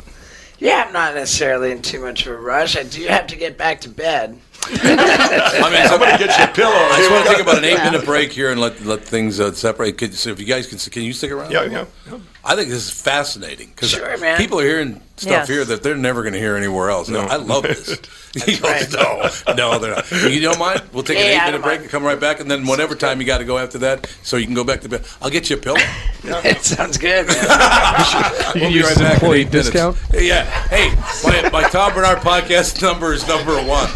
Yeah, 0.60 0.86
I'm 0.88 0.94
not 0.94 1.14
necessarily 1.16 1.72
in 1.72 1.82
too 1.82 2.00
much 2.00 2.26
of 2.26 2.32
a 2.34 2.38
rush. 2.38 2.78
I 2.78 2.84
do 2.84 3.04
have 3.08 3.28
to 3.28 3.36
get 3.36 3.58
back 3.58 3.82
to 3.82 3.90
bed. 3.90 4.40
I 4.72 5.70
mean, 5.72 5.88
somebody 5.88 6.18
get 6.24 6.38
you 6.38 6.46
a 6.46 6.48
pillow. 6.48 6.72
I 6.74 6.98
just 7.00 7.12
want 7.12 7.26
to 7.26 7.32
take 7.34 7.42
about 7.42 7.58
an 7.58 7.64
go. 7.64 7.68
eight-minute 7.70 8.06
break 8.06 8.32
here 8.32 8.52
and 8.52 8.60
let 8.62 8.84
let 8.86 9.02
things 9.04 9.40
uh, 9.40 9.52
separate. 9.54 9.98
Could, 9.98 10.14
so 10.14 10.30
if 10.30 10.40
you 10.40 10.46
guys 10.46 10.68
can, 10.68 10.78
can 10.92 11.04
you 11.04 11.14
stick 11.14 11.32
around? 11.32 11.52
Yeah, 11.52 11.64
yeah. 11.64 11.86
yeah. 12.10 12.20
I 12.46 12.56
think 12.56 12.70
this 12.70 12.84
is 12.86 12.92
fascinating 12.92 13.70
because 13.70 13.90
Sure, 13.92 14.18
people 14.38 14.60
are 14.60 14.66
hearing 14.66 14.96
stuff 15.16 15.32
Yes. 15.32 15.48
here 15.48 15.64
that 15.64 15.82
they're 15.82 15.96
never 15.96 16.24
going 16.24 16.34
to 16.34 16.40
hear 16.40 16.58
anywhere 16.58 16.90
else. 16.90 17.08
No. 17.08 17.22
I 17.22 17.38
love 17.38 17.64
this. 17.64 18.00
You 18.48 18.60
know, 18.62 18.68
right. 18.68 18.92
No, 19.48 19.54
no, 19.54 19.78
they're 19.78 19.94
not. 19.94 20.10
You 20.12 20.40
don't 20.42 20.58
mind? 20.58 20.82
We'll 20.92 21.04
take 21.04 21.20
an 21.20 21.24
Yeah, 21.24 21.44
eight-minute 21.46 21.62
break 21.62 21.74
mind. 21.74 21.82
and 21.84 21.92
come 21.92 22.04
right 22.04 22.20
back, 22.20 22.40
and 22.40 22.50
then 22.50 22.66
whatever 22.66 22.96
time 22.96 23.22
you 23.22 23.28
got 23.28 23.38
to 23.38 23.46
go 23.46 23.60
after 23.60 23.78
that, 23.78 24.08
so 24.24 24.38
you 24.38 24.48
can 24.48 24.56
go 24.56 24.64
back 24.64 24.82
to 24.82 24.90
bed. 24.90 25.06
I'll 25.22 25.30
get 25.30 25.52
you 25.52 25.58
a 25.58 25.60
pillow. 25.60 25.78
it 26.24 26.64
sounds 26.64 26.98
good, 26.98 27.28
man. 27.28 27.36
We'll 28.56 28.70
be 28.70 28.74
use 28.74 28.88
right 28.88 28.98
back 28.98 29.06
in 29.08 29.12
employee 29.14 29.42
eight 29.42 29.52
minutes. 29.52 29.70
discount? 29.70 29.98
Yeah. 30.16 30.46
Hey, 30.70 30.90
my, 31.24 31.48
my 31.52 31.70
Tom 31.70 31.94
Barnard 31.94 32.20
podcast 32.24 32.82
number 32.82 33.14
is 33.14 33.28
number 33.28 33.54
one. 33.64 33.88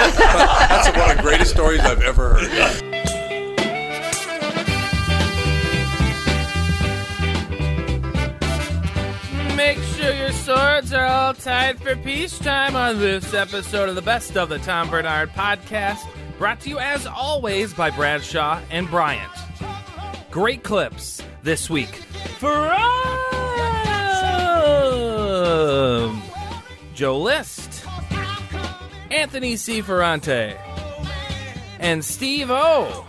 That's 0.00 0.96
one 0.96 1.10
of 1.10 1.16
the 1.16 1.22
greatest 1.22 1.50
stories 1.50 1.80
I've 1.80 2.00
ever 2.00 2.34
heard. 2.34 2.50
Make 9.56 9.78
sure 9.78 10.14
your 10.14 10.32
swords 10.32 10.92
are 10.94 11.04
all 11.04 11.34
tied 11.34 11.78
for 11.80 11.94
peacetime 11.96 12.74
on 12.76 12.98
this 12.98 13.34
episode 13.34 13.90
of 13.90 13.94
the 13.94 14.02
Best 14.02 14.38
of 14.38 14.48
the 14.48 14.58
Tom 14.60 14.88
Barnard 14.88 15.30
Podcast, 15.30 16.08
brought 16.38 16.60
to 16.60 16.70
you 16.70 16.78
as 16.78 17.06
always 17.06 17.74
by 17.74 17.90
Bradshaw 17.90 18.58
and 18.70 18.88
Bryant. 18.88 19.30
Great 20.30 20.62
clips 20.62 21.22
this 21.42 21.68
week 21.68 21.96
from 22.38 22.70
Joe 26.94 27.18
List, 27.18 27.79
Anthony 29.10 29.56
C. 29.56 29.80
Ferrante, 29.80 30.56
and 31.78 32.04
Steve-O. 32.04 33.06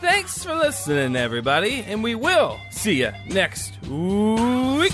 Thanks 0.00 0.44
for 0.44 0.54
listening, 0.54 1.16
everybody, 1.16 1.82
and 1.86 2.02
we 2.02 2.14
will 2.14 2.58
see 2.70 3.00
you 3.00 3.12
next 3.30 3.80
week. 3.88 4.92